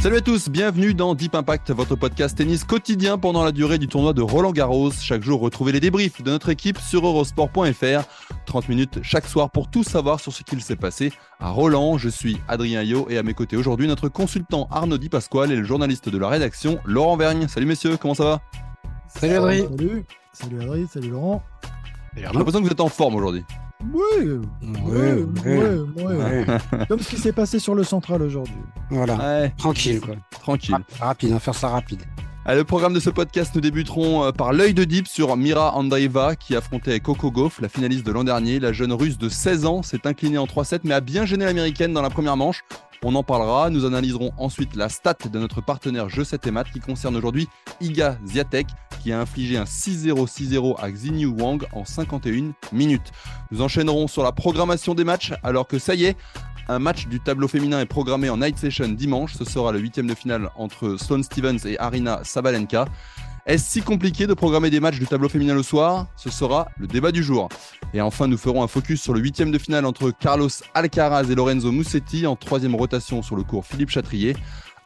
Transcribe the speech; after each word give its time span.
Salut 0.00 0.18
à 0.18 0.20
tous, 0.20 0.48
bienvenue 0.48 0.94
dans 0.94 1.16
Deep 1.16 1.34
Impact, 1.34 1.72
votre 1.72 1.96
podcast 1.96 2.38
tennis 2.38 2.62
quotidien 2.62 3.18
pendant 3.18 3.42
la 3.42 3.50
durée 3.50 3.78
du 3.78 3.88
tournoi 3.88 4.12
de 4.12 4.22
Roland 4.22 4.52
Garros. 4.52 4.92
Chaque 4.92 5.24
jour, 5.24 5.40
retrouvez 5.40 5.72
les 5.72 5.80
débriefs 5.80 6.22
de 6.22 6.30
notre 6.30 6.50
équipe 6.50 6.78
sur 6.78 7.04
eurosport.fr. 7.04 8.04
30 8.46 8.68
minutes 8.68 9.00
chaque 9.02 9.26
soir 9.26 9.50
pour 9.50 9.68
tout 9.68 9.82
savoir 9.82 10.20
sur 10.20 10.32
ce 10.32 10.44
qu'il 10.44 10.62
s'est 10.62 10.76
passé 10.76 11.12
à 11.40 11.50
Roland. 11.50 11.98
Je 11.98 12.08
suis 12.08 12.38
Adrien 12.46 12.84
Yo 12.84 13.08
et 13.10 13.18
à 13.18 13.24
mes 13.24 13.34
côtés 13.34 13.56
aujourd'hui 13.56 13.88
notre 13.88 14.08
consultant 14.08 14.68
Arnaud 14.70 14.98
Di 14.98 15.08
Pasquale 15.08 15.50
et 15.50 15.56
le 15.56 15.64
journaliste 15.64 16.08
de 16.08 16.16
la 16.16 16.28
rédaction 16.28 16.78
Laurent 16.84 17.16
Vergne. 17.16 17.48
Salut 17.48 17.66
messieurs, 17.66 17.96
comment 17.96 18.14
ça 18.14 18.24
va? 18.24 18.40
Salut 19.08 19.34
Adrien. 19.34 19.64
Salut, 19.68 20.04
salut 20.32 20.62
Adrien, 20.62 20.86
salut 20.86 21.10
Laurent. 21.10 21.42
J'ai 22.14 22.22
l'impression 22.22 22.60
que 22.60 22.66
vous 22.66 22.72
êtes 22.72 22.80
en 22.80 22.88
forme 22.88 23.16
aujourd'hui. 23.16 23.44
Oui, 23.84 24.40
oui, 24.60 25.26
oui, 25.96 26.56
Comme 26.88 26.98
ce 27.00 27.10
qui 27.10 27.16
s'est 27.16 27.32
passé 27.32 27.58
sur 27.60 27.74
le 27.76 27.84
central 27.84 28.22
aujourd'hui. 28.22 28.54
Voilà, 28.90 29.16
Ouais, 29.16 29.54
tranquille 29.56 30.00
quoi. 30.00 30.16
tranquille. 30.30 30.74
Ra- 30.98 31.06
rapide, 31.08 31.32
hein, 31.32 31.38
faire 31.38 31.54
ça 31.54 31.68
rapide. 31.68 32.02
À 32.44 32.54
le 32.56 32.64
programme 32.64 32.92
de 32.94 32.98
ce 33.00 33.10
podcast, 33.10 33.54
nous 33.54 33.60
débuterons 33.60 34.24
euh, 34.24 34.32
par 34.32 34.52
l'œil 34.52 34.74
de 34.74 34.82
Deep 34.84 35.06
sur 35.06 35.36
Mira 35.36 35.76
Andreeva 35.76 36.34
qui 36.34 36.56
affrontait 36.56 36.98
Coco 36.98 37.30
Gauff, 37.30 37.60
la 37.60 37.68
finaliste 37.68 38.04
de 38.04 38.10
l'an 38.10 38.24
dernier. 38.24 38.58
La 38.58 38.72
jeune 38.72 38.92
russe 38.92 39.16
de 39.18 39.28
16 39.28 39.64
ans 39.66 39.82
s'est 39.82 40.06
inclinée 40.06 40.38
en 40.38 40.46
3-7 40.46 40.80
mais 40.84 40.94
a 40.94 41.00
bien 41.00 41.24
gêné 41.24 41.44
l'américaine 41.44 41.92
dans 41.92 42.02
la 42.02 42.10
première 42.10 42.36
manche. 42.36 42.64
On 43.04 43.14
en 43.14 43.22
parlera. 43.22 43.70
Nous 43.70 43.84
analyserons 43.84 44.32
ensuite 44.38 44.74
la 44.74 44.88
stat 44.88 45.14
de 45.30 45.38
notre 45.38 45.60
partenaire 45.60 46.08
Jeu 46.08 46.24
7 46.24 46.46
et 46.48 46.50
Mat 46.50 46.64
qui 46.72 46.80
concerne 46.80 47.14
aujourd'hui 47.16 47.48
Iga 47.80 48.18
Ziatek 48.26 48.66
qui 48.98 49.12
a 49.12 49.20
infligé 49.20 49.56
un 49.56 49.64
6-0 49.64 50.26
6-0 50.26 50.76
à 50.78 50.90
Xinyu 50.90 51.26
Wang 51.26 51.64
en 51.72 51.84
51 51.84 52.52
minutes. 52.72 53.12
Nous 53.50 53.62
enchaînerons 53.62 54.08
sur 54.08 54.22
la 54.22 54.32
programmation 54.32 54.94
des 54.94 55.04
matchs 55.04 55.32
alors 55.42 55.66
que 55.66 55.78
ça 55.78 55.94
y 55.94 56.04
est, 56.04 56.16
un 56.68 56.78
match 56.78 57.06
du 57.06 57.18
tableau 57.18 57.48
féminin 57.48 57.80
est 57.80 57.86
programmé 57.86 58.28
en 58.28 58.36
night 58.36 58.58
session 58.58 58.88
dimanche. 58.88 59.34
Ce 59.34 59.44
sera 59.44 59.72
le 59.72 59.78
huitième 59.78 60.06
de 60.06 60.14
finale 60.14 60.50
entre 60.54 60.96
Sloane 60.98 61.22
Stevens 61.22 61.60
et 61.64 61.78
Arina 61.78 62.20
Sabalenka. 62.24 62.84
Est-ce 63.46 63.70
si 63.70 63.80
compliqué 63.80 64.26
de 64.26 64.34
programmer 64.34 64.68
des 64.68 64.78
matchs 64.78 64.98
du 64.98 65.06
tableau 65.06 65.30
féminin 65.30 65.54
le 65.54 65.62
soir? 65.62 66.08
Ce 66.16 66.28
sera 66.28 66.68
le 66.76 66.86
débat 66.86 67.10
du 67.10 67.22
jour. 67.22 67.48
Et 67.94 68.02
enfin, 68.02 68.26
nous 68.26 68.36
ferons 68.36 68.62
un 68.62 68.68
focus 68.68 69.00
sur 69.00 69.14
le 69.14 69.20
huitième 69.20 69.50
de 69.50 69.56
finale 69.56 69.86
entre 69.86 70.10
Carlos 70.10 70.50
Alcaraz 70.74 71.30
et 71.30 71.34
Lorenzo 71.34 71.72
Musetti 71.72 72.26
en 72.26 72.36
troisième 72.36 72.74
rotation 72.74 73.22
sur 73.22 73.36
le 73.36 73.44
cours 73.44 73.64
Philippe 73.64 73.88
Chatrier. 73.88 74.36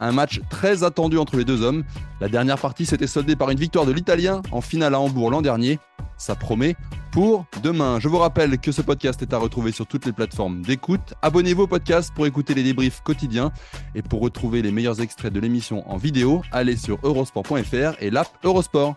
Un 0.02 0.10
match 0.10 0.40
très 0.50 0.82
attendu 0.82 1.16
entre 1.16 1.36
les 1.36 1.44
deux 1.44 1.62
hommes. 1.62 1.84
La 2.20 2.28
dernière 2.28 2.58
partie 2.58 2.86
s'était 2.86 3.06
soldée 3.06 3.36
par 3.36 3.50
une 3.50 3.58
victoire 3.58 3.86
de 3.86 3.92
l'Italien 3.92 4.42
en 4.50 4.60
finale 4.60 4.96
à 4.96 5.00
Hambourg 5.00 5.30
l'an 5.30 5.42
dernier. 5.42 5.78
Ça 6.16 6.34
promet 6.34 6.74
pour 7.12 7.46
demain. 7.62 8.00
Je 8.00 8.08
vous 8.08 8.18
rappelle 8.18 8.58
que 8.58 8.72
ce 8.72 8.82
podcast 8.82 9.22
est 9.22 9.32
à 9.32 9.38
retrouver 9.38 9.70
sur 9.70 9.86
toutes 9.86 10.04
les 10.04 10.12
plateformes 10.12 10.62
d'écoute. 10.62 11.14
Abonnez-vous 11.22 11.62
au 11.62 11.66
podcast 11.68 12.10
pour 12.16 12.26
écouter 12.26 12.52
les 12.54 12.64
débriefs 12.64 13.00
quotidiens 13.02 13.52
et 13.94 14.02
pour 14.02 14.20
retrouver 14.20 14.60
les 14.60 14.72
meilleurs 14.72 15.00
extraits 15.00 15.32
de 15.32 15.38
l'émission 15.38 15.88
en 15.88 15.98
vidéo, 15.98 16.42
allez 16.50 16.76
sur 16.76 16.98
eurosport.fr 17.04 17.94
et 18.00 18.10
l'app 18.10 18.28
Eurosport. 18.42 18.96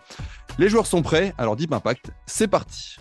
Les 0.58 0.68
joueurs 0.68 0.88
sont 0.88 1.02
prêts, 1.02 1.34
alors 1.38 1.54
Deep 1.54 1.72
Impact, 1.72 2.10
c'est 2.26 2.48
parti. 2.48 2.96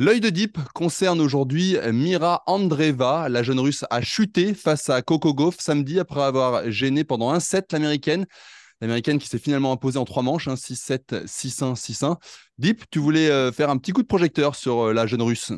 L'œil 0.00 0.20
de 0.20 0.28
Deep 0.28 0.58
concerne 0.74 1.20
aujourd'hui 1.20 1.76
Mira 1.92 2.42
Andreeva. 2.46 3.28
La 3.28 3.44
jeune 3.44 3.60
russe 3.60 3.84
a 3.90 4.00
chuté 4.02 4.52
face 4.52 4.90
à 4.90 5.02
Coco 5.02 5.34
Gauff 5.34 5.60
samedi 5.60 6.00
après 6.00 6.22
avoir 6.22 6.68
gêné 6.70 7.04
pendant 7.04 7.30
un 7.30 7.38
set 7.38 7.72
l'américaine. 7.72 8.26
L'américaine 8.80 9.18
qui 9.20 9.28
s'est 9.28 9.38
finalement 9.38 9.70
imposée 9.70 9.98
en 9.98 10.04
trois 10.04 10.24
manches, 10.24 10.48
hein, 10.48 10.56
6-7, 10.56 11.26
6-1, 11.26 11.76
6-1. 11.76 12.16
Deep, 12.58 12.90
tu 12.90 12.98
voulais 12.98 13.30
euh, 13.30 13.52
faire 13.52 13.70
un 13.70 13.78
petit 13.78 13.92
coup 13.92 14.02
de 14.02 14.08
projecteur 14.08 14.56
sur 14.56 14.86
euh, 14.88 14.92
la 14.92 15.06
jeune 15.06 15.22
russe. 15.22 15.52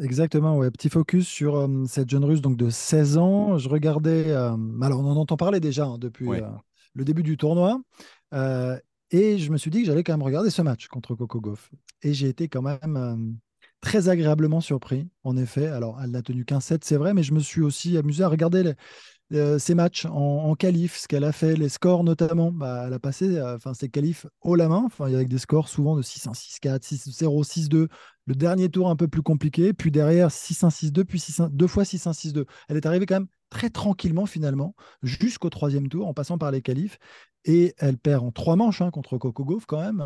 Exactement, 0.00 0.58
ouais. 0.58 0.70
Petit 0.70 0.90
focus 0.90 1.26
sur 1.26 1.56
euh, 1.56 1.84
cette 1.88 2.10
jeune 2.10 2.26
russe 2.26 2.42
donc 2.42 2.58
de 2.58 2.68
16 2.68 3.16
ans. 3.16 3.56
Je 3.56 3.70
regardais, 3.70 4.32
alors 4.32 5.00
on 5.00 5.10
en 5.10 5.16
entend 5.16 5.38
parler 5.38 5.60
déjà 5.60 5.86
hein, 5.86 5.96
depuis 5.98 6.26
Ouais. 6.26 6.42
le 6.92 7.04
début 7.06 7.22
du 7.22 7.38
tournoi. 7.38 7.80
Et 9.10 9.38
je 9.38 9.50
me 9.50 9.56
suis 9.56 9.70
dit 9.70 9.80
que 9.80 9.86
j'allais 9.86 10.04
quand 10.04 10.12
même 10.12 10.22
regarder 10.22 10.50
ce 10.50 10.60
match 10.60 10.88
contre 10.88 11.14
Coco 11.14 11.40
Gauff. 11.40 11.70
Et 12.02 12.12
j'ai 12.12 12.28
été 12.28 12.48
quand 12.48 12.60
même 12.60 13.38
très 13.80 14.08
agréablement 14.08 14.60
surpris, 14.60 15.08
en 15.24 15.36
effet. 15.36 15.66
Alors, 15.66 16.00
elle 16.02 16.10
n'a 16.10 16.22
tenu 16.22 16.44
qu'un 16.44 16.60
set, 16.60 16.84
c'est 16.84 16.96
vrai, 16.96 17.14
mais 17.14 17.22
je 17.22 17.32
me 17.32 17.40
suis 17.40 17.62
aussi 17.62 17.96
amusé 17.96 18.24
à 18.24 18.28
regarder 18.28 18.62
les, 18.62 18.74
euh, 19.34 19.58
ses 19.58 19.74
matchs 19.74 20.06
en, 20.06 20.10
en 20.10 20.54
qualif, 20.54 20.96
ce 20.96 21.06
qu'elle 21.06 21.24
a 21.24 21.32
fait, 21.32 21.54
les 21.54 21.68
scores 21.68 22.02
notamment. 22.02 22.50
Bah, 22.50 22.84
elle 22.86 22.94
a 22.94 22.98
passé 22.98 23.36
euh, 23.36 23.58
ses 23.74 23.88
qualifs 23.90 24.26
haut 24.40 24.54
la 24.54 24.68
main, 24.68 24.88
avec 25.00 25.28
des 25.28 25.38
scores 25.38 25.68
souvent 25.68 25.96
de 25.96 26.02
6-1, 26.02 26.32
6-4, 26.32 26.80
6-0, 26.82 27.44
6-2. 27.44 27.88
Le 28.26 28.34
dernier 28.34 28.70
tour 28.70 28.88
un 28.88 28.96
peu 28.96 29.06
plus 29.06 29.22
compliqué, 29.22 29.72
puis 29.74 29.90
derrière 29.90 30.30
6-1, 30.30 30.70
6-2, 30.70 31.04
puis 31.04 31.18
6-1, 31.18 31.50
deux 31.50 31.66
fois 31.66 31.84
6-1, 31.84 32.12
6-2. 32.12 32.46
Elle 32.68 32.76
est 32.76 32.86
arrivée 32.86 33.06
quand 33.06 33.16
même 33.16 33.28
très 33.50 33.70
tranquillement 33.70 34.26
finalement, 34.26 34.74
jusqu'au 35.02 35.50
troisième 35.50 35.88
tour, 35.88 36.06
en 36.06 36.14
passant 36.14 36.38
par 36.38 36.50
les 36.50 36.62
qualifs. 36.62 36.98
Et 37.44 37.74
elle 37.78 37.96
perd 37.98 38.24
en 38.24 38.30
trois 38.32 38.56
manches 38.56 38.82
hein, 38.82 38.90
contre 38.90 39.16
Coco 39.16 39.44
Gauff 39.44 39.64
quand 39.64 39.80
même. 39.80 40.04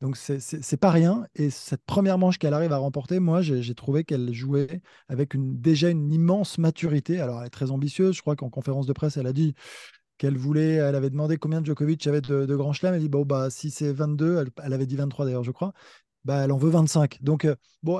Donc 0.00 0.16
c'est- 0.16 0.76
pas 0.76 0.90
rien. 0.90 1.26
Et 1.34 1.50
cette 1.50 1.84
première 1.84 2.18
manche 2.18 2.38
qu'elle 2.38 2.54
arrive 2.54 2.72
à 2.72 2.78
remporter, 2.78 3.20
moi 3.20 3.42
j'ai 3.42 3.74
trouvé 3.74 4.04
qu'elle 4.04 4.32
jouait 4.32 4.80
avec 5.08 5.34
déjà 5.36 5.90
une 5.90 6.12
immense 6.12 6.58
maturité. 6.58 7.20
Alors 7.20 7.40
elle 7.40 7.46
est 7.46 7.50
très 7.50 7.70
ambitieuse. 7.70 8.16
Je 8.16 8.22
crois 8.22 8.34
qu'en 8.36 8.50
conférence 8.50 8.86
de 8.86 8.92
presse, 8.92 9.16
elle 9.16 9.26
a 9.26 9.32
dit 9.32 9.54
qu'elle 10.18 10.36
voulait, 10.36 10.74
elle 10.74 10.94
avait 10.94 11.10
demandé 11.10 11.38
combien 11.38 11.64
Djokovic 11.64 12.06
avait 12.06 12.20
de, 12.20 12.46
de 12.46 12.56
grands 12.56 12.72
chelems. 12.72 12.94
Elle 12.94 13.00
dit 13.00 13.08
bon 13.08 13.24
bah 13.24 13.50
si 13.50 13.70
c'est 13.70 13.92
22, 13.92 14.44
elle, 14.62 14.72
avait 14.72 14.86
dit 14.86 14.96
23 14.96 15.24
d'ailleurs 15.24 15.44
je 15.44 15.50
crois. 15.52 15.72
Bah 16.24 16.44
elle 16.44 16.52
en 16.52 16.58
veut 16.58 16.70
25. 16.70 17.22
Donc 17.22 17.44
euh, 17.44 17.56
bon 17.82 17.98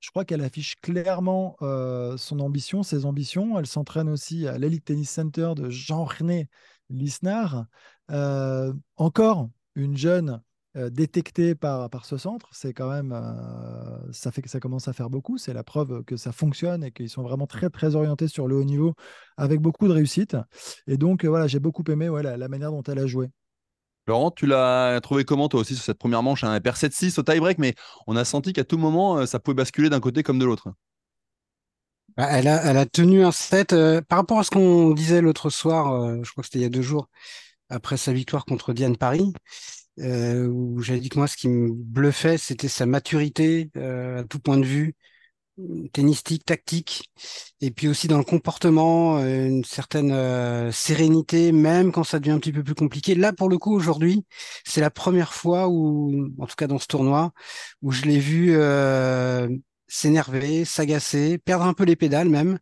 je 0.00 0.10
crois 0.10 0.24
qu'elle 0.24 0.42
affiche 0.42 0.76
clairement 0.80 1.56
euh, 1.62 2.16
son 2.16 2.40
ambition, 2.40 2.82
ses 2.82 3.04
ambitions. 3.06 3.58
Elle 3.58 3.66
s'entraîne 3.66 4.08
aussi 4.08 4.46
à 4.46 4.58
l'Elite 4.58 4.84
Tennis 4.84 5.10
Center 5.10 5.52
de 5.56 5.70
Jean-René 5.70 6.48
Lisnard. 6.90 7.66
Euh, 8.10 8.72
encore 8.96 9.48
une 9.74 9.96
jeune 9.96 10.40
euh, 10.76 10.90
détectée 10.90 11.54
par, 11.54 11.88
par 11.88 12.04
ce 12.04 12.18
centre, 12.18 12.48
c'est 12.52 12.74
quand 12.74 12.90
même, 12.90 13.12
euh, 13.12 14.12
ça 14.12 14.30
fait 14.30 14.42
que 14.42 14.50
ça 14.50 14.60
commence 14.60 14.88
à 14.88 14.92
faire 14.92 15.08
beaucoup. 15.08 15.38
C'est 15.38 15.54
la 15.54 15.64
preuve 15.64 16.04
que 16.04 16.18
ça 16.18 16.32
fonctionne 16.32 16.84
et 16.84 16.92
qu'ils 16.92 17.08
sont 17.08 17.22
vraiment 17.22 17.46
très 17.46 17.70
très 17.70 17.94
orientés 17.94 18.28
sur 18.28 18.46
le 18.46 18.56
haut 18.56 18.64
niveau 18.64 18.94
avec 19.38 19.60
beaucoup 19.60 19.88
de 19.88 19.92
réussite. 19.92 20.36
Et 20.86 20.98
donc 20.98 21.24
euh, 21.24 21.28
voilà, 21.28 21.46
j'ai 21.46 21.60
beaucoup 21.60 21.84
aimé 21.88 22.10
ouais, 22.10 22.22
la, 22.22 22.36
la 22.36 22.48
manière 22.48 22.72
dont 22.72 22.82
elle 22.82 22.98
a 22.98 23.06
joué. 23.06 23.28
Laurent, 24.06 24.30
tu 24.30 24.46
l'as 24.46 25.00
trouvé 25.02 25.24
comment 25.24 25.48
toi 25.48 25.60
aussi 25.60 25.74
sur 25.74 25.84
cette 25.84 25.98
première 25.98 26.22
manche? 26.22 26.44
Hein, 26.44 26.54
Elle 26.54 26.62
perd 26.62 26.76
7-6 26.76 27.18
au 27.18 27.22
tie-break, 27.22 27.58
mais 27.58 27.74
on 28.06 28.14
a 28.14 28.24
senti 28.24 28.52
qu'à 28.52 28.64
tout 28.64 28.78
moment, 28.78 29.24
ça 29.24 29.40
pouvait 29.40 29.54
basculer 29.54 29.88
d'un 29.88 30.00
côté 30.00 30.22
comme 30.22 30.38
de 30.38 30.44
l'autre. 30.44 30.68
Bah, 32.16 32.28
Elle 32.30 32.48
a, 32.48 32.62
elle 32.64 32.76
a 32.78 32.86
tenu 32.86 33.24
un 33.24 33.32
set 33.32 33.72
euh, 33.72 34.00
par 34.00 34.18
rapport 34.18 34.38
à 34.38 34.44
ce 34.44 34.50
qu'on 34.50 34.92
disait 34.92 35.20
l'autre 35.20 35.50
soir, 35.50 35.92
euh, 35.92 36.22
je 36.22 36.30
crois 36.32 36.42
que 36.42 36.46
c'était 36.46 36.60
il 36.60 36.62
y 36.62 36.64
a 36.64 36.70
deux 36.70 36.80
jours, 36.82 37.10
après 37.68 37.96
sa 37.96 38.12
victoire 38.12 38.44
contre 38.44 38.72
Diane 38.72 38.96
Paris, 38.96 39.32
euh, 40.00 40.46
où 40.46 40.80
j'avais 40.82 41.00
dit 41.00 41.08
que 41.08 41.18
moi, 41.18 41.28
ce 41.28 41.36
qui 41.36 41.48
me 41.48 41.70
bluffait, 41.72 42.38
c'était 42.38 42.68
sa 42.68 42.86
maturité 42.86 43.70
euh, 43.76 44.20
à 44.20 44.24
tout 44.24 44.38
point 44.40 44.58
de 44.58 44.66
vue, 44.66 44.94
tennistique, 45.92 46.44
tactique, 46.44 47.10
et 47.60 47.70
puis 47.70 47.88
aussi 47.88 48.08
dans 48.08 48.18
le 48.18 48.24
comportement, 48.24 49.18
euh, 49.18 49.46
une 49.46 49.64
certaine 49.64 50.12
euh, 50.12 50.70
sérénité, 50.70 51.50
même 51.52 51.92
quand 51.92 52.04
ça 52.04 52.18
devient 52.18 52.32
un 52.32 52.38
petit 52.38 52.52
peu 52.52 52.62
plus 52.62 52.74
compliqué. 52.74 53.14
Là, 53.14 53.32
pour 53.32 53.48
le 53.48 53.56
coup, 53.58 53.74
aujourd'hui, 53.74 54.24
c'est 54.64 54.82
la 54.82 54.90
première 54.90 55.32
fois 55.32 55.68
où, 55.68 56.28
en 56.38 56.46
tout 56.46 56.56
cas 56.56 56.66
dans 56.66 56.78
ce 56.78 56.86
tournoi, 56.86 57.32
où 57.82 57.90
je 57.90 58.02
l'ai 58.02 58.18
vu 58.18 58.50
euh, 58.54 59.48
s'énerver, 59.88 60.64
s'agacer, 60.66 61.38
perdre 61.38 61.64
un 61.64 61.74
peu 61.74 61.84
les 61.84 61.96
pédales 61.96 62.28
même. 62.28 62.58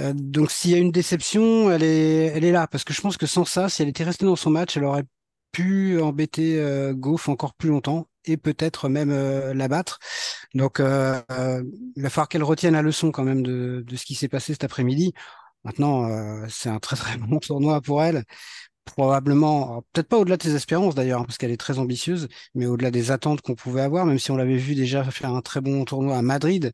Euh, 0.00 0.12
donc 0.14 0.50
s'il 0.50 0.70
y 0.70 0.74
a 0.74 0.78
une 0.78 0.92
déception, 0.92 1.70
elle 1.70 1.82
est, 1.82 2.26
elle 2.26 2.44
est 2.44 2.52
là, 2.52 2.66
parce 2.66 2.84
que 2.84 2.92
je 2.92 3.00
pense 3.00 3.16
que 3.16 3.26
sans 3.26 3.44
ça, 3.44 3.68
si 3.68 3.82
elle 3.82 3.88
était 3.88 4.04
restée 4.04 4.24
dans 4.26 4.36
son 4.36 4.50
match, 4.50 4.76
elle 4.76 4.84
aurait 4.84 5.04
pu 5.52 6.00
embêter 6.00 6.58
euh, 6.58 6.94
Goff 6.94 7.28
encore 7.28 7.54
plus 7.54 7.68
longtemps 7.70 8.08
et 8.24 8.36
peut-être 8.36 8.88
même 8.88 9.10
euh, 9.10 9.54
la 9.54 9.68
battre. 9.68 9.98
Donc 10.54 10.80
euh, 10.80 11.20
euh, 11.30 11.62
il 11.96 12.02
va 12.02 12.10
falloir 12.10 12.28
qu'elle 12.28 12.44
retienne 12.44 12.74
la 12.74 12.82
leçon 12.82 13.10
quand 13.12 13.24
même 13.24 13.42
de, 13.42 13.84
de 13.86 13.96
ce 13.96 14.04
qui 14.04 14.14
s'est 14.14 14.28
passé 14.28 14.52
cet 14.52 14.64
après-midi. 14.64 15.12
Maintenant, 15.64 16.08
c'est 16.48 16.70
un 16.70 16.78
très 16.78 16.96
très 16.96 17.16
bon 17.18 17.38
tournoi 17.38 17.80
pour 17.82 18.02
elle. 18.02 18.24
Probablement, 18.92 19.82
peut-être 19.92 20.08
pas 20.08 20.18
au-delà 20.18 20.36
de 20.36 20.42
ses 20.42 20.54
espérances 20.54 20.94
d'ailleurs, 20.94 21.20
hein, 21.20 21.24
parce 21.24 21.38
qu'elle 21.38 21.50
est 21.50 21.56
très 21.56 21.78
ambitieuse, 21.78 22.28
mais 22.54 22.66
au-delà 22.66 22.90
des 22.90 23.10
attentes 23.10 23.40
qu'on 23.40 23.54
pouvait 23.54 23.82
avoir, 23.82 24.06
même 24.06 24.18
si 24.18 24.30
on 24.30 24.36
l'avait 24.36 24.56
vu 24.56 24.74
déjà 24.74 25.04
faire 25.10 25.34
un 25.34 25.42
très 25.42 25.60
bon 25.60 25.84
tournoi 25.84 26.16
à 26.16 26.22
Madrid, 26.22 26.72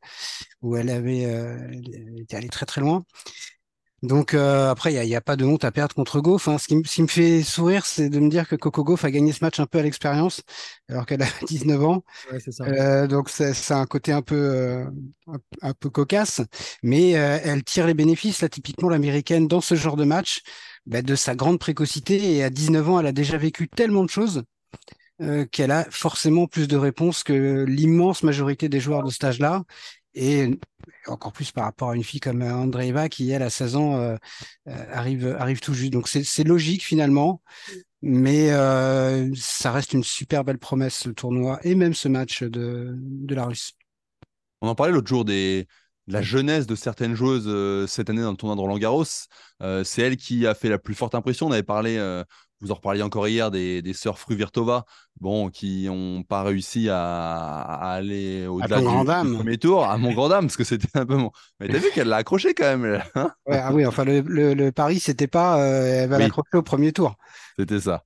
où 0.62 0.76
elle 0.76 0.90
avait 0.90 1.20
elle 1.20 2.20
était 2.20 2.36
allée 2.36 2.48
très 2.48 2.66
très 2.66 2.80
loin. 2.80 3.04
Donc 4.02 4.34
euh, 4.34 4.70
après, 4.70 4.92
il 4.92 5.06
n'y 5.06 5.16
a, 5.16 5.20
pas 5.20 5.36
de 5.36 5.44
honte 5.44 5.64
à 5.64 5.72
perdre 5.72 5.94
contre 5.94 6.20
Goff. 6.20 6.48
Hein. 6.48 6.58
Ce, 6.58 6.66
qui, 6.66 7.02
me 7.02 7.08
fait 7.08 7.42
sourire, 7.42 7.86
c'est 7.86 8.08
de 8.10 8.20
me 8.20 8.28
dire 8.28 8.46
que 8.46 8.54
Coco 8.54 8.84
Goff 8.84 9.04
a 9.04 9.10
gagné 9.10 9.32
ce 9.32 9.42
match 9.42 9.58
un 9.58 9.66
peu 9.66 9.78
à 9.78 9.82
l'expérience, 9.82 10.42
alors 10.88 11.06
qu'elle 11.06 11.22
a 11.22 11.26
19 11.48 11.82
ans. 11.82 12.04
Euh, 12.60 13.06
donc 13.06 13.30
c'est 13.30 13.72
un 13.72 13.86
côté 13.86 14.12
un 14.12 14.22
peu, 14.22 14.36
euh, 14.36 14.84
un, 15.62 15.72
peu 15.72 15.88
cocasse, 15.88 16.42
mais 16.82 17.10
elle 17.10 17.64
tire 17.64 17.86
les 17.86 17.94
bénéfices, 17.94 18.42
là, 18.42 18.48
typiquement 18.48 18.90
l'américaine, 18.90 19.48
dans 19.48 19.62
ce 19.62 19.74
genre 19.74 19.96
de 19.96 20.04
match, 20.04 20.42
bah, 20.86 21.02
de 21.02 21.14
sa 21.14 21.34
grande 21.34 21.58
précocité. 21.58 22.36
Et 22.36 22.44
à 22.44 22.50
19 22.50 22.88
ans, 22.88 23.00
elle 23.00 23.06
a 23.06 23.12
déjà 23.12 23.36
vécu 23.38 23.68
tellement 23.68 24.04
de 24.04 24.10
choses. 24.10 24.44
qu'elle 25.50 25.70
a 25.70 25.86
forcément 25.90 26.46
plus 26.46 26.68
de 26.68 26.76
réponses 26.76 27.22
que 27.24 27.64
l'immense 27.66 28.22
majorité 28.22 28.68
des 28.68 28.80
joueurs 28.80 29.02
de 29.02 29.10
ce 29.10 29.24
âge-là 29.24 29.62
et 30.16 30.58
encore 31.06 31.32
plus 31.32 31.52
par 31.52 31.64
rapport 31.64 31.90
à 31.90 31.96
une 31.96 32.02
fille 32.02 32.20
comme 32.20 32.42
Andreeva 32.42 33.08
qui, 33.08 33.30
elle, 33.30 33.42
à 33.42 33.50
16 33.50 33.76
ans, 33.76 33.96
euh, 33.96 34.16
euh, 34.68 34.86
arrive, 34.92 35.36
arrive 35.38 35.60
tout 35.60 35.74
juste. 35.74 35.92
Donc 35.92 36.08
c'est 36.08 36.44
logique 36.44 36.82
finalement, 36.82 37.42
mais 38.02 38.50
euh, 38.50 39.30
ça 39.36 39.70
reste 39.70 39.92
une 39.92 40.02
super 40.02 40.42
belle 40.42 40.58
promesse, 40.58 41.06
le 41.06 41.14
tournoi, 41.14 41.60
et 41.62 41.74
même 41.74 41.94
ce 41.94 42.08
match 42.08 42.42
de, 42.42 42.94
de 42.96 43.34
la 43.34 43.44
Russe. 43.44 43.72
On 44.62 44.68
en 44.68 44.74
parlait 44.74 44.92
l'autre 44.92 45.08
jour 45.08 45.24
des, 45.24 45.62
de 45.62 45.68
la 46.06 46.22
jeunesse 46.22 46.66
de 46.66 46.74
certaines 46.74 47.14
joueuses 47.14 47.88
cette 47.88 48.10
année 48.10 48.22
dans 48.22 48.30
le 48.30 48.36
tournoi 48.36 48.56
de 48.56 48.60
Roland 48.60 48.78
Garros. 48.78 49.04
c'est 49.84 50.02
elle 50.02 50.16
qui 50.16 50.46
a 50.46 50.54
fait 50.54 50.68
la 50.68 50.78
plus 50.78 50.94
forte 50.94 51.14
impression. 51.14 51.46
On 51.46 51.52
avait 51.52 51.62
parlé 51.62 51.98
vous 52.60 52.70
en 52.70 52.74
reparliez 52.74 53.02
encore 53.02 53.28
hier 53.28 53.50
des, 53.50 53.82
des 53.82 53.92
sœurs 53.92 54.18
Fruvirtova, 54.18 54.86
bon, 55.20 55.50
qui 55.50 55.86
n'ont 55.86 56.22
pas 56.22 56.42
réussi 56.42 56.88
à, 56.88 57.60
aller 57.60 58.46
au-delà 58.46 58.80
du, 58.80 59.34
premier 59.34 59.58
tour, 59.58 59.84
à 59.84 59.98
mon 59.98 60.12
grand 60.12 60.28
dame, 60.28 60.46
parce 60.46 60.56
que 60.56 60.64
c'était 60.64 60.98
un 60.98 61.04
peu 61.04 61.16
mon. 61.16 61.30
Mais 61.60 61.68
t'as 61.68 61.78
vu 61.78 61.90
qu'elle 61.94 62.08
l'a 62.08 62.16
accroché 62.16 62.54
quand 62.54 62.76
même. 62.76 63.02
Hein? 63.14 63.30
Ah 63.50 63.72
oui, 63.72 63.84
enfin, 63.84 64.04
le, 64.04 64.20
le, 64.22 64.72
pari, 64.72 65.00
c'était 65.00 65.26
pas 65.26 65.60
euh, 65.60 66.02
elle 66.02 66.08
va 66.08 66.18
l'accrocher 66.18 66.56
au 66.56 66.62
premier 66.62 66.92
tour. 66.92 67.16
C'était 67.58 67.80
ça. 67.80 68.04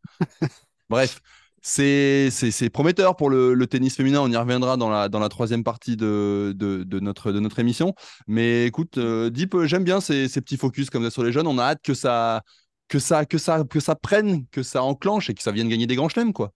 Bref, 0.89 1.21
c'est 1.61 2.71
prometteur 2.73 3.17
pour 3.17 3.31
le, 3.31 3.55
le, 3.55 3.67
tennis 3.67 3.97
féminin. 3.97 4.21
On 4.21 4.31
y 4.31 4.37
reviendra 4.37 4.77
dans 4.77 4.89
la, 4.89 5.09
dans 5.09 5.19
la 5.19 5.29
troisième 5.29 5.65
partie 5.65 5.97
de, 5.97 6.55
de, 6.57 6.85
de 6.85 7.01
notre, 7.01 7.33
de 7.33 7.41
notre 7.41 7.59
émission. 7.59 7.95
Mais 8.27 8.67
écoute, 8.67 8.99
euh, 8.99 9.31
Deep, 9.31 9.57
j'aime 9.65 9.85
bien 9.85 10.01
ces, 10.01 10.29
ces, 10.29 10.41
petits 10.41 10.57
focus 10.57 10.91
comme 10.91 11.05
ça 11.05 11.11
sur 11.11 11.23
les 11.23 11.33
jeunes. 11.33 11.47
On 11.47 11.59
a 11.59 11.65
hâte 11.65 11.83
que 11.83 11.95
ça, 11.95 12.43
que 12.89 12.99
ça, 12.99 13.25
que 13.25 13.39
ça, 13.39 13.65
que 13.65 13.81
ça 13.81 13.95
prenne, 13.95 14.47
que 14.51 14.63
ça 14.63 14.83
enclenche 14.83 15.31
et 15.31 15.35
que 15.35 15.43
ça 15.43 15.53
vienne 15.53 15.69
gagner 15.69 15.87
des 15.87 15.97
grands 15.97 16.09
chelems, 16.09 16.33
quoi. 16.33 16.53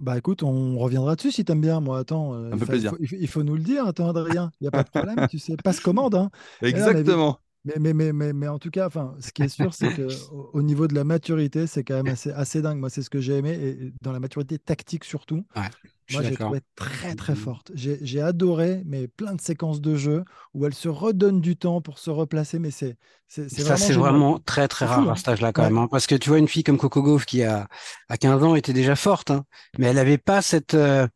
Bah 0.00 0.18
écoute, 0.18 0.42
on 0.42 0.76
reviendra 0.78 1.14
dessus 1.14 1.30
si 1.30 1.44
t'aimes 1.44 1.60
bien. 1.60 1.80
Moi, 1.80 1.98
attends, 1.98 2.34
euh, 2.34 2.50
plaisir. 2.50 2.92
Il 3.00 3.28
faut, 3.28 3.44
nous 3.44 3.54
le 3.54 3.62
dire, 3.62 3.86
attends, 3.86 4.08
Adrien. 4.10 4.50
Il 4.60 4.64
n'y 4.64 4.68
a 4.68 4.70
pas 4.70 4.82
de 4.82 4.90
problème, 4.90 5.26
tu 5.30 5.38
sais, 5.38 5.56
passe 5.56 5.80
commande. 5.80 6.16
Hein. 6.16 6.30
Exactement. 6.62 7.38
Mais, 7.64 7.74
mais, 7.80 7.94
mais, 7.94 8.12
mais, 8.12 8.32
mais, 8.32 8.48
en 8.48 8.58
tout 8.58 8.70
cas, 8.70 8.86
enfin, 8.86 9.14
ce 9.20 9.32
qui 9.32 9.42
est 9.42 9.48
sûr, 9.48 9.72
c'est 9.72 9.94
qu'au 9.94 10.50
au 10.52 10.62
niveau 10.62 10.86
de 10.86 10.94
la 10.94 11.04
maturité, 11.04 11.66
c'est 11.66 11.82
quand 11.82 11.94
même 11.94 12.12
assez, 12.12 12.30
assez 12.30 12.60
dingue. 12.60 12.78
Moi, 12.78 12.90
c'est 12.90 13.02
ce 13.02 13.08
que 13.08 13.20
j'ai 13.20 13.38
aimé, 13.38 13.52
et 13.52 13.92
dans 14.02 14.12
la 14.12 14.20
maturité 14.20 14.58
tactique 14.58 15.04
surtout. 15.04 15.46
moi, 15.56 16.22
j'ai 16.22 16.36
trouvé 16.36 16.60
très, 16.76 17.14
très 17.14 17.34
forte. 17.34 17.72
J'ai 17.74 18.20
adoré, 18.20 18.82
mais 18.84 19.08
plein 19.08 19.34
de 19.34 19.40
séquences 19.40 19.80
de 19.80 19.94
jeu 19.96 20.24
où 20.52 20.66
elle 20.66 20.74
se 20.74 20.88
redonne 20.88 21.40
du 21.40 21.56
temps 21.56 21.80
pour 21.80 21.98
se 21.98 22.10
replacer. 22.10 22.58
Mais 22.58 22.70
c'est 22.70 22.98
Ça, 23.28 23.76
c'est 23.78 23.94
vraiment 23.94 24.38
très, 24.38 24.68
très 24.68 24.84
rare 24.84 25.08
à 25.08 25.12
hein. 25.12 25.14
ce 25.14 25.20
stage-là, 25.20 25.52
quand 25.52 25.62
même. 25.62 25.78
Hein. 25.78 25.88
parce 25.90 26.06
que 26.06 26.16
tu 26.16 26.28
vois, 26.28 26.38
une 26.38 26.48
fille 26.48 26.64
comme 26.64 26.78
Coco 26.78 27.02
Gauff 27.02 27.24
qui, 27.24 27.44
a, 27.44 27.66
à 28.10 28.18
15 28.18 28.42
ans, 28.42 28.54
était 28.56 28.74
déjà 28.74 28.94
forte, 28.94 29.30
hein, 29.30 29.44
mais 29.78 29.86
elle 29.86 29.96
n'avait 29.96 30.18
pas 30.18 30.42
cette. 30.42 30.74
Euh, 30.74 31.08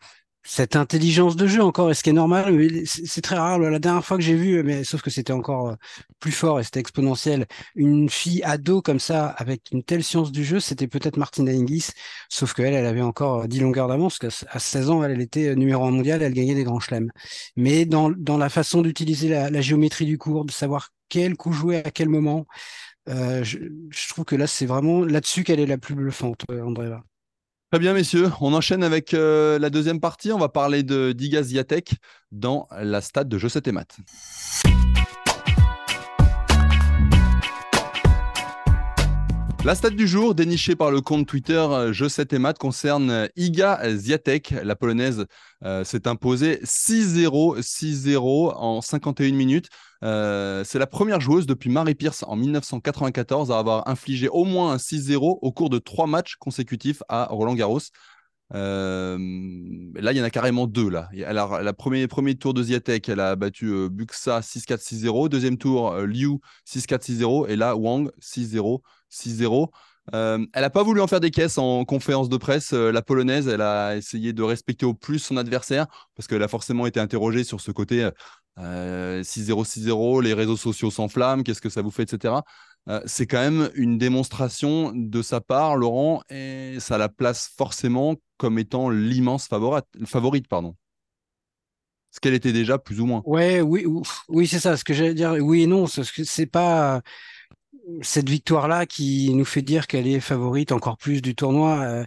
cette 0.44 0.76
intelligence 0.76 1.36
de 1.36 1.46
jeu 1.46 1.62
encore, 1.62 1.90
et 1.90 1.94
ce 1.94 2.02
qui 2.02 2.10
est 2.10 2.14
normal, 2.14 2.54
c'est 2.86 3.20
très 3.20 3.36
rare. 3.36 3.58
La 3.58 3.78
dernière 3.78 4.04
fois 4.04 4.16
que 4.16 4.22
j'ai 4.22 4.34
vu, 4.34 4.62
mais 4.62 4.84
sauf 4.84 5.02
que 5.02 5.10
c'était 5.10 5.32
encore 5.32 5.68
euh, 5.68 5.74
plus 6.20 6.32
fort 6.32 6.58
et 6.60 6.64
c'était 6.64 6.80
exponentiel, 6.80 7.46
une 7.74 8.08
fille 8.08 8.42
ado 8.44 8.80
comme 8.80 9.00
ça, 9.00 9.26
avec 9.26 9.62
une 9.72 9.82
telle 9.82 10.02
science 10.02 10.32
du 10.32 10.44
jeu, 10.44 10.60
c'était 10.60 10.86
peut-être 10.88 11.16
Martina 11.16 11.52
Hingis, 11.52 11.90
sauf 12.28 12.54
qu'elle, 12.54 12.74
elle 12.74 12.86
avait 12.86 13.02
encore 13.02 13.46
10 13.46 13.60
longueurs 13.60 13.88
d'avance, 13.88 14.18
parce 14.18 14.44
qu'à 14.44 14.58
16 14.58 14.90
ans, 14.90 15.04
elle, 15.04 15.20
était 15.20 15.54
numéro 15.54 15.84
1 15.84 15.90
mondial, 15.90 16.22
elle 16.22 16.32
gagnait 16.32 16.54
des 16.54 16.64
grands 16.64 16.80
chelems. 16.80 17.10
Mais 17.56 17.84
dans, 17.84 18.08
la 18.38 18.48
façon 18.48 18.82
d'utiliser 18.82 19.28
la, 19.28 19.60
géométrie 19.60 20.06
du 20.06 20.18
cours, 20.18 20.44
de 20.44 20.52
savoir 20.52 20.90
quel 21.08 21.36
coup 21.36 21.52
jouer 21.52 21.78
à 21.84 21.90
quel 21.90 22.08
moment, 22.08 22.46
euh, 23.08 23.42
je, 23.44 23.58
trouve 24.08 24.24
que 24.24 24.36
là, 24.36 24.46
c'est 24.46 24.66
vraiment 24.66 25.04
là-dessus 25.04 25.44
qu'elle 25.44 25.60
est 25.60 25.66
la 25.66 25.78
plus 25.78 25.94
bluffante, 25.94 26.44
euh, 26.50 26.62
Andréva. 26.62 27.02
Très 27.70 27.80
bien, 27.80 27.92
messieurs. 27.92 28.30
On 28.40 28.54
enchaîne 28.54 28.82
avec 28.82 29.12
euh, 29.12 29.58
la 29.58 29.68
deuxième 29.68 30.00
partie. 30.00 30.32
On 30.32 30.38
va 30.38 30.48
parler 30.48 30.82
de 30.82 31.12
Diga 31.12 31.42
Ziatek 31.42 31.96
dans 32.32 32.66
la 32.80 33.02
stade 33.02 33.28
de 33.28 33.38
7 33.46 33.68
et 33.68 33.72
Maths. 33.72 33.98
La 39.64 39.74
stat 39.74 39.90
du 39.90 40.06
jour, 40.06 40.34
dénichée 40.34 40.76
par 40.76 40.90
le 40.90 41.00
compte 41.00 41.26
Twitter 41.26 41.54
euh, 41.54 41.92
Je 41.92 42.08
7 42.08 42.32
et 42.32 42.38
concerne 42.58 43.10
euh, 43.10 43.26
Iga 43.36 43.80
Ziatek. 43.96 44.54
La 44.62 44.76
polonaise 44.76 45.26
s'est 45.82 46.06
imposée 46.06 46.60
6-0, 46.62 47.60
6-0 47.60 48.54
en 48.54 48.80
51 48.80 49.32
minutes. 49.32 49.68
Euh, 50.04 50.62
c'est 50.64 50.78
la 50.78 50.86
première 50.86 51.20
joueuse 51.20 51.46
depuis 51.46 51.70
Marie 51.70 51.96
Pierce 51.96 52.24
en 52.26 52.36
1994 52.36 53.50
à 53.50 53.58
avoir 53.58 53.88
infligé 53.88 54.28
au 54.28 54.44
moins 54.44 54.72
un 54.72 54.76
6-0 54.76 55.38
au 55.42 55.52
cours 55.52 55.70
de 55.70 55.78
trois 55.78 56.06
matchs 56.06 56.36
consécutifs 56.36 57.02
à 57.08 57.26
Roland 57.30 57.54
Garros. 57.54 57.80
Euh, 58.54 59.18
là, 59.94 60.12
il 60.12 60.18
y 60.18 60.20
en 60.20 60.24
a 60.24 60.30
carrément 60.30 60.66
deux. 60.66 60.90
La 60.90 61.72
premier, 61.72 62.08
tour 62.36 62.54
de 62.54 62.62
Ziatek, 62.62 63.08
elle 63.08 63.20
a 63.20 63.36
battu 63.36 63.66
euh, 63.66 63.88
Buxa 63.88 64.40
6-4-6-0. 64.40 65.28
Deuxième 65.28 65.58
tour, 65.58 65.96
Liu 65.98 66.38
6-4-6-0. 66.66 67.48
Et 67.48 67.56
là, 67.56 67.76
Wang 67.76 68.10
6-0, 68.20 68.80
6-0. 69.10 69.68
elle 70.12 70.48
n'a 70.54 70.70
pas 70.70 70.82
voulu 70.82 71.00
en 71.00 71.06
faire 71.06 71.20
des 71.20 71.30
caisses 71.30 71.58
en 71.58 71.84
conférence 71.84 72.28
de 72.28 72.36
presse. 72.36 72.72
la 72.72 73.02
polonaise, 73.02 73.48
elle 73.48 73.60
a 73.60 73.96
essayé 73.96 74.32
de 74.32 74.42
respecter 74.42 74.86
au 74.86 74.94
plus 74.94 75.18
son 75.18 75.36
adversaire 75.36 75.86
parce 76.16 76.26
qu'elle 76.26 76.42
a 76.42 76.48
forcément 76.48 76.86
été 76.86 77.00
interrogée 77.00 77.44
sur 77.44 77.60
ce 77.60 77.70
côté 77.70 78.08
6-0, 78.58 78.62
euh, 78.64 79.22
6-0, 79.22 80.22
les 80.22 80.34
réseaux 80.34 80.56
sociaux 80.56 80.90
s'enflamment, 80.90 81.42
qu'est-ce 81.42 81.60
que 81.60 81.68
ça 81.68 81.82
vous 81.82 81.90
fait, 81.90 82.02
etc. 82.02 82.34
Euh, 82.88 83.00
c'est 83.06 83.26
quand 83.26 83.38
même 83.38 83.70
une 83.74 83.98
démonstration 83.98 84.92
de 84.94 85.22
sa 85.22 85.40
part, 85.40 85.76
Laurent, 85.76 86.22
et 86.30 86.76
ça 86.80 86.98
la 86.98 87.08
place 87.08 87.50
forcément 87.56 88.16
comme 88.38 88.58
étant 88.58 88.88
l'immense 88.88 89.48
favorite. 89.48 90.48
Pardon. 90.48 90.74
Ce 92.10 92.20
qu'elle 92.20 92.34
était 92.34 92.52
déjà, 92.52 92.78
plus 92.78 93.00
ou 93.00 93.06
moins. 93.06 93.22
Ouais, 93.26 93.60
oui, 93.60 93.84
oui, 94.28 94.46
c'est 94.46 94.60
ça. 94.60 94.76
Ce 94.76 94.84
que 94.84 94.94
j'allais 94.94 95.14
dire, 95.14 95.32
oui 95.40 95.62
et 95.62 95.66
non, 95.66 95.86
c'est 95.86 96.46
pas 96.46 97.02
cette 98.02 98.28
victoire-là 98.28 98.86
qui 98.86 99.32
nous 99.34 99.44
fait 99.44 99.62
dire 99.62 99.86
qu'elle 99.86 100.06
est 100.06 100.20
favorite 100.20 100.72
encore 100.72 100.96
plus 100.96 101.20
du 101.20 101.34
tournoi. 101.34 102.04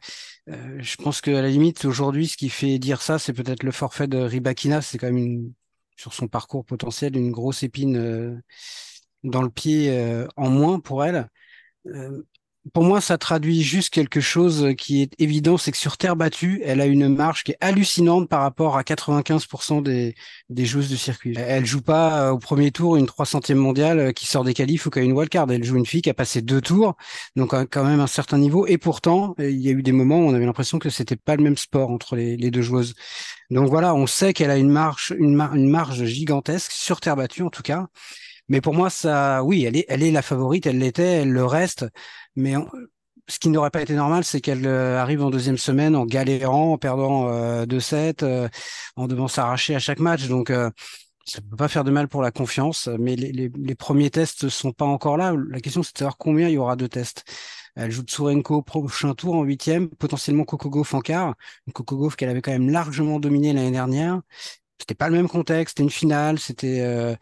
Euh, 0.50 0.80
je 0.80 0.96
pense 0.96 1.22
qu'à 1.22 1.42
la 1.42 1.50
limite, 1.50 1.86
aujourd'hui, 1.86 2.28
ce 2.28 2.38
qui 2.38 2.50
fait 2.50 2.80
dire 2.80 3.02
ça, 3.02 3.20
c'est 3.20 3.34
peut-être 3.34 3.64
le 3.64 3.72
forfait 3.72 4.08
de 4.08 4.18
Ribakina. 4.18 4.82
C'est 4.82 4.98
quand 4.98 5.08
même 5.08 5.18
une 5.18 5.54
sur 6.02 6.14
son 6.14 6.28
parcours 6.28 6.66
potentiel 6.66 7.16
une 7.16 7.32
grosse 7.32 7.62
épine 7.62 7.96
euh, 7.96 8.36
dans 9.24 9.44
le 9.44 9.52
pied 9.52 9.92
euh, 9.92 10.28
en 10.36 10.50
moins 10.50 10.80
pour 10.80 11.04
elle. 11.04 11.30
Euh, 12.66 12.70
pour 12.74 12.84
moi, 12.84 13.02
ça 13.02 13.18
traduit 13.18 13.62
juste 13.62 13.90
quelque 13.90 14.22
chose 14.22 14.70
qui 14.78 15.02
est 15.02 15.14
évident, 15.20 15.58
c'est 15.58 15.72
que 15.72 15.78
sur 15.78 15.98
terre 15.98 16.16
battue, 16.16 16.62
elle 16.64 16.82
a 16.82 16.86
une 16.86 17.08
marge 17.08 17.44
qui 17.44 17.52
est 17.52 17.58
hallucinante 17.62 18.30
par 18.30 18.42
rapport 18.42 18.78
à 18.78 18.84
95% 18.84 19.82
des, 19.82 20.16
des 20.50 20.66
joueuses 20.66 20.90
de 20.90 20.96
circuit. 20.96 21.36
Elle 21.38 21.66
joue 21.66 21.82
pas 21.82 22.34
au 22.34 22.38
premier 22.40 22.72
tour 22.72 22.98
une 22.98 23.06
300e 23.06 23.56
mondiale 23.56 24.14
qui 24.14 24.26
sort 24.28 24.44
des 24.44 24.54
qualifs 24.54 24.86
ou 24.86 24.90
qui 24.90 25.00
a 25.00 25.02
une 25.02 25.14
wildcard. 25.14 25.52
Elle 25.52 25.64
joue 25.64 25.78
une 25.78 25.86
fille 25.86 26.02
qui 26.02 26.10
a 26.10 26.14
passé 26.14 26.42
deux 26.42 26.62
tours, 26.62 26.96
donc 27.36 27.54
quand 27.70 27.84
même 27.84 28.00
un 28.00 28.08
certain 28.08 28.38
niveau. 28.38 28.66
Et 28.68 28.78
pourtant, 28.78 29.36
il 29.40 29.62
y 29.62 29.70
a 29.70 29.72
eu 29.72 29.84
des 29.84 29.92
moments 29.92 30.20
où 30.20 30.30
on 30.30 30.34
avait 30.34 30.46
l'impression 30.46 30.80
que 30.80 30.90
c'était 30.90 31.16
pas 31.16 31.36
le 31.36 31.44
même 31.44 31.58
sport 31.58 31.90
entre 31.90 32.16
les, 32.16 32.52
deux 32.52 32.62
joueuses. 32.62 32.96
Donc 33.50 33.70
voilà, 33.70 33.96
on 33.96 34.08
sait 34.08 34.34
qu'elle 34.34 34.52
a 34.52 34.58
une 34.58 34.70
marge, 34.70 35.14
une 35.18 35.36
marge 35.70 36.04
gigantesque 36.06 36.72
sur 36.72 37.00
terre 37.00 37.16
battue 37.16 37.44
en 37.44 37.50
tout 37.50 37.64
cas. 37.64 37.88
Mais 38.52 38.60
pour 38.60 38.74
moi, 38.74 38.90
ça, 38.90 39.44
oui, 39.46 39.64
elle 39.64 39.78
est, 39.78 39.86
elle 39.88 40.04
est 40.04 40.12
la 40.12 40.22
favorite, 40.22 40.66
elle 40.66 40.78
l'était, 40.80 41.22
elle 41.22 41.32
le 41.32 41.46
reste. 41.46 41.86
Mais 42.36 42.56
ce 43.30 43.40
qui 43.40 43.48
n'aurait 43.48 43.70
pas 43.70 43.82
été 43.82 43.94
normal, 43.96 44.26
c'est 44.26 44.42
qu'elle 44.42 44.68
euh, 44.68 45.00
arrive 45.00 45.24
en 45.24 45.30
deuxième 45.30 45.58
semaine 45.58 45.96
en 45.96 46.06
galérant, 46.06 46.74
en 46.74 46.78
perdant 46.78 47.30
euh, 47.30 47.66
2-7, 47.66 48.24
euh, 48.24 48.50
en 48.98 49.08
devant 49.08 49.30
s'arracher 49.30 49.74
à 49.74 49.80
chaque 49.80 50.00
match. 50.00 50.28
Donc, 50.28 50.50
euh, 50.50 50.70
ça 51.24 51.40
ne 51.40 51.50
peut 51.50 51.56
pas 51.56 51.70
faire 51.70 51.86
de 51.86 51.92
mal 51.92 52.10
pour 52.10 52.22
la 52.22 52.32
confiance. 52.32 52.90
Mais 53.00 53.16
les, 53.16 53.76
premiers 53.76 54.10
tests 54.10 54.44
ne 54.44 54.50
sont 54.50 54.74
pas 54.74 54.86
encore 54.86 55.16
là. 55.16 55.34
La 55.50 55.62
question, 55.62 55.82
c'est 55.82 55.94
de 55.94 56.00
savoir 56.00 56.18
combien 56.18 56.50
il 56.50 56.56
y 56.56 56.58
aura 56.58 56.76
de 56.76 56.88
tests. 56.88 57.24
Elle 57.78 57.92
joue 57.92 58.02
Tsurenko 58.02 58.56
au 58.56 58.62
prochain 58.64 59.14
tour 59.14 59.36
en 59.36 59.44
huitième, 59.44 59.88
potentiellement 59.90 60.44
Coco 60.44 60.86
en 60.92 61.00
quart. 61.00 61.36
Une 61.68 61.74
Coco 61.74 62.10
qu'elle 62.10 62.28
avait 62.28 62.42
quand 62.42 62.52
même 62.52 62.70
largement 62.70 63.18
dominé 63.22 63.54
l'année 63.54 63.72
dernière. 63.72 64.20
C'était 64.82 64.96
pas 64.96 65.10
le 65.10 65.16
même 65.16 65.30
contexte, 65.30 65.78
c'était 65.78 65.84
une 65.84 65.90
finale, 65.90 66.40
c'était 66.40 67.18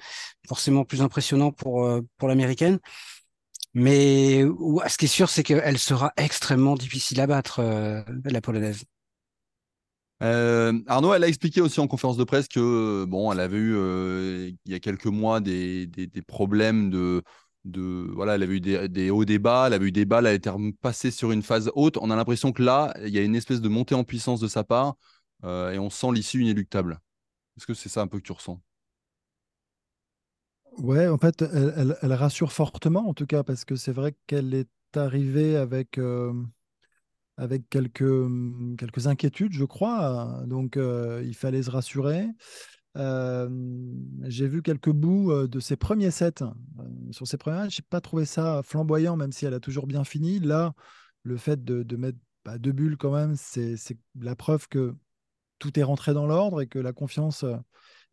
forcément 0.47 0.85
plus 0.85 1.01
impressionnant 1.01 1.51
pour, 1.51 1.87
pour 2.17 2.27
l'américaine. 2.27 2.79
Mais 3.73 4.41
ce 4.87 4.97
qui 4.97 5.05
est 5.05 5.07
sûr, 5.07 5.29
c'est 5.29 5.43
qu'elle 5.43 5.77
sera 5.77 6.11
extrêmement 6.17 6.75
difficile 6.75 7.21
à 7.21 7.27
battre, 7.27 7.59
euh, 7.59 8.01
la 8.25 8.41
polonaise. 8.41 8.83
Euh, 10.21 10.73
Arnaud, 10.87 11.13
elle 11.13 11.23
a 11.23 11.27
expliqué 11.27 11.61
aussi 11.61 11.79
en 11.79 11.87
conférence 11.87 12.17
de 12.17 12.23
presse 12.23 12.47
que 12.47 13.05
bon, 13.05 13.31
elle 13.31 13.39
avait 13.39 13.57
eu 13.57 13.75
euh, 13.75 14.51
il 14.65 14.71
y 14.71 14.75
a 14.75 14.79
quelques 14.79 15.05
mois 15.05 15.39
des, 15.39 15.87
des, 15.87 16.21
problèmes 16.21 16.89
de, 16.89 17.23
de 17.63 18.11
voilà, 18.13 18.35
elle 18.35 18.43
avait 18.43 18.55
eu 18.55 18.59
des, 18.59 18.89
des, 18.89 19.11
hauts, 19.11 19.23
des 19.23 19.39
bas, 19.39 19.67
elle 19.67 19.73
avait 19.73 19.85
eu 19.85 19.91
des 19.93 20.03
balles, 20.03 20.25
elle 20.25 20.35
était 20.35 20.51
passée 20.81 21.11
sur 21.11 21.31
une 21.31 21.43
phase 21.43 21.71
haute. 21.73 21.97
On 22.01 22.11
a 22.11 22.17
l'impression 22.17 22.51
que 22.51 22.63
là, 22.63 22.93
il 23.05 23.13
y 23.13 23.19
a 23.19 23.21
une 23.21 23.35
espèce 23.35 23.61
de 23.61 23.69
montée 23.69 23.95
en 23.95 24.03
puissance 24.03 24.41
de 24.41 24.47
sa 24.47 24.63
part 24.63 24.95
et 25.43 25.79
on 25.79 25.89
sent 25.89 26.07
l'issue 26.13 26.41
inéluctable. 26.41 26.99
Est-ce 27.59 27.67
que 27.67 27.73
c'est 27.73 27.89
ça 27.89 28.01
un 28.01 28.07
peu 28.07 28.19
que 28.19 28.23
tu 28.23 28.31
ressens? 28.31 28.61
Ouais, 30.77 31.09
en 31.09 31.17
fait, 31.17 31.41
elle, 31.41 32.13
rassure 32.13 32.53
fortement, 32.53 33.09
en 33.09 33.13
tout 33.13 33.25
cas, 33.25 33.43
parce 33.43 33.65
que 33.65 33.75
c'est 33.75 33.91
vrai 33.91 34.15
qu'elle 34.27 34.53
est 34.53 34.69
arrivée 34.95 35.57
avec, 35.57 35.97
euh, 35.97 36.31
avec 37.35 37.67
quelques, 37.69 38.01
hum, 38.01 38.77
quelques 38.79 39.07
inquiétudes, 39.07 39.51
je 39.51 39.65
crois. 39.65 40.41
Donc, 40.47 40.77
euh, 40.77 41.21
il 41.25 41.35
fallait 41.35 41.63
se 41.63 41.69
rassurer. 41.69 42.29
Euh, 42.95 43.49
j'ai 44.23 44.47
vu 44.47 44.61
quelques 44.61 44.91
bouts 44.91 45.45
de 45.45 45.59
ses 45.59 45.75
premiers 45.75 46.11
sets. 46.11 46.45
sur 47.11 47.27
ses 47.27 47.35
premiers 47.37 47.57
matchs, 47.57 47.75
je 47.75 47.81
n'ai 47.81 47.87
pas 47.89 47.99
trouvé 47.99 48.23
ça 48.23 48.61
flamboyant, 48.63 49.17
même 49.17 49.33
si 49.33 49.45
elle 49.45 49.53
a 49.53 49.59
toujours 49.59 49.85
bien 49.85 50.05
fini. 50.05 50.39
Là, 50.39 50.73
le 51.23 51.35
fait 51.35 51.61
de, 51.65 51.95
mettre 51.97 52.19
bah, 52.45 52.57
deux 52.57 52.71
bulles, 52.71 52.95
quand 52.95 53.11
même, 53.11 53.35
c'est 53.35 53.75
la 54.15 54.37
preuve 54.37 54.69
que 54.69 54.95
tout 55.59 55.79
est 55.79 55.83
rentré 55.83 56.13
dans 56.13 56.27
l'ordre 56.27 56.61
et 56.61 56.67
que 56.67 56.79
la 56.79 56.93
confiance 56.93 57.45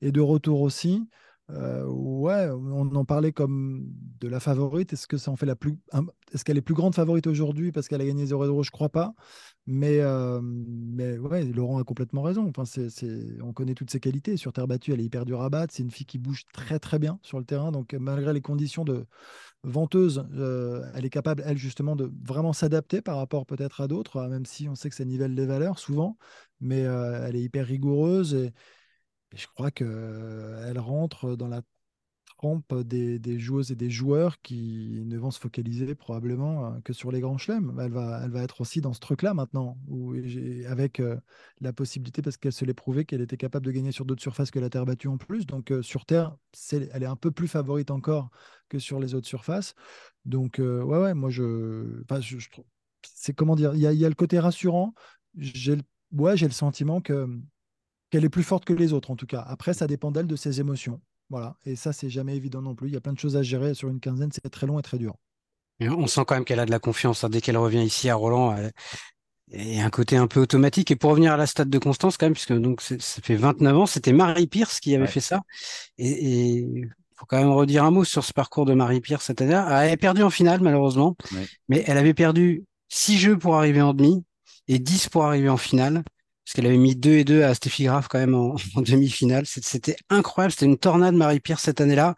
est 0.02 0.12
de 0.12 0.20
retour 0.20 0.60
aussi. 0.60 1.08
Euh, 1.50 1.86
ouais, 1.86 2.48
on 2.50 2.92
en 2.96 3.04
parlait 3.04 3.32
comme 3.32 3.84
de 4.20 4.26
la 4.26 4.40
favorite. 4.40 4.92
Est-ce 4.92 5.06
que 5.06 5.16
ça 5.16 5.30
en 5.30 5.36
fait 5.36 5.46
la 5.46 5.54
plus, 5.54 5.78
est-ce 6.32 6.44
qu'elle 6.44 6.58
est 6.58 6.62
plus 6.62 6.74
grande 6.74 6.94
favorite 6.94 7.26
aujourd'hui 7.28 7.70
parce 7.70 7.86
qu'elle 7.86 8.00
a 8.00 8.04
gagné 8.04 8.24
0-0 8.24 8.64
Je 8.64 8.70
crois 8.72 8.88
pas. 8.88 9.14
Mais, 9.66 10.00
euh, 10.00 10.40
mais 10.42 11.18
ouais, 11.18 11.44
Laurent 11.44 11.78
a 11.78 11.84
complètement 11.84 12.22
raison. 12.22 12.48
Enfin, 12.48 12.64
c'est, 12.64 13.12
on 13.42 13.52
connaît 13.52 13.74
toutes 13.74 13.90
ses 13.90 14.00
qualités. 14.00 14.36
Sur 14.36 14.52
terre 14.52 14.66
battue, 14.66 14.92
elle 14.92 15.00
est 15.00 15.04
hyper 15.04 15.24
dure 15.24 15.42
à 15.42 15.50
battre. 15.50 15.72
C'est 15.74 15.82
une 15.84 15.90
fille 15.90 16.06
qui 16.06 16.18
bouge 16.18 16.44
très 16.52 16.80
très 16.80 16.98
bien 16.98 17.18
sur 17.22 17.38
le 17.38 17.44
terrain. 17.44 17.70
Donc 17.70 17.94
malgré 17.94 18.32
les 18.32 18.42
conditions 18.42 18.84
de 18.84 19.06
venteuse, 19.62 20.26
euh, 20.34 20.84
elle 20.94 21.04
est 21.04 21.10
capable, 21.10 21.42
elle 21.46 21.58
justement, 21.58 21.94
de 21.96 22.12
vraiment 22.24 22.52
s'adapter 22.52 23.02
par 23.02 23.16
rapport 23.18 23.46
peut-être 23.46 23.80
à 23.80 23.88
d'autres, 23.88 24.26
même 24.28 24.46
si 24.46 24.68
on 24.68 24.74
sait 24.74 24.88
que 24.88 24.96
ça 24.96 25.04
nivelle 25.04 25.34
les 25.34 25.46
valeurs 25.46 25.78
souvent. 25.78 26.16
Mais 26.60 26.80
elle 26.80 27.36
est 27.36 27.42
hyper 27.42 27.66
rigoureuse 27.66 28.50
je 29.36 29.46
crois 29.46 29.70
qu'elle 29.70 30.78
rentre 30.78 31.36
dans 31.36 31.48
la 31.48 31.62
trempe 32.36 32.74
des, 32.82 33.38
joueuses 33.38 33.72
et 33.72 33.76
des 33.76 33.90
joueurs 33.90 34.40
qui 34.42 35.02
ne 35.06 35.16
vont 35.18 35.30
se 35.30 35.40
focaliser 35.40 35.94
probablement 35.94 36.66
euh, 36.66 36.80
que 36.84 36.92
sur 36.92 37.10
les 37.10 37.20
grands 37.20 37.38
chelems. 37.38 37.78
Elle 37.80 37.92
va, 37.92 38.42
être 38.42 38.60
aussi 38.60 38.80
dans 38.80 38.92
ce 38.92 39.00
truc-là 39.00 39.34
maintenant, 39.34 39.78
avec 40.68 41.00
euh, 41.00 41.16
la 41.60 41.72
possibilité, 41.72 42.22
parce 42.22 42.36
qu'elle 42.36 42.52
se 42.52 42.64
l'est 42.64 42.74
prouvé, 42.74 43.04
qu'elle 43.04 43.20
était 43.20 43.36
capable 43.36 43.66
de 43.66 43.70
gagner 43.72 43.92
sur 43.92 44.04
d'autres 44.04 44.22
surfaces 44.22 44.50
que 44.50 44.58
la 44.58 44.70
terre 44.70 44.84
battue 44.84 45.08
en 45.08 45.16
plus. 45.16 45.46
Donc 45.46 45.70
euh, 45.70 45.82
sur 45.82 46.04
terre, 46.04 46.36
elle 46.70 47.02
est 47.02 47.06
un 47.06 47.16
peu 47.16 47.30
plus 47.30 47.48
favorite 47.48 47.90
encore 47.90 48.30
que 48.68 48.78
sur 48.78 49.00
les 49.00 49.14
autres 49.14 49.28
surfaces. 49.28 49.74
Donc 50.24 50.56
ouais, 50.58 50.98
ouais, 50.98 51.14
moi 51.14 51.30
je, 51.30 52.02
c'est 53.02 53.34
comment 53.34 53.56
dire, 53.56 53.74
il 53.74 53.80
y 53.80 53.86
a, 53.86 53.92
y 53.92 54.04
a, 54.04 54.08
le 54.08 54.14
côté 54.14 54.38
rassurant. 54.38 54.94
J'ai 55.36 55.76
ouais, 56.12 56.36
j'ai 56.36 56.46
le 56.46 56.52
sentiment 56.52 57.00
que 57.00 57.28
qu'elle 58.10 58.24
est 58.24 58.30
plus 58.30 58.42
forte 58.42 58.64
que 58.64 58.72
les 58.72 58.92
autres, 58.92 59.10
en 59.10 59.16
tout 59.16 59.26
cas. 59.26 59.44
Après, 59.46 59.74
ça 59.74 59.86
dépend 59.86 60.10
d'elle, 60.10 60.26
de 60.26 60.36
ses 60.36 60.60
émotions. 60.60 61.00
Voilà. 61.30 61.56
Et 61.64 61.76
ça, 61.76 61.92
c'est 61.92 62.10
jamais 62.10 62.36
évident 62.36 62.62
non 62.62 62.74
plus. 62.74 62.88
Il 62.88 62.94
y 62.94 62.96
a 62.96 63.00
plein 63.00 63.12
de 63.12 63.18
choses 63.18 63.36
à 63.36 63.42
gérer 63.42 63.74
sur 63.74 63.88
une 63.88 64.00
quinzaine. 64.00 64.30
C'est 64.32 64.48
très 64.48 64.66
long 64.66 64.78
et 64.78 64.82
très 64.82 64.98
dur. 64.98 65.14
on 65.80 66.06
sent 66.06 66.22
quand 66.26 66.34
même 66.34 66.44
qu'elle 66.44 66.60
a 66.60 66.66
de 66.66 66.70
la 66.70 66.78
confiance. 66.78 67.24
Hein. 67.24 67.28
Dès 67.30 67.40
qu'elle 67.40 67.56
revient 67.56 67.82
ici 67.82 68.08
à 68.08 68.14
Roland, 68.14 68.56
et 69.50 69.80
un 69.80 69.90
côté 69.90 70.16
un 70.16 70.26
peu 70.26 70.40
automatique. 70.40 70.90
Et 70.90 70.96
pour 70.96 71.10
revenir 71.10 71.32
à 71.32 71.36
la 71.36 71.46
stade 71.46 71.70
de 71.70 71.78
Constance, 71.78 72.16
quand 72.16 72.26
même, 72.26 72.32
puisque 72.32 72.52
donc 72.52 72.80
ça 72.80 72.96
fait 73.22 73.36
29 73.36 73.76
ans, 73.76 73.86
c'était 73.86 74.12
Marie 74.12 74.46
Pierce 74.46 74.80
qui 74.80 74.94
avait 74.94 75.06
fait 75.06 75.20
ça. 75.20 75.42
Et 75.98 76.58
il 76.58 76.90
faut 77.14 77.26
quand 77.26 77.38
même 77.38 77.52
redire 77.52 77.84
un 77.84 77.90
mot 77.90 78.04
sur 78.04 78.24
ce 78.24 78.32
parcours 78.32 78.66
de 78.66 78.74
Marie 78.74 79.00
Pierce 79.00 79.24
cette 79.24 79.40
année. 79.40 79.52
Elle 79.52 79.72
avait 79.72 79.96
perdu 79.96 80.22
en 80.22 80.30
finale, 80.30 80.60
malheureusement, 80.60 81.16
mais 81.68 81.84
elle 81.86 81.98
avait 81.98 82.14
perdu 82.14 82.64
6 82.88 83.18
jeux 83.18 83.38
pour 83.38 83.56
arriver 83.56 83.82
en 83.82 83.94
demi 83.94 84.24
et 84.68 84.78
10 84.78 85.08
pour 85.08 85.24
arriver 85.24 85.48
en 85.48 85.56
finale 85.56 86.02
parce 86.46 86.54
qu'elle 86.54 86.66
avait 86.66 86.76
mis 86.76 86.94
2 86.94 87.10
et 87.10 87.24
2 87.24 87.42
à 87.42 87.54
Steffi 87.54 87.84
Graf 87.84 88.06
quand 88.06 88.20
même 88.20 88.36
en, 88.36 88.54
demi-finale. 88.76 89.44
C'était 89.46 89.96
incroyable, 90.10 90.52
c'était 90.52 90.66
une 90.66 90.78
tornade 90.78 91.16
Marie-Pierre 91.16 91.58
cette 91.58 91.80
année-là. 91.80 92.14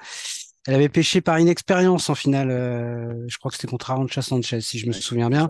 Elle 0.66 0.75
avait 0.75 0.90
pêché 0.90 1.23
par 1.23 1.38
inexpérience 1.38 2.11
en 2.11 2.14
finale. 2.14 2.50
Euh, 2.50 3.25
je 3.26 3.38
crois 3.38 3.50
que 3.50 3.56
c'était 3.56 3.68
contre 3.68 3.90
Arantxa 3.90 4.20
Sanchez, 4.20 4.61
si 4.61 4.78
je 4.78 4.87
me 4.87 4.92
souviens 4.92 5.30
bien. 5.30 5.49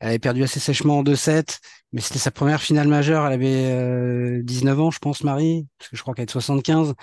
Elle 0.00 0.08
avait 0.08 0.18
perdu 0.18 0.42
assez 0.42 0.58
sèchement 0.58 1.00
en 1.00 1.02
2-7, 1.02 1.58
mais 1.92 2.00
c'était 2.00 2.18
sa 2.18 2.30
première 2.30 2.62
finale 2.62 2.88
majeure. 2.88 3.26
Elle 3.26 3.34
avait 3.34 4.42
19 4.42 4.78
euh, 4.78 4.82
ans, 4.82 4.90
je 4.90 5.00
pense, 5.00 5.22
Marie, 5.22 5.66
parce 5.78 5.90
que 5.90 5.96
je 5.98 6.00
crois 6.00 6.14
qu'elle 6.14 6.24
est 6.24 6.30
75. 6.30 6.94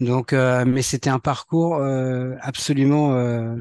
Donc, 0.00 0.34
euh, 0.34 0.66
mais 0.66 0.82
c'était 0.82 1.08
un 1.08 1.20
parcours 1.20 1.82
absolument 2.42 3.14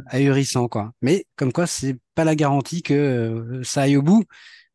ahurissant, 0.08 0.68
quoi. 0.68 0.92
Mais 1.02 1.26
comme 1.38 1.54
quoi, 1.54 1.66
c'est 1.66 1.96
pas 2.16 2.26
la 2.26 2.36
garantie 2.36 2.82
que 2.82 3.62
ça 3.64 3.84
aille 3.84 3.96
au 3.96 4.02
bout 4.02 4.26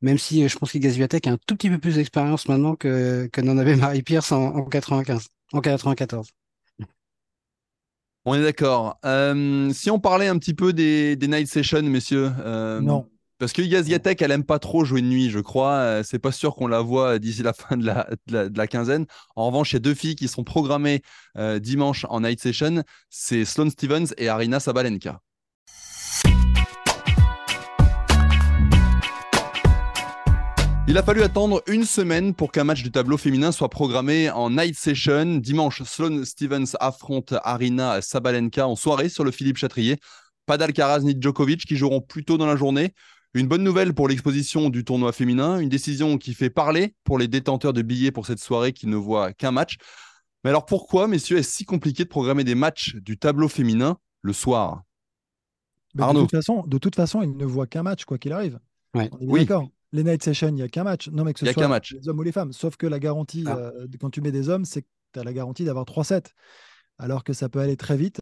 même 0.04 0.18
si 0.18 0.44
euh, 0.44 0.48
je 0.48 0.56
pense 0.58 0.70
que 0.70 0.78
Gaziatek 0.78 1.26
a 1.26 1.30
un 1.32 1.38
tout 1.46 1.56
petit 1.56 1.70
peu 1.70 1.78
plus 1.78 1.94
d'expérience 1.94 2.46
maintenant 2.46 2.76
que, 2.76 3.26
que 3.32 3.40
n'en 3.40 3.56
avait 3.56 3.74
Marie 3.74 4.02
Pierce 4.02 4.32
en, 4.32 4.64
95, 4.64 5.28
en 5.54 5.60
94. 5.62 6.28
On 8.26 8.34
est 8.34 8.42
d'accord. 8.42 8.98
Euh, 9.06 9.70
si 9.72 9.90
on 9.90 9.98
parlait 9.98 10.28
un 10.28 10.38
petit 10.38 10.52
peu 10.52 10.74
des, 10.74 11.16
des 11.16 11.26
night 11.26 11.48
sessions, 11.48 11.82
messieurs. 11.82 12.30
Euh, 12.40 12.80
non. 12.80 13.08
Parce 13.38 13.52
que 13.52 13.62
Gaziatek, 13.62 14.20
elle 14.20 14.30
aime 14.30 14.44
pas 14.44 14.58
trop 14.58 14.84
jouer 14.84 15.00
de 15.00 15.06
nuit, 15.06 15.30
je 15.30 15.40
crois. 15.40 16.02
C'est 16.04 16.18
pas 16.18 16.32
sûr 16.32 16.54
qu'on 16.54 16.66
la 16.66 16.80
voit 16.80 17.18
d'ici 17.18 17.42
la 17.42 17.52
fin 17.54 17.76
de 17.76 17.84
la, 17.86 18.08
de, 18.26 18.50
la, 18.54 18.66
quinzaine. 18.66 19.06
En 19.36 19.46
revanche, 19.46 19.72
il 19.72 19.76
y 19.76 19.78
a 19.78 19.80
deux 19.80 19.94
filles 19.94 20.16
qui 20.16 20.28
sont 20.28 20.44
programmées 20.44 21.02
dimanche 21.60 22.06
en 22.08 22.20
night 22.20 22.40
session. 22.40 22.82
C'est 23.10 23.44
Sloane 23.44 23.70
Stevens 23.70 24.14
et 24.18 24.28
Arina 24.28 24.60
Sabalenka. 24.60 25.20
Il 30.94 30.98
a 30.98 31.02
fallu 31.02 31.22
attendre 31.22 31.60
une 31.66 31.82
semaine 31.82 32.34
pour 32.34 32.52
qu'un 32.52 32.62
match 32.62 32.84
du 32.84 32.92
tableau 32.92 33.16
féminin 33.16 33.50
soit 33.50 33.68
programmé 33.68 34.30
en 34.30 34.50
night 34.50 34.76
session. 34.78 35.38
Dimanche, 35.38 35.82
Sloane 35.82 36.24
Stevens 36.24 36.76
affronte 36.78 37.34
Arina 37.42 38.00
Sabalenka 38.00 38.68
en 38.68 38.76
soirée 38.76 39.08
sur 39.08 39.24
le 39.24 39.32
Philippe 39.32 39.56
Chatrier. 39.56 39.98
Pas 40.46 40.56
d'Alcaraz 40.56 41.00
ni 41.00 41.16
Djokovic 41.20 41.66
qui 41.66 41.74
joueront 41.74 42.00
plus 42.00 42.24
tôt 42.24 42.38
dans 42.38 42.46
la 42.46 42.54
journée. 42.54 42.94
Une 43.34 43.48
bonne 43.48 43.64
nouvelle 43.64 43.92
pour 43.92 44.06
l'exposition 44.06 44.70
du 44.70 44.84
tournoi 44.84 45.10
féminin, 45.10 45.58
une 45.58 45.68
décision 45.68 46.16
qui 46.16 46.32
fait 46.32 46.48
parler 46.48 46.94
pour 47.02 47.18
les 47.18 47.26
détenteurs 47.26 47.72
de 47.72 47.82
billets 47.82 48.12
pour 48.12 48.24
cette 48.24 48.38
soirée 48.38 48.72
qui 48.72 48.86
ne 48.86 48.94
voient 48.94 49.32
qu'un 49.32 49.50
match. 49.50 49.78
Mais 50.44 50.50
alors 50.50 50.64
pourquoi, 50.64 51.08
messieurs, 51.08 51.38
est-ce 51.38 51.50
si 51.50 51.64
compliqué 51.64 52.04
de 52.04 52.08
programmer 52.08 52.44
des 52.44 52.54
matchs 52.54 52.94
du 52.94 53.18
tableau 53.18 53.48
féminin 53.48 53.98
le 54.22 54.32
soir? 54.32 54.84
Arnaud. 55.98 56.20
De 56.20 56.26
toute, 56.26 56.36
façon, 56.36 56.62
de 56.64 56.78
toute 56.78 56.94
façon, 56.94 57.20
il 57.20 57.36
ne 57.36 57.44
voit 57.44 57.66
qu'un 57.66 57.82
match, 57.82 58.04
quoi 58.04 58.16
qu'il 58.16 58.32
arrive. 58.32 58.60
oui, 58.94 59.40
d'accord 59.40 59.68
les 59.94 60.02
night 60.02 60.24
sessions, 60.24 60.48
il 60.48 60.54
n'y 60.54 60.62
a 60.62 60.68
qu'un 60.68 60.82
match. 60.82 61.08
Non, 61.08 61.24
mais 61.24 61.32
que 61.32 61.38
ce 61.38 61.52
soit 61.52 61.68
match. 61.68 61.94
les 61.94 62.08
hommes 62.08 62.18
ou 62.18 62.22
les 62.22 62.32
femmes. 62.32 62.52
Sauf 62.52 62.76
que 62.76 62.86
la 62.86 62.98
garantie, 62.98 63.44
ah. 63.46 63.56
euh, 63.56 63.86
quand 64.00 64.10
tu 64.10 64.20
mets 64.20 64.32
des 64.32 64.48
hommes, 64.48 64.64
c'est 64.64 64.82
que 64.82 64.88
tu 65.12 65.20
as 65.20 65.24
la 65.24 65.32
garantie 65.32 65.64
d'avoir 65.64 65.84
3 65.84 66.04
sets. 66.04 66.22
Alors 66.98 67.22
que 67.22 67.32
ça 67.32 67.48
peut 67.48 67.60
aller 67.60 67.76
très 67.76 67.96
vite 67.96 68.20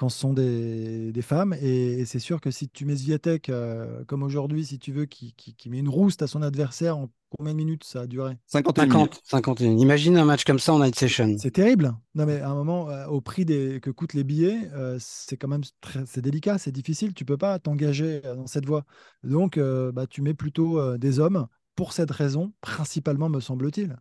quand 0.00 0.08
ce 0.08 0.18
sont 0.18 0.32
des, 0.32 1.12
femmes. 1.20 1.54
Et, 1.60 2.06
c'est 2.06 2.18
sûr 2.18 2.40
que 2.40 2.50
si 2.50 2.70
tu 2.70 2.86
mets 2.86 2.96
Zviatek, 2.96 3.50
euh, 3.50 4.02
comme 4.06 4.22
aujourd'hui, 4.22 4.64
si 4.64 4.78
tu 4.78 4.92
veux, 4.92 5.04
qui, 5.04 5.34
met 5.66 5.78
une 5.78 5.90
rouste 5.90 6.22
à 6.22 6.26
son 6.26 6.42
adversaire 6.42 6.96
en 6.96 7.10
Combien 7.38 7.52
de 7.52 7.58
minutes 7.58 7.84
ça 7.84 8.00
a 8.00 8.06
duré? 8.08 8.36
51 8.46 8.86
50, 8.86 9.20
51. 9.22 9.76
Imagine 9.76 10.16
un 10.16 10.24
match 10.24 10.42
comme 10.42 10.58
ça 10.58 10.72
en 10.74 10.80
night 10.80 10.98
session. 10.98 11.36
C'est 11.38 11.52
terrible. 11.52 11.94
Non, 12.16 12.26
mais 12.26 12.40
à 12.40 12.48
un 12.48 12.54
moment, 12.56 12.90
euh, 12.90 13.06
au 13.06 13.20
prix 13.20 13.44
des, 13.44 13.78
que 13.80 13.90
coûtent 13.90 14.14
les 14.14 14.24
billets, 14.24 14.68
euh, 14.72 14.96
c'est 14.98 15.36
quand 15.36 15.46
même 15.46 15.62
très, 15.80 16.04
c'est 16.06 16.22
délicat, 16.22 16.58
c'est 16.58 16.72
difficile. 16.72 17.14
Tu 17.14 17.24
peux 17.24 17.36
pas 17.36 17.60
t'engager 17.60 18.20
dans 18.22 18.48
cette 18.48 18.66
voie. 18.66 18.84
Donc, 19.22 19.60
bah, 19.60 20.08
tu 20.08 20.22
mets 20.22 20.34
plutôt 20.34 20.96
des 20.98 21.20
hommes 21.20 21.46
pour 21.76 21.92
cette 21.92 22.10
raison, 22.10 22.52
principalement, 22.62 23.28
me 23.28 23.38
semble-t-il. 23.38 23.96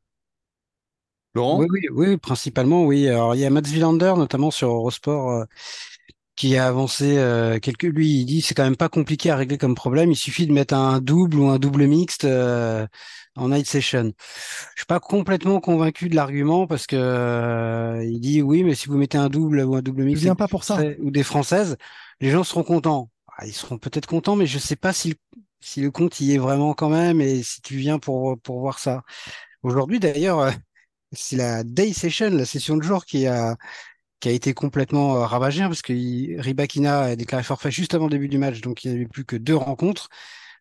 Laurent? 1.33 1.59
Oui, 1.59 1.67
oui, 1.69 1.81
oui, 1.91 2.17
principalement, 2.17 2.86
oui. 2.86 3.07
Alors, 3.07 3.36
il 3.36 3.41
y 3.41 3.45
a 3.45 3.50
Mats 3.50 3.62
Wilander, 3.62 4.13
notamment 4.17 4.51
sur 4.51 4.69
Eurosport, 4.69 5.45
qui 6.39 6.55
a 6.55 6.67
avancé 6.67 7.17
euh, 7.17 7.59
quelques. 7.59 7.83
Lui, 7.83 8.21
il 8.21 8.25
dit 8.25 8.41
c'est 8.41 8.53
quand 8.53 8.63
même 8.63 8.77
pas 8.77 8.88
compliqué 8.88 9.29
à 9.29 9.36
régler 9.36 9.57
comme 9.57 9.75
problème. 9.75 10.09
Il 10.09 10.15
suffit 10.15 10.48
de 10.48 10.53
mettre 10.53 10.74
un 10.74 11.01
double 11.01 11.38
ou 11.38 11.50
un 11.50 11.59
double 11.59 11.86
mixte 11.86 12.24
euh, 12.24 12.88
en 13.36 13.50
night 13.50 13.67
session. 13.67 14.13
Je 14.75 14.79
suis 14.79 14.86
pas 14.88 15.01
complètement 15.01 15.59
convaincu 15.59 16.07
de 16.07 16.15
l'argument 16.15 16.65
parce 16.65 16.88
que 16.88 16.95
euh, 16.95 18.05
il 18.05 18.21
dit 18.21 18.41
oui, 18.41 18.63
mais 18.63 18.74
si 18.74 18.88
vous 18.88 18.98
mettez 18.98 19.17
un 19.17 19.27
double 19.27 19.59
ou 19.65 19.75
un 19.75 19.81
double 19.81 20.03
mixte, 20.03 20.24
viens 20.24 20.33
pas 20.36 20.48
pour 20.48 20.63
ça. 20.63 20.79
ou 21.01 21.12
des 21.12 21.24
françaises, 21.24 21.75
les 22.21 22.29
gens 22.29 22.45
seront 22.45 22.63
contents. 22.63 23.09
Ah, 23.38 23.45
ils 23.45 23.51
seront 23.53 23.77
peut-être 23.77 24.07
contents, 24.07 24.38
mais 24.38 24.48
je 24.48 24.59
sais 24.59 24.77
pas 24.77 24.93
si 24.93 25.09
le, 25.09 25.15
si 25.59 25.81
le 25.81 25.91
compte 25.91 26.21
y 26.21 26.36
est 26.36 26.38
vraiment 26.38 26.74
quand 26.74 26.89
même 26.89 27.19
et 27.19 27.43
si 27.43 27.62
tu 27.62 27.75
viens 27.75 28.00
pour 28.00 28.39
pour 28.39 28.62
voir 28.62 28.79
ça. 28.79 29.03
Aujourd'hui, 29.62 30.00
d'ailleurs, 30.00 30.53
c'est 31.11 31.35
la 31.35 31.63
day 31.63 31.93
session, 31.93 32.29
la 32.29 32.45
session 32.45 32.77
de 32.77 32.83
jour 32.83 33.05
qui 33.05 33.27
a 33.27 33.57
qui 34.19 34.29
a 34.29 34.31
été 34.31 34.53
complètement 34.53 35.15
euh, 35.17 35.25
ravagé, 35.25 35.63
hein, 35.63 35.67
parce 35.69 35.81
que 35.81 35.93
Ribakina 36.41 37.01
a 37.01 37.15
déclaré 37.15 37.43
forfait 37.43 37.71
juste 37.71 37.93
avant 37.93 38.05
le 38.05 38.11
début 38.11 38.27
du 38.29 38.37
match, 38.37 38.61
donc 38.61 38.83
il 38.83 38.91
n'y 38.91 38.97
avait 38.97 39.07
plus 39.07 39.25
que 39.25 39.35
deux 39.35 39.55
rencontres. 39.55 40.09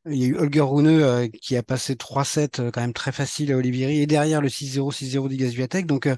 Il 0.07 0.17
y 0.17 0.25
a 0.25 0.29
eu 0.29 0.37
Holger 0.37 0.61
Rune 0.61 0.87
euh, 0.89 1.29
qui 1.29 1.57
a 1.57 1.63
passé 1.63 1.97
3-7 1.97 2.61
euh, 2.61 2.71
quand 2.71 2.81
même 2.81 2.93
très 2.93 3.13
facile 3.13 3.53
à 3.53 3.57
Olivieri 3.57 4.01
et 4.01 4.07
derrière 4.07 4.41
le 4.41 4.49
6-0, 4.49 4.93
6-0 4.93 5.29
d'Igaz 5.29 5.85
Donc 5.85 6.09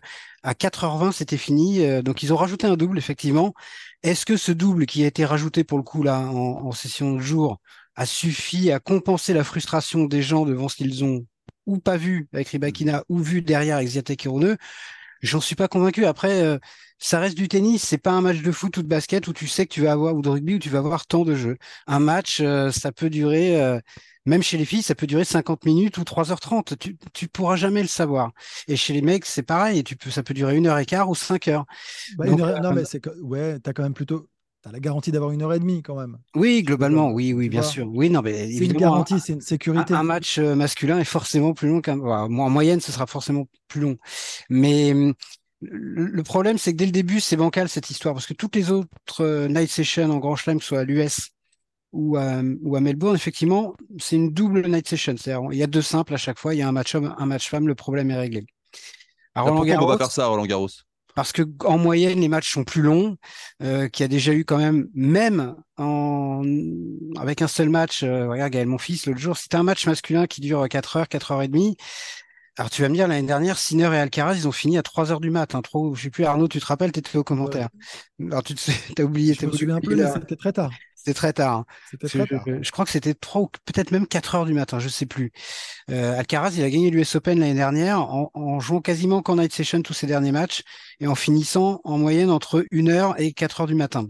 à 0.42 0.54
4h20, 0.54 1.12
c'était 1.12 1.36
fini. 1.38 2.02
donc 2.02 2.22
ils 2.22 2.32
ont 2.32 2.36
rajouté 2.36 2.66
un 2.66 2.76
double, 2.76 2.98
effectivement. 2.98 3.54
Est-ce 4.02 4.26
que 4.26 4.36
ce 4.36 4.52
double 4.52 4.86
qui 4.86 5.04
a 5.04 5.06
été 5.06 5.24
rajouté 5.24 5.64
pour 5.64 5.78
le 5.78 5.84
coup 5.84 6.02
là 6.02 6.20
en 6.20 6.72
session 6.72 7.14
de 7.14 7.20
jour 7.20 7.60
a 7.96 8.06
suffi 8.06 8.70
à 8.70 8.80
compenser 8.80 9.34
la 9.34 9.44
frustration 9.44 10.04
des 10.04 10.22
gens 10.22 10.44
devant 10.46 10.68
ce 10.68 10.76
qu'ils 10.76 11.04
ont 11.04 11.26
ou 11.66 11.78
pas 11.78 11.96
vu 11.96 12.28
avec 12.32 12.48
Ribakina 12.48 13.04
ou 13.08 13.18
vu 13.18 13.42
derrière 13.42 13.76
avec 13.76 13.88
Ziatek 13.88 14.26
et 14.26 14.28
Rune 14.28 14.56
J'en 15.22 15.40
suis 15.40 15.54
pas 15.54 15.68
convaincu. 15.68 16.06
Après, 16.06 16.42
euh, 16.42 16.58
ça 16.98 17.20
reste 17.20 17.36
du 17.36 17.48
tennis. 17.48 17.82
C'est 17.82 17.98
pas 17.98 18.12
un 18.12 18.22
match 18.22 18.40
de 18.40 18.52
foot 18.52 18.76
ou 18.78 18.82
de 18.82 18.88
basket 18.88 19.28
où 19.28 19.32
tu 19.32 19.46
sais 19.46 19.66
que 19.66 19.72
tu 19.72 19.82
vas 19.82 19.92
avoir 19.92 20.14
ou 20.14 20.22
de 20.22 20.28
rugby 20.28 20.54
où 20.54 20.58
tu 20.58 20.70
vas 20.70 20.78
avoir 20.78 21.06
tant 21.06 21.24
de 21.24 21.34
jeux. 21.34 21.58
Un 21.86 22.00
match, 22.00 22.40
euh, 22.40 22.70
ça 22.70 22.90
peut 22.90 23.10
durer, 23.10 23.60
euh, 23.60 23.78
même 24.24 24.42
chez 24.42 24.56
les 24.56 24.64
filles, 24.64 24.82
ça 24.82 24.94
peut 24.94 25.06
durer 25.06 25.24
50 25.24 25.66
minutes 25.66 25.98
ou 25.98 26.04
3h30. 26.04 26.76
Tu, 26.78 26.96
tu 27.12 27.28
pourras 27.28 27.56
jamais 27.56 27.82
le 27.82 27.88
savoir. 27.88 28.32
Et 28.66 28.76
chez 28.76 28.94
les 28.94 29.02
mecs, 29.02 29.26
c'est 29.26 29.42
pareil. 29.42 29.84
Tu 29.84 29.96
peux, 29.96 30.10
ça 30.10 30.22
peut 30.22 30.34
durer 30.34 30.56
une 30.56 30.66
heure 30.66 30.78
et 30.78 30.86
quart 30.86 31.10
ou 31.10 31.14
cinq 31.14 31.48
heures. 31.48 31.66
Bah, 32.16 32.26
non, 32.26 32.72
mais 32.72 32.84
c'est 32.86 33.06
ouais, 33.20 33.58
t'as 33.60 33.74
quand 33.74 33.82
même 33.82 33.94
plutôt 33.94 34.28
tu 34.62 34.68
as 34.68 34.72
la 34.72 34.80
garantie 34.80 35.12
d'avoir 35.12 35.30
une 35.32 35.42
heure 35.42 35.54
et 35.54 35.58
demie 35.58 35.82
quand 35.82 35.96
même. 35.96 36.18
Oui, 36.34 36.62
globalement, 36.62 37.10
oui, 37.10 37.32
oui, 37.32 37.48
bien 37.48 37.62
sûr. 37.62 37.88
Oui, 37.92 38.10
non, 38.10 38.22
mais 38.22 38.50
c'est 38.52 38.66
une 38.66 38.72
garantie, 38.74 39.20
c'est 39.20 39.32
une 39.32 39.40
sécurité. 39.40 39.94
Un, 39.94 40.02
match 40.02 40.38
masculin 40.38 40.98
est 40.98 41.04
forcément 41.04 41.54
plus 41.54 41.68
long 41.68 41.80
qu'un. 41.80 41.98
en 42.00 42.28
moyenne, 42.28 42.80
ce 42.80 42.92
sera 42.92 43.06
forcément 43.06 43.46
plus 43.68 43.80
long. 43.80 43.96
Mais 44.48 44.92
hum, 44.92 45.14
le 45.62 46.22
problème, 46.22 46.58
c'est 46.58 46.72
que 46.72 46.78
dès 46.78 46.86
le 46.86 46.92
début, 46.92 47.20
c'est 47.20 47.36
bancal 47.36 47.68
cette 47.68 47.90
histoire, 47.90 48.14
parce 48.14 48.26
que 48.26 48.34
toutes 48.34 48.56
les 48.56 48.70
autres 48.70 49.20
euh, 49.20 49.48
night 49.48 49.70
sessions 49.70 50.10
en 50.10 50.18
Grand 50.18 50.36
Chelem, 50.36 50.60
soit 50.60 50.80
à 50.80 50.84
l'US 50.84 51.30
ou 51.92 52.16
à, 52.16 52.40
ou 52.62 52.76
à 52.76 52.80
Melbourne, 52.80 53.16
effectivement, 53.16 53.74
c'est 53.98 54.16
une 54.16 54.32
double 54.32 54.66
night 54.68 54.88
session. 54.88 55.14
C'est-à-dire, 55.16 55.48
il 55.52 55.58
y 55.58 55.62
a 55.62 55.66
deux 55.66 55.82
simples 55.82 56.14
à 56.14 56.16
chaque 56.16 56.38
fois, 56.38 56.54
il 56.54 56.58
y 56.58 56.62
a 56.62 56.68
un 56.68 56.72
match 56.72 56.94
homme, 56.94 57.14
un 57.16 57.26
match 57.26 57.48
femme, 57.48 57.68
le 57.68 57.74
problème 57.74 58.10
est 58.10 58.16
réglé. 58.16 58.46
À 59.34 59.42
Roland 59.42 59.64
Garros, 59.64 59.84
on 59.84 59.88
va 59.88 59.98
faire 59.98 60.10
ça 60.10 60.26
Roland 60.26 60.46
Garros? 60.46 60.68
Parce 61.20 61.32
que 61.32 61.42
en 61.66 61.76
moyenne 61.76 62.18
les 62.18 62.28
matchs 62.28 62.50
sont 62.50 62.64
plus 62.64 62.80
longs, 62.80 63.18
euh, 63.62 63.88
qu'il 63.88 64.04
y 64.04 64.06
a 64.06 64.08
déjà 64.08 64.32
eu 64.32 64.46
quand 64.46 64.56
même, 64.56 64.88
même 64.94 65.54
en 65.76 66.42
avec 67.18 67.42
un 67.42 67.46
seul 67.46 67.68
match. 67.68 68.02
Euh, 68.02 68.26
regarde 68.26 68.50
Gaël, 68.50 68.66
mon 68.66 68.78
fils, 68.78 69.04
l'autre 69.04 69.18
jour, 69.18 69.36
c'était 69.36 69.58
un 69.58 69.62
match 69.62 69.86
masculin 69.86 70.26
qui 70.26 70.40
dure 70.40 70.66
4 70.66 70.96
heures, 70.96 71.08
4 71.08 71.32
heures 71.32 71.42
et 71.42 71.48
demie. 71.48 71.76
Alors 72.56 72.70
tu 72.70 72.80
vas 72.80 72.88
me 72.88 72.94
dire, 72.94 73.06
l'année 73.06 73.26
dernière, 73.26 73.58
Sinner 73.58 73.90
et 73.92 73.98
Alcaraz, 73.98 74.34
ils 74.34 74.48
ont 74.48 74.52
fini 74.52 74.78
à 74.78 74.82
3 74.82 75.12
heures 75.12 75.20
du 75.20 75.28
matin. 75.28 75.60
Trop, 75.60 75.94
je 75.94 76.04
sais 76.04 76.10
plus, 76.10 76.24
Arnaud, 76.24 76.48
tu 76.48 76.58
te 76.58 76.64
rappelles, 76.64 76.90
tu 76.90 77.00
étais 77.00 77.18
au 77.18 77.24
commentaire. 77.24 77.68
Alors 78.18 78.42
tu 78.42 78.54
te, 78.54 79.02
as 79.02 79.04
oublié. 79.04 79.34
Je 79.38 79.44
me 79.44 79.52
souviens 79.52 79.76
un 79.76 79.80
peu, 79.80 79.94
c'était 80.14 80.36
très 80.36 80.54
tard. 80.54 80.70
C'était 81.00 81.14
très 81.14 81.32
tard. 81.32 81.56
Hein. 81.58 81.64
Très 81.98 82.26
tard. 82.26 82.44
Je, 82.60 82.70
crois 82.70 82.84
que 82.84 82.90
c'était 82.90 83.14
3 83.14 83.40
ou 83.40 83.48
peut-être 83.64 83.90
même 83.90 84.06
4 84.06 84.34
heures 84.34 84.44
du 84.44 84.52
matin, 84.52 84.78
je 84.78 84.88
sais 84.88 85.06
plus. 85.06 85.32
Euh, 85.90 86.18
Alcaraz, 86.18 86.50
il 86.56 86.62
a 86.62 86.68
gagné 86.68 86.90
l'US 86.90 87.14
Open 87.14 87.40
l'année 87.40 87.54
dernière 87.54 88.00
en, 88.00 88.30
en, 88.34 88.60
jouant 88.60 88.82
quasiment 88.82 89.22
qu'en 89.22 89.36
night 89.36 89.52
session 89.54 89.80
tous 89.80 89.94
ses 89.94 90.06
derniers 90.06 90.32
matchs 90.32 90.62
et 91.00 91.06
en 91.06 91.14
finissant 91.14 91.80
en 91.84 91.96
moyenne 91.96 92.30
entre 92.30 92.66
1 92.70 92.88
heure 92.88 93.18
et 93.18 93.32
4 93.32 93.62
heures 93.62 93.66
du 93.66 93.74
matin 93.74 94.08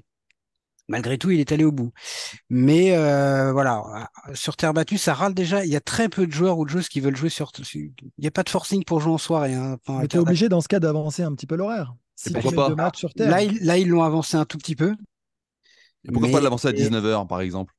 malgré 0.90 1.16
tout, 1.16 1.30
il 1.30 1.40
est 1.40 1.52
allé 1.52 1.64
au 1.64 1.72
bout. 1.72 1.92
Mais 2.50 2.96
euh, 2.96 3.52
voilà, 3.52 4.10
sur 4.34 4.56
terre 4.56 4.74
battue, 4.74 4.98
ça 4.98 5.14
râle 5.14 5.32
déjà. 5.32 5.64
Il 5.64 5.70
y 5.70 5.76
a 5.76 5.80
très 5.80 6.08
peu 6.08 6.26
de 6.26 6.32
joueurs 6.32 6.58
ou 6.58 6.64
de 6.64 6.70
joueuses 6.70 6.88
qui 6.88 6.98
veulent 6.98 7.16
jouer 7.16 7.30
sur. 7.30 7.52
Il 7.72 7.92
n'y 8.18 8.26
a 8.26 8.32
pas 8.32 8.42
de 8.42 8.50
forcing 8.50 8.84
pour 8.84 9.00
jouer 9.00 9.12
en 9.12 9.18
soirée. 9.18 9.54
Hein, 9.54 9.78
Mais 9.88 10.08
tu 10.08 10.16
es 10.16 10.20
obligé 10.20 10.48
dans 10.48 10.60
ce 10.60 10.68
cas 10.68 10.80
d'avancer 10.80 11.22
un 11.22 11.32
petit 11.34 11.46
peu 11.46 11.54
l'horaire. 11.54 11.94
Si 12.16 12.30
pourquoi 12.32 12.74
pas? 12.76 12.90
sur 12.94 13.14
terre. 13.14 13.30
Là, 13.30 13.78
ils 13.78 13.88
l'ont 13.88 14.02
avancé 14.02 14.36
un 14.36 14.44
tout 14.44 14.58
petit 14.58 14.76
peu. 14.76 14.94
Et 16.04 16.12
pourquoi 16.12 16.30
pas 16.30 16.40
l'avancer 16.40 16.68
à 16.68 16.72
19h, 16.72 17.26
par 17.26 17.40
exemple? 17.40 17.74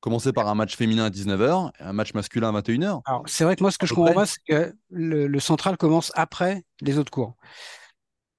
Commencer 0.00 0.32
par 0.32 0.48
un 0.48 0.54
match 0.54 0.76
féminin 0.76 1.04
à 1.04 1.10
19h 1.10 1.70
et 1.78 1.82
un 1.82 1.92
match 1.92 2.12
masculin 2.12 2.54
à 2.54 2.60
21h. 2.60 3.02
Alors, 3.04 3.22
c'est 3.26 3.44
vrai 3.44 3.54
que 3.54 3.62
moi, 3.62 3.70
ce 3.70 3.78
que 3.78 3.86
je 3.86 3.94
comprends 3.94 4.14
pas, 4.14 4.26
c'est 4.26 4.40
que 4.48 4.74
le, 4.90 5.38
central 5.38 5.76
commence 5.76 6.10
après 6.14 6.64
les 6.80 6.98
autres 6.98 7.12
cours 7.12 7.36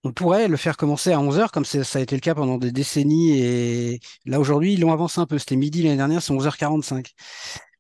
on 0.06 0.12
pourrait 0.12 0.48
le 0.48 0.58
faire 0.58 0.75
commencer 0.75 1.13
à 1.13 1.18
11h, 1.18 1.50
comme 1.51 1.63
ça 1.63 1.80
a 1.98 2.01
été 2.01 2.15
le 2.15 2.20
cas 2.20 2.36
pendant 2.36 2.58
des 2.58 2.74
décennies. 2.74 3.39
Et 3.39 4.00
là, 4.26 4.39
aujourd'hui, 4.39 4.74
ils 4.74 4.82
l'ont 4.82 4.91
avancé 4.91 5.21
un 5.21 5.26
peu. 5.26 5.38
C'était 5.38 5.56
midi 5.56 5.82
l'année 5.82 5.95
dernière, 5.95 6.21
c'est 6.21 6.34
11h45. 6.34 7.13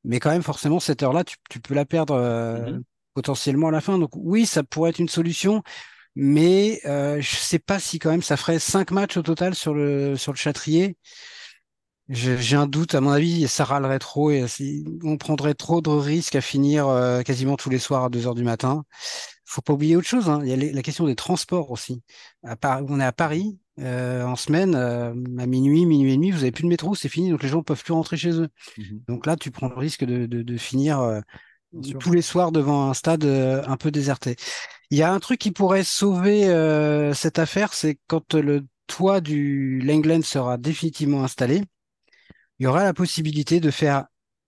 Mais 0.05 0.19
quand 0.19 0.29
même, 0.29 0.41
forcément, 0.41 0.79
cette 0.79 1.03
heure-là, 1.03 1.23
tu, 1.25 1.59
peux 1.59 1.73
la 1.73 1.83
perdre 1.83 2.15
euh, 2.15 2.59
mm-hmm. 2.59 2.81
potentiellement 3.13 3.67
à 3.67 3.71
la 3.71 3.81
fin. 3.81 3.99
Donc 3.99 4.11
oui, 4.15 4.45
ça 4.45 4.63
pourrait 4.63 4.91
être 4.91 4.99
une 4.99 5.09
solution. 5.09 5.63
Mais 6.15 6.79
euh, 6.85 7.19
je 7.19 7.35
sais 7.35 7.59
pas 7.59 7.79
si 7.79 7.99
quand 7.99 8.11
même 8.11 8.21
ça 8.21 8.37
ferait 8.37 8.59
cinq 8.59 8.91
matchs 8.91 9.17
au 9.17 9.23
total 9.23 9.55
sur 9.55 9.73
le 9.73 10.15
sur 10.15 10.31
le 10.31 10.37
Châtrier. 10.37 10.95
J'ai 12.09 12.57
un 12.57 12.67
doute, 12.67 12.95
à 12.95 13.01
mon 13.01 13.11
avis, 13.11 13.47
ça 13.47 13.63
râlerait 13.63 13.99
trop 13.99 14.29
et 14.29 14.45
on 15.03 15.17
prendrait 15.17 15.53
trop 15.53 15.81
de 15.81 15.89
risques 15.89 16.35
à 16.35 16.41
finir 16.41 16.87
euh, 16.87 17.21
quasiment 17.21 17.55
tous 17.55 17.69
les 17.69 17.79
soirs 17.79 18.03
à 18.03 18.09
2 18.09 18.27
heures 18.27 18.35
du 18.35 18.43
matin 18.43 18.83
faut 19.53 19.61
pas 19.61 19.73
oublier 19.73 19.95
autre 19.95 20.07
chose. 20.07 20.29
Hein. 20.29 20.41
Il 20.43 20.49
y 20.49 20.53
a 20.53 20.73
la 20.73 20.81
question 20.81 21.05
des 21.05 21.15
transports 21.15 21.71
aussi. 21.71 22.01
À 22.43 22.81
on 22.87 22.99
est 22.99 23.05
à 23.05 23.11
Paris 23.11 23.59
euh, 23.79 24.23
en 24.23 24.35
semaine 24.35 24.75
euh, 24.75 25.13
à 25.37 25.45
minuit, 25.45 25.85
minuit 25.85 26.13
et 26.13 26.15
demi, 26.15 26.31
vous 26.31 26.41
avez 26.41 26.51
plus 26.51 26.63
de 26.63 26.69
métro, 26.69 26.95
c'est 26.95 27.09
fini, 27.09 27.29
donc 27.31 27.43
les 27.43 27.49
gens 27.49 27.59
ne 27.59 27.63
peuvent 27.63 27.83
plus 27.83 27.93
rentrer 27.93 28.17
chez 28.17 28.31
eux. 28.31 28.49
Mmh 28.77 28.83
donc 29.07 29.25
là, 29.25 29.35
tu 29.35 29.51
prends 29.51 29.69
le 29.69 29.75
risque 29.75 30.05
de, 30.05 30.57
finir 30.57 30.99
euh, 30.99 31.21
tous 31.99 32.11
les 32.11 32.21
soirs 32.21 32.51
devant 32.51 32.89
un 32.89 32.93
stade 32.93 33.25
un 33.25 33.77
peu 33.77 33.91
déserté. 33.91 34.35
Il 34.89 34.97
y 34.97 35.03
a 35.03 35.11
un 35.11 35.19
truc 35.19 35.39
qui 35.39 35.51
pourrait 35.51 35.83
sauver 35.83 36.43
cette 37.15 37.39
affaire, 37.39 37.73
c'est 37.73 37.97
quand 38.07 38.35
le 38.35 38.65
toit 38.87 39.21
du 39.21 39.79
Langland 39.81 40.21
sera 40.21 40.57
définitivement 40.57 41.23
installé, 41.23 41.63
il 42.63 42.67
y 42.67 42.69
aura 42.69 42.85
la 42.85 42.93
possibilité 42.93 43.59
de 43.59 43.71
faire 43.71 44.05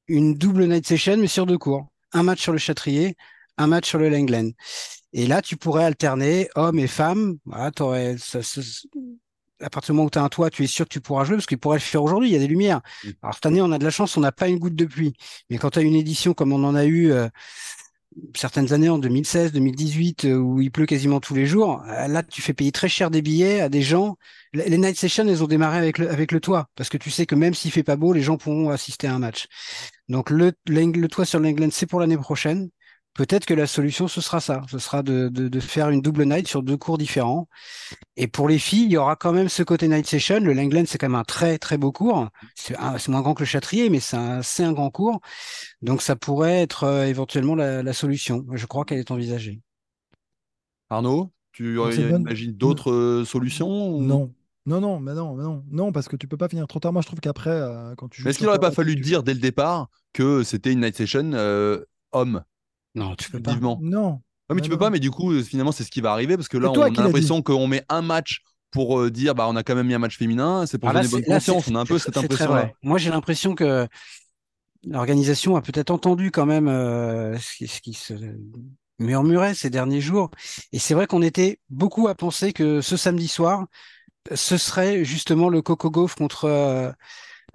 une 0.08 0.36
double 0.36 0.68
night 0.68 0.88
session, 0.88 1.18
mais 1.18 1.28
sur 1.28 1.46
deux 1.46 1.58
cours. 1.58 1.88
Un 2.14 2.24
match 2.24 2.42
sur 2.42 2.54
le 2.54 2.58
Châtrier, 2.58 3.18
un 3.58 3.68
match 3.68 3.90
sur 3.90 4.00
le 4.00 4.08
Langland. 4.08 4.52
Et 5.12 5.28
là, 5.28 5.42
tu 5.42 5.58
pourrais 5.58 5.84
alterner 5.84 6.48
hommes 6.56 6.80
et 6.80 6.88
femmes. 6.88 7.40
Voilà, 7.44 7.72
aurais, 7.82 8.16
ça, 8.18 8.40
à 9.60 9.70
partir 9.70 9.92
du 9.92 9.98
moment 9.98 10.08
où 10.08 10.10
tu 10.10 10.18
as 10.18 10.24
un 10.24 10.30
toit, 10.30 10.50
tu 10.50 10.64
es 10.64 10.68
sûr 10.68 10.86
que 10.86 10.94
tu 10.94 11.02
pourras 11.02 11.26
jouer 11.26 11.36
parce 11.36 11.46
qu'il 11.46 11.58
pourrait 11.58 11.80
le 11.80 11.82
faire 11.82 12.04
aujourd'hui. 12.04 12.30
Il 12.30 12.32
y 12.32 12.38
a 12.38 12.40
des 12.40 12.48
lumières. 12.48 12.80
Alors 13.22 13.34
cette 13.34 13.48
année, 13.48 13.62
on 13.62 13.74
a 13.74 13.78
de 13.78 13.84
la 13.84 13.90
chance, 13.90 14.16
on 14.16 14.22
n'a 14.22 14.32
pas 14.32 14.48
une 14.48 14.60
goutte 14.60 14.76
de 14.76 14.86
pluie. 14.86 15.12
Mais 15.50 15.58
quand 15.58 15.72
tu 15.72 15.80
as 15.80 15.82
une 15.82 15.96
édition 15.96 16.34
comme 16.34 16.54
on 16.54 16.64
en 16.64 16.74
a 16.74 16.86
eu 16.86 17.12
euh, 17.12 17.28
certaines 18.36 18.74
années 18.74 18.90
en 18.90 18.98
2016, 18.98 19.52
2018, 19.52 20.26
euh, 20.26 20.36
où 20.36 20.62
il 20.62 20.72
pleut 20.72 20.86
quasiment 20.86 21.20
tous 21.20 21.36
les 21.36 21.46
jours, 21.46 21.84
euh, 21.90 22.08
là, 22.08 22.24
tu 22.24 22.42
fais 22.42 22.54
payer 22.54 22.72
très 22.72 22.90
cher 22.90 23.12
des 23.12 23.22
billets 23.22 23.62
à 23.62 23.70
des 23.70 23.82
gens. 23.82 24.18
Les 24.54 24.78
night 24.78 24.98
sessions, 24.98 25.28
elles 25.28 25.44
ont 25.44 25.48
démarré 25.48 25.78
avec 25.78 25.98
le, 25.98 26.10
avec 26.10 26.32
le 26.32 26.40
toit 26.40 26.70
parce 26.76 26.90
que 26.90 26.98
tu 26.98 27.12
sais 27.12 27.26
que 27.26 27.36
même 27.36 27.54
s'il 27.54 27.72
fait 27.72 27.84
pas 27.84 27.98
beau, 27.98 28.14
les 28.14 28.22
gens 28.22 28.38
pourront 28.38 28.70
assister 28.70 29.08
à 29.08 29.16
un 29.16 29.20
match. 29.20 29.48
Donc 30.08 30.30
le, 30.30 30.54
le 30.68 31.08
toit 31.08 31.26
sur 31.26 31.40
l'England, 31.40 31.70
c'est 31.72 31.88
pour 31.88 32.00
l'année 32.00 32.18
prochaine 32.18 32.70
peut-être 33.16 33.46
que 33.46 33.54
la 33.54 33.66
solution, 33.66 34.08
ce 34.08 34.22
sera 34.22 34.40
ça. 34.40 34.62
Ce 34.70 34.78
sera 34.78 35.02
de, 35.02 35.30
de, 35.30 35.60
faire 35.60 35.90
une 35.90 36.02
double 36.02 36.26
night 36.26 36.48
sur 36.48 36.62
deux 36.62 36.78
cours 36.78 37.00
différents. 37.00 37.48
Et 38.18 38.28
pour 38.28 38.48
les 38.48 38.60
filles, 38.60 38.84
il 38.84 38.92
y 38.92 38.98
aura 38.98 39.16
quand 39.16 39.34
même 39.34 39.50
ce 39.50 39.64
côté 39.64 39.88
night 39.88 40.06
session. 40.06 40.40
Le 40.42 40.54
Langland, 40.54 40.84
c'est 40.86 41.00
quand 41.00 41.08
même 41.08 41.20
un 41.20 41.24
très, 41.24 41.58
très 41.58 41.78
beau 41.78 41.92
cours. 41.92 42.28
C'est 42.54 42.78
moins 43.08 43.22
grand 43.22 43.34
que 43.34 43.42
le 43.42 43.48
Châtrier, 43.48 43.90
mais 43.90 44.00
c'est 44.00 44.18
un, 44.18 44.42
un, 44.60 44.74
grand 44.74 44.92
cours. 44.92 45.22
Donc, 45.82 46.02
ça 46.04 46.16
pourrait 46.16 46.62
être 46.62 46.84
euh, 46.84 47.06
éventuellement 47.06 47.56
la, 47.56 47.94
solution. 47.94 48.46
Je 48.52 48.66
crois 48.66 48.86
qu'elle 48.86 49.00
est 49.00 49.12
envisagée. 49.12 49.62
Arnaud, 50.90 51.32
tu 51.54 51.80
imagines 51.80 52.52
d'autres 52.52 52.92
euh, 52.92 53.26
solutions 53.26 54.00
Non. 54.02 54.34
Non, 54.68 54.82
non, 54.82 55.00
mais 55.00 55.14
non, 55.14 55.36
mais 55.36 55.44
non, 55.44 55.64
non, 55.70 55.92
parce 55.92 56.08
que 56.08 56.16
tu 56.16 56.28
peux 56.28 56.38
pas 56.38 56.50
finir 56.50 56.66
trop 56.66 56.80
tard. 56.80 56.92
Moi, 56.92 57.04
je 57.04 57.08
trouve 57.08 57.20
qu'après, 57.20 57.52
euh, 57.52 57.94
quand 57.96 58.10
tu 58.10 58.22
joues. 58.22 58.28
Est-ce 58.28 58.40
qu'il 58.40 58.48
n'aurait 58.48 58.58
pas 58.58 58.72
fallu 58.72 58.96
dire 58.96 59.22
dès 59.22 59.36
le 59.36 59.40
départ 59.40 59.90
que 60.12 60.42
c'était 60.42 60.74
une 60.74 60.82
night 60.82 60.98
session 60.98 61.32
homme? 62.12 62.44
Non, 62.96 63.16
tu 63.16 63.30
peux 63.30 63.42
pas. 63.42 63.56
Non. 63.82 64.22
mais 64.54 64.62
tu 64.62 64.70
peux 64.70 64.78
pas, 64.78 64.90
mais 64.90 65.00
du 65.00 65.12
coup, 65.12 65.34
finalement, 65.44 65.72
c'est 65.72 65.84
ce 65.84 65.92
qui 65.92 66.02
va 66.02 66.12
arriver 66.12 66.38
parce 66.38 66.48
que 66.48 66.58
là, 66.58 66.72
on 66.72 66.82
a 66.82 66.90
l'impression 66.90 67.42
qu'on 67.42 67.68
met 67.68 67.84
un 67.90 68.02
match 68.02 68.42
pour 68.72 69.00
euh, 69.00 69.10
dire 69.10 69.36
bah 69.36 69.48
on 69.48 69.56
a 69.56 69.64
quand 69.64 69.76
même 69.76 69.88
mis 69.88 69.94
un 69.94 70.00
match 70.00 70.18
féminin, 70.18 70.66
c'est 70.66 70.78
pour 70.78 70.90
ah, 70.90 70.94
donner 70.94 71.08
bonne 71.08 71.24
conscience. 71.24 71.68
On 71.70 71.76
a 71.76 71.80
un 71.80 71.86
peu 71.86 71.98
cette 71.98 72.18
impression. 72.18 72.70
Moi, 72.82 72.98
j'ai 72.98 73.10
l'impression 73.10 73.56
que 73.56 73.88
l'organisation 74.86 75.56
a 75.56 75.62
peut-être 75.62 75.92
entendu 75.92 76.32
quand 76.32 76.46
même 76.46 76.68
euh, 76.68 77.38
ce, 77.40 77.82
qui, 77.82 77.94
se 77.94 78.14
murmurait 79.00 79.54
ces 79.54 79.70
derniers 79.70 80.02
jours. 80.02 80.30
Et 80.72 80.80
c'est 80.80 80.94
vrai 80.94 81.08
qu'on 81.08 81.22
était 81.22 81.60
beaucoup 81.70 82.08
à 82.08 82.16
penser 82.16 82.54
que 82.54 82.82
ce 82.82 82.98
samedi 82.98 83.28
soir, 83.28 83.66
ce 84.34 84.58
serait 84.58 85.04
justement 85.06 85.50
le 85.50 85.62
Coco 85.62 85.90
Golf 85.90 86.16
contre 86.16 86.46
euh, 86.46 86.92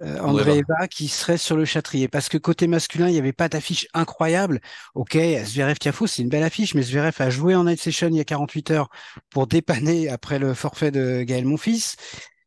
euh, 0.03 0.19
André 0.19 0.57
Eva 0.57 0.87
qui 0.87 1.07
serait 1.07 1.37
sur 1.37 1.55
le 1.55 1.65
Châtrier. 1.65 2.07
Parce 2.07 2.29
que 2.29 2.37
côté 2.37 2.67
masculin, 2.67 3.07
il 3.07 3.13
n'y 3.13 3.19
avait 3.19 3.33
pas 3.33 3.49
d'affiche 3.49 3.87
incroyable. 3.93 4.59
Ok, 4.95 5.17
Zverev 5.45 5.77
Tiafo, 5.77 6.07
c'est 6.07 6.21
une 6.23 6.29
belle 6.29 6.43
affiche, 6.43 6.73
mais 6.75 6.81
Zverev 6.81 7.13
a 7.19 7.29
joué 7.29 7.55
en 7.55 7.65
night 7.65 7.79
session 7.79 8.07
il 8.09 8.15
y 8.15 8.19
a 8.19 8.23
48 8.25 8.71
heures 8.71 8.89
pour 9.29 9.47
dépanner 9.47 10.09
après 10.09 10.39
le 10.39 10.53
forfait 10.53 10.91
de 10.91 11.23
Gaël 11.23 11.45
Monfils, 11.45 11.95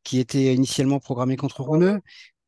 qui 0.02 0.18
était 0.18 0.54
initialement 0.54 0.98
programmé 1.00 1.36
contre 1.36 1.62
Roneux. 1.62 2.00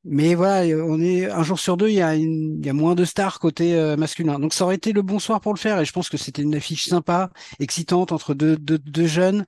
Mais 0.09 0.35
voilà, 0.37 0.65
on 0.85 1.01
est 1.01 1.29
un 1.29 1.43
jour 1.43 1.59
sur 1.59 1.77
deux, 1.77 1.89
il 1.89 1.95
y 1.97 2.03
a, 2.03 2.15
il 2.15 2.65
y 2.65 2.69
a 2.69 2.73
moins 2.73 2.95
de 2.95 3.05
stars 3.05 3.41
côté 3.41 3.75
euh, 3.75 3.97
masculin. 3.97 4.39
Donc 4.39 4.55
ça 4.55 4.65
aurait 4.65 4.77
été 4.77 4.93
le 4.93 5.03
bon 5.03 5.19
soir 5.19 5.41
pour 5.41 5.53
le 5.53 5.59
faire. 5.59 5.81
Et 5.81 5.85
je 5.85 5.93
pense 5.93 6.09
que 6.09 6.17
c'était 6.17 6.43
une 6.43 6.55
affiche 6.55 6.87
sympa, 6.89 7.31
excitante 7.59 8.13
entre 8.13 8.33
deux, 8.35 8.57
deux, 8.57 8.79
deux 8.79 9.07
jeunes 9.07 9.45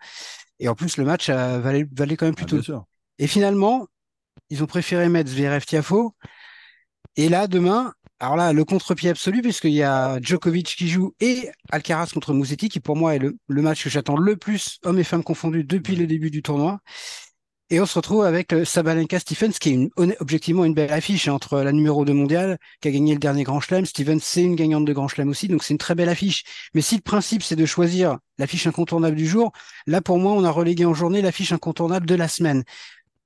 Et 0.59 0.69
en 0.69 0.75
plus, 0.75 0.97
le 0.97 1.05
match 1.05 1.31
valait, 1.31 1.87
valait, 1.93 2.17
quand 2.17 2.27
même 2.27 2.35
Ah, 2.41 2.45
plutôt. 2.45 2.61
et 3.19 3.27
finalement, 3.29 3.87
ils 4.51 4.63
ont 4.63 4.67
préféré 4.67 5.09
mettre 5.09 5.31
Zverev 5.31 5.65
Tiafo. 5.65 6.15
Et 7.17 7.29
là, 7.29 7.47
demain, 7.47 7.93
alors 8.21 8.37
là, 8.37 8.53
le 8.53 8.65
contre-pied 8.65 9.11
absolu, 9.11 9.43
puisqu'il 9.43 9.73
y 9.73 9.83
a 9.83 10.19
Djokovic 10.21 10.67
qui 10.77 10.89
joue 10.89 11.15
et 11.21 11.51
Alcaraz 11.71 12.09
contre 12.13 12.35
Musetti, 12.35 12.69
qui 12.69 12.81
pour 12.81 12.97
moi 12.97 13.15
est 13.15 13.21
le, 13.21 13.63
match 13.63 13.85
que 13.85 13.91
j'attends 13.91 14.17
le 14.17 14.37
plus, 14.37 14.79
hommes 14.85 14.99
et 14.99 15.05
femmes 15.05 15.23
confondus, 15.23 15.65
depuis 15.65 15.95
le 15.95 16.07
début 16.07 16.31
du 16.31 16.43
tournoi. 16.43 16.81
Et 17.71 17.81
on 17.81 17.87
se 17.87 17.95
retrouve 17.95 18.25
avec 18.25 18.55
euh, 18.55 18.65
Sabalenka 18.65 19.21
Stephens, 19.21 19.53
qui 19.61 19.75
est 19.75 19.91
objectivement 20.21 20.65
une 20.65 20.73
belle 20.73 20.91
affiche 20.91 21.29
hein, 21.29 21.35
entre 21.35 21.61
la 21.61 21.71
numéro 21.71 22.05
2 22.05 22.15
mondiale, 22.15 22.59
qui 22.81 22.89
a 22.89 22.91
gagné 22.91 23.13
le 23.13 23.21
dernier 23.21 23.45
Grand 23.45 23.61
Chelem. 23.61 23.85
Stephens, 23.85 24.21
c'est 24.23 24.43
une 24.43 24.57
gagnante 24.57 24.87
de 24.87 24.93
Grand 24.95 25.07
Chelem 25.07 25.29
aussi, 25.29 25.49
donc 25.49 25.63
c'est 25.63 25.75
une 25.75 25.79
très 25.79 25.95
belle 25.95 26.09
affiche. 26.09 26.45
Mais 26.73 26.81
si 26.81 26.97
le 26.97 27.03
principe, 27.03 27.43
c'est 27.43 27.57
de 27.57 27.67
choisir 27.67 28.19
l'affiche 28.39 28.67
incontournable 28.67 29.17
du 29.17 29.27
jour, 29.27 29.53
là, 29.87 30.01
pour 30.01 30.19
moi, 30.19 30.33
on 30.33 30.45
a 30.45 30.51
relégué 30.51 30.87
en 30.87 30.95
journée 30.95 31.21
l'affiche 31.21 31.53
incontournable 31.53 32.07
de 32.07 32.15
la 32.15 32.27
semaine. 32.27 32.65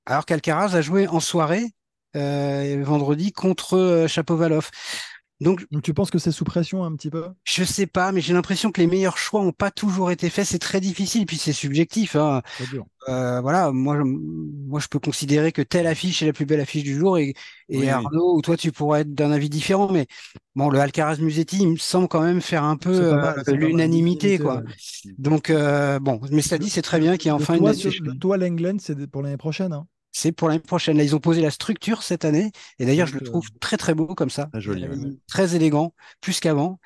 Alors 0.05 0.25
qu'Alcaraz 0.25 0.75
a 0.75 0.81
joué 0.81 1.07
en 1.07 1.19
soirée, 1.19 1.65
euh, 2.15 2.83
vendredi, 2.83 3.31
contre 3.31 3.77
euh, 3.77 4.07
Chapovalov. 4.07 4.69
Donc, 5.41 5.65
Donc 5.71 5.81
tu 5.83 5.93
penses 5.93 6.09
que 6.11 6.19
c'est 6.19 6.31
sous 6.31 6.45
pression 6.45 6.83
un 6.85 6.95
petit 6.95 7.09
peu? 7.09 7.25
Je 7.43 7.63
sais 7.63 7.87
pas, 7.87 8.11
mais 8.13 8.21
j'ai 8.21 8.33
l'impression 8.33 8.71
que 8.71 8.79
les 8.79 8.87
meilleurs 8.87 9.17
choix 9.17 9.41
ont 9.41 9.51
pas 9.51 9.71
toujours 9.71 10.11
été 10.11 10.29
faits. 10.29 10.45
C'est 10.45 10.59
très 10.59 10.79
difficile, 10.79 11.25
puis 11.25 11.37
c'est 11.37 11.51
subjectif. 11.53 12.15
Hein. 12.15 12.41
Dur. 12.71 12.85
Euh, 13.09 13.41
voilà, 13.41 13.71
moi, 13.73 13.97
je, 13.97 14.03
moi, 14.03 14.79
je 14.79 14.87
peux 14.87 14.99
considérer 14.99 15.51
que 15.51 15.61
telle 15.61 15.87
affiche 15.87 16.21
est 16.21 16.27
la 16.27 16.33
plus 16.33 16.45
belle 16.45 16.61
affiche 16.61 16.83
du 16.83 16.97
jour, 16.97 17.17
et, 17.17 17.33
et 17.67 17.77
Oui, 17.77 17.79
oui. 17.79 17.89
Arnaud 17.89 18.37
ou 18.37 18.41
toi, 18.41 18.55
tu 18.55 18.71
pourrais 18.71 19.01
être 19.01 19.13
d'un 19.13 19.31
avis 19.31 19.49
différent. 19.49 19.91
Mais 19.91 20.07
bon, 20.55 20.69
le 20.69 20.79
Alcaraz 20.79 21.17
Musetti, 21.17 21.57
il 21.59 21.67
me 21.69 21.75
semble 21.75 22.07
quand 22.07 22.21
même 22.21 22.39
faire 22.39 22.63
un 22.63 22.77
peu 22.77 23.13
euh, 23.13 23.43
l'unanimité, 23.47 24.39
quoi. 24.39 24.57
ouais. 24.57 25.13
Donc, 25.17 25.49
euh, 25.49 25.99
bon, 25.99 26.21
mais 26.31 26.41
ça 26.41 26.57
dit, 26.57 26.69
c'est 26.69 26.81
très 26.81 26.99
bien 26.99 27.17
qu'il 27.17 27.25
y 27.25 27.35
ait 27.35 27.37
Le 27.37 27.43
enfin 27.43 27.55
une 27.55 27.65
le 27.65 28.17
toit 28.17 28.37
Lenglen, 28.37 28.79
c'est 28.79 29.07
pour 29.07 29.21
l'année 29.21 29.37
prochaine. 29.37 29.73
hein. 29.73 29.85
C'est 30.15 30.31
pour 30.31 30.47
l'année 30.47 30.59
prochaine. 30.61 30.95
Là, 30.97 31.03
ils 31.03 31.15
ont 31.15 31.19
posé 31.19 31.41
la 31.41 31.49
structure 31.51 32.03
cette 32.03 32.23
année. 32.23 32.51
Et 32.77 32.85
d'ailleurs, 32.85 33.07
je 33.07 33.15
le 33.15 33.21
trouve 33.21 33.49
très, 33.59 33.77
très 33.77 33.95
beau 33.95 34.13
comme 34.13 34.29
ça. 34.29 34.45
Très 34.45 34.61
joli, 34.61 34.87
ouais. 34.87 34.95
Très 35.27 35.55
élégant, 35.55 35.93
plus 36.21 36.39
qu'avant. 36.39 36.79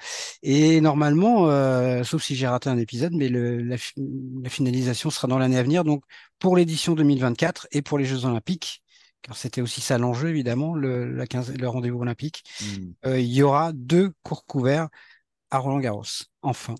Et 0.43 0.79
normalement, 0.81 1.49
euh, 1.49 2.03
sauf 2.03 2.23
si 2.23 2.35
j'ai 2.35 2.47
raté 2.47 2.69
un 2.69 2.77
épisode, 2.77 3.13
mais 3.13 3.27
le, 3.29 3.61
la, 3.61 3.77
fi- 3.77 3.93
la 4.41 4.49
finalisation 4.49 5.09
sera 5.09 5.27
dans 5.27 5.37
l'année 5.37 5.57
à 5.57 5.63
venir. 5.63 5.83
Donc, 5.83 6.03
pour 6.39 6.55
l'édition 6.55 6.93
2024 6.95 7.67
et 7.71 7.81
pour 7.81 7.97
les 7.97 8.05
Jeux 8.05 8.23
Olympiques, 8.25 8.81
car 9.21 9.35
c'était 9.35 9.61
aussi 9.61 9.81
ça 9.81 9.97
l'enjeu, 9.97 10.29
évidemment, 10.29 10.73
le, 10.73 11.11
la 11.13 11.27
15 11.27 11.53
le 11.57 11.67
rendez-vous 11.67 11.99
olympique, 11.99 12.43
Hmm. 12.61 12.91
euh, 13.05 13.19
il 13.19 13.27
y 13.33 13.43
aura 13.43 13.73
deux 13.73 14.11
cours 14.23 14.45
couverts 14.45 14.87
à 15.51 15.59
Roland-Garros. 15.59 16.03
Enfin. 16.41 16.75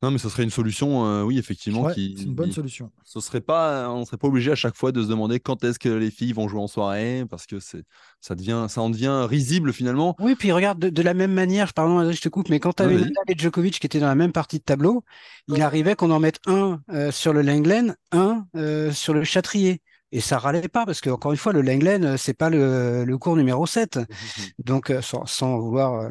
Non, 0.00 0.12
mais 0.12 0.18
ce 0.18 0.28
serait 0.28 0.44
une 0.44 0.50
solution, 0.50 1.06
euh, 1.06 1.22
oui, 1.24 1.38
effectivement, 1.38 1.82
Ouais, 1.82 1.94
qui. 1.94 2.14
c'est 2.16 2.24
une 2.24 2.34
bonne 2.34 2.52
solution. 2.52 2.92
Ce 3.04 3.18
serait 3.18 3.40
pas, 3.40 3.90
on 3.90 4.04
serait 4.04 4.16
pas 4.16 4.28
obligé 4.28 4.52
à 4.52 4.54
chaque 4.54 4.76
fois 4.76 4.92
de 4.92 5.02
se 5.02 5.08
demander 5.08 5.40
quand 5.40 5.64
est-ce 5.64 5.80
que 5.80 5.88
les 5.88 6.12
filles 6.12 6.32
vont 6.32 6.46
jouer 6.46 6.60
en 6.60 6.68
soirée, 6.68 7.24
parce 7.28 7.46
que 7.46 7.58
c'est, 7.58 7.82
ça 8.20 8.36
devient, 8.36 8.66
ça 8.68 8.80
en 8.80 8.90
devient 8.90 9.26
risible 9.28 9.72
finalement. 9.72 10.14
Oui, 10.20 10.36
puis 10.36 10.52
regarde, 10.52 10.78
de, 10.78 10.88
de 10.88 11.02
la 11.02 11.14
même 11.14 11.32
manière, 11.32 11.74
pardon, 11.74 12.12
je 12.12 12.20
te 12.20 12.28
coupe, 12.28 12.48
mais 12.48 12.60
quand 12.60 12.74
tu 12.74 12.82
avais. 12.84 12.94
Nadal 12.94 13.12
et 13.26 13.34
Djokovic 13.36 13.80
qui 13.80 13.86
étaient 13.86 13.98
dans 13.98 14.06
la 14.06 14.14
même 14.14 14.30
partie 14.32 14.58
de 14.58 14.64
tableau, 14.64 15.02
il 15.48 15.60
arrivait 15.62 15.96
qu'on 15.96 16.12
en 16.12 16.20
mette 16.20 16.38
un 16.46 16.80
euh, 16.92 17.10
sur 17.10 17.32
le 17.32 17.42
Lenglen, 17.42 17.96
un 18.12 18.46
euh, 18.54 18.92
sur 18.92 19.14
le 19.14 19.24
Châtrier. 19.24 19.82
Et 20.12 20.20
ça 20.20 20.38
râlait 20.38 20.68
pas, 20.68 20.86
parce 20.86 21.00
que 21.00 21.10
encore 21.10 21.32
une 21.32 21.38
fois, 21.38 21.52
le 21.52 21.60
Lenglen, 21.60 22.16
c'est 22.16 22.34
pas 22.34 22.50
le, 22.50 23.04
le 23.04 23.18
cours 23.18 23.34
numéro 23.36 23.66
7. 23.66 23.98
Donc, 24.64 24.92
sans, 25.02 25.26
sans 25.26 25.58
vouloir 25.58 25.94
euh, 25.94 26.08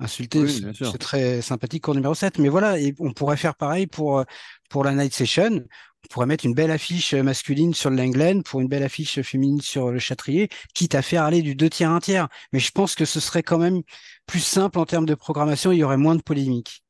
insulter 0.00 0.40
Oui, 0.40 0.52
ce, 0.52 0.60
bien 0.60 0.72
sûr. 0.72 0.90
ce 0.90 0.96
très 0.96 1.42
sympathique 1.42 1.84
cours 1.84 1.94
numéro 1.94 2.14
7. 2.14 2.38
Mais 2.38 2.48
voilà, 2.48 2.78
et 2.80 2.94
on 2.98 3.12
pourrait 3.12 3.36
faire 3.36 3.54
pareil 3.54 3.86
pour, 3.86 4.18
euh, 4.20 4.24
pour 4.68 4.84
la 4.84 4.92
night 4.94 5.14
session. 5.14 5.50
On 6.04 6.08
pourrait 6.08 6.26
mettre 6.26 6.46
une 6.46 6.54
belle 6.54 6.70
affiche 6.70 7.14
masculine 7.14 7.74
sur 7.74 7.90
le 7.90 7.96
Lenglen 7.96 8.42
pour 8.42 8.60
une 8.60 8.68
belle 8.68 8.82
affiche 8.82 9.20
féminine 9.22 9.60
sur 9.60 9.90
le 9.90 9.98
Châtrier, 9.98 10.48
quitte 10.74 10.94
à 10.94 11.02
faire 11.02 11.24
aller 11.24 11.42
du 11.42 11.54
deux 11.54 11.68
tiers 11.70 11.90
à 11.90 11.94
un 11.94 12.00
tiers. 12.00 12.28
Mais 12.52 12.58
je 12.58 12.70
pense 12.72 12.94
que 12.94 13.04
ce 13.04 13.20
serait 13.20 13.42
quand 13.42 13.58
même 13.58 13.82
plus 14.26 14.40
simple 14.40 14.78
en 14.78 14.86
termes 14.86 15.06
de 15.06 15.14
programmation, 15.14 15.72
il 15.72 15.78
y 15.78 15.84
aurait 15.84 15.98
moins 15.98 16.16
de 16.16 16.22
polémiques. 16.22 16.82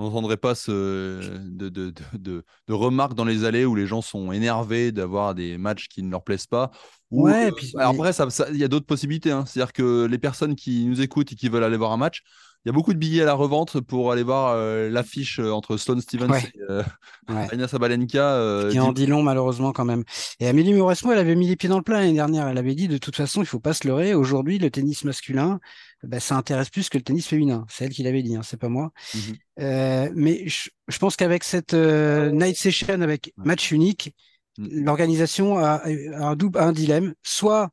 On 0.00 0.04
n'entendrait 0.04 0.38
pas 0.38 0.54
ce, 0.54 1.20
de, 1.46 1.68
de, 1.68 1.92
de, 2.14 2.42
remarques 2.68 3.12
dans 3.14 3.26
les 3.26 3.44
allées 3.44 3.66
où 3.66 3.74
les 3.74 3.86
gens 3.86 4.00
sont 4.00 4.32
énervés 4.32 4.92
d'avoir 4.92 5.34
des 5.34 5.58
matchs 5.58 5.88
qui 5.88 6.02
ne 6.02 6.10
leur 6.10 6.24
plaisent 6.24 6.46
pas. 6.46 6.70
Ou, 7.10 7.24
Ouais, 7.26 7.48
euh, 7.48 7.50
puis- 7.54 7.72
alors 7.76 7.90
après, 8.00 8.12
il 8.50 8.56
y 8.56 8.64
a 8.64 8.68
d'autres 8.68 8.86
possibilités. 8.86 9.30
hein. 9.30 9.44
C'est-à-dire 9.46 9.74
que 9.74 10.06
les 10.06 10.18
personnes 10.18 10.54
qui 10.56 10.86
nous 10.86 11.02
écoutent 11.02 11.32
et 11.32 11.34
qui 11.34 11.50
veulent 11.50 11.64
aller 11.64 11.76
voir 11.76 11.92
un 11.92 11.98
match, 11.98 12.22
il 12.64 12.68
y 12.68 12.70
a 12.70 12.72
beaucoup 12.72 12.92
de 12.94 12.98
billets 12.98 13.22
à 13.22 13.24
la 13.26 13.32
revente 13.34 13.80
pour 13.80 14.12
aller 14.12 14.22
voir 14.22 14.52
euh, 14.54 14.88
l'affiche 14.90 15.38
euh, 15.40 15.50
entre 15.50 15.76
Sloane 15.78 16.00
Stevens 16.00 16.30
Ouais. 16.30 16.42
et 16.54 16.60
euh, 16.70 16.82
Ouais. 17.28 17.48
Sabalenka. 17.68 18.22
euh, 18.34 18.70
qui 18.70 18.78
en 18.80 18.92
dit 18.92 19.06
long 19.06 19.22
malheureusement 19.22 19.72
quand 19.72 19.84
même. 19.86 20.04
Et 20.40 20.46
Amélie 20.46 20.72
Mauresmo, 20.74 21.10
elle 21.12 21.18
avait 21.18 21.36
mis 21.36 21.48
les 21.48 21.56
pieds 21.56 21.68
dans 21.68 21.78
le 21.78 21.82
plat 21.82 22.00
l'année 22.00 22.12
dernière. 22.14 22.48
Elle 22.48 22.58
avait 22.58 22.74
dit 22.74 22.86
de 22.88 22.98
toute 22.98 23.16
façon, 23.16 23.40
il 23.42 23.46
faut 23.46 23.60
pas 23.60 23.72
se 23.74 23.86
leurrer. 23.88 24.14
Aujourd'hui, 24.14 24.58
le 24.58 24.70
tennis 24.70 25.04
masculin, 25.04 25.58
ben, 26.02 26.20
ça 26.20 26.36
intéresse 26.36 26.70
plus 26.70 26.88
que 26.88 26.98
le 26.98 27.04
tennis 27.04 27.26
féminin. 27.28 27.66
C'est 27.68 27.84
elle 27.86 27.92
qui 27.92 28.02
l'avait 28.02 28.22
dit, 28.22 28.36
hein, 28.36 28.42
c'est 28.42 28.56
pas 28.58 28.68
moi. 28.68 28.92
Mhm. 29.14 29.40
Euh, 29.60 30.10
mais 30.14 30.48
je, 30.48 30.70
je 30.88 30.98
pense 30.98 31.16
qu'avec 31.16 31.44
cette 31.44 31.74
euh, 31.74 32.30
night 32.32 32.56
session 32.56 33.02
avec 33.02 33.34
match 33.36 33.72
unique, 33.72 34.14
Mhm. 34.58 34.84
l'organisation 34.84 35.58
a, 35.58 35.82
a 35.84 35.88
un 36.28 36.36
double, 36.36 36.58
a 36.58 36.64
un 36.66 36.72
dilemme. 36.72 37.14
Soit 37.22 37.70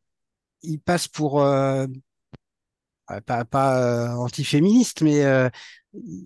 il 0.64 0.80
passe 0.80 1.08
pour 1.08 1.42
euh, 1.44 1.88
pas, 3.26 3.46
pas 3.46 3.80
euh, 3.82 4.16
anti-féministe, 4.16 5.02
mais 5.02 5.24
euh, 5.24 5.50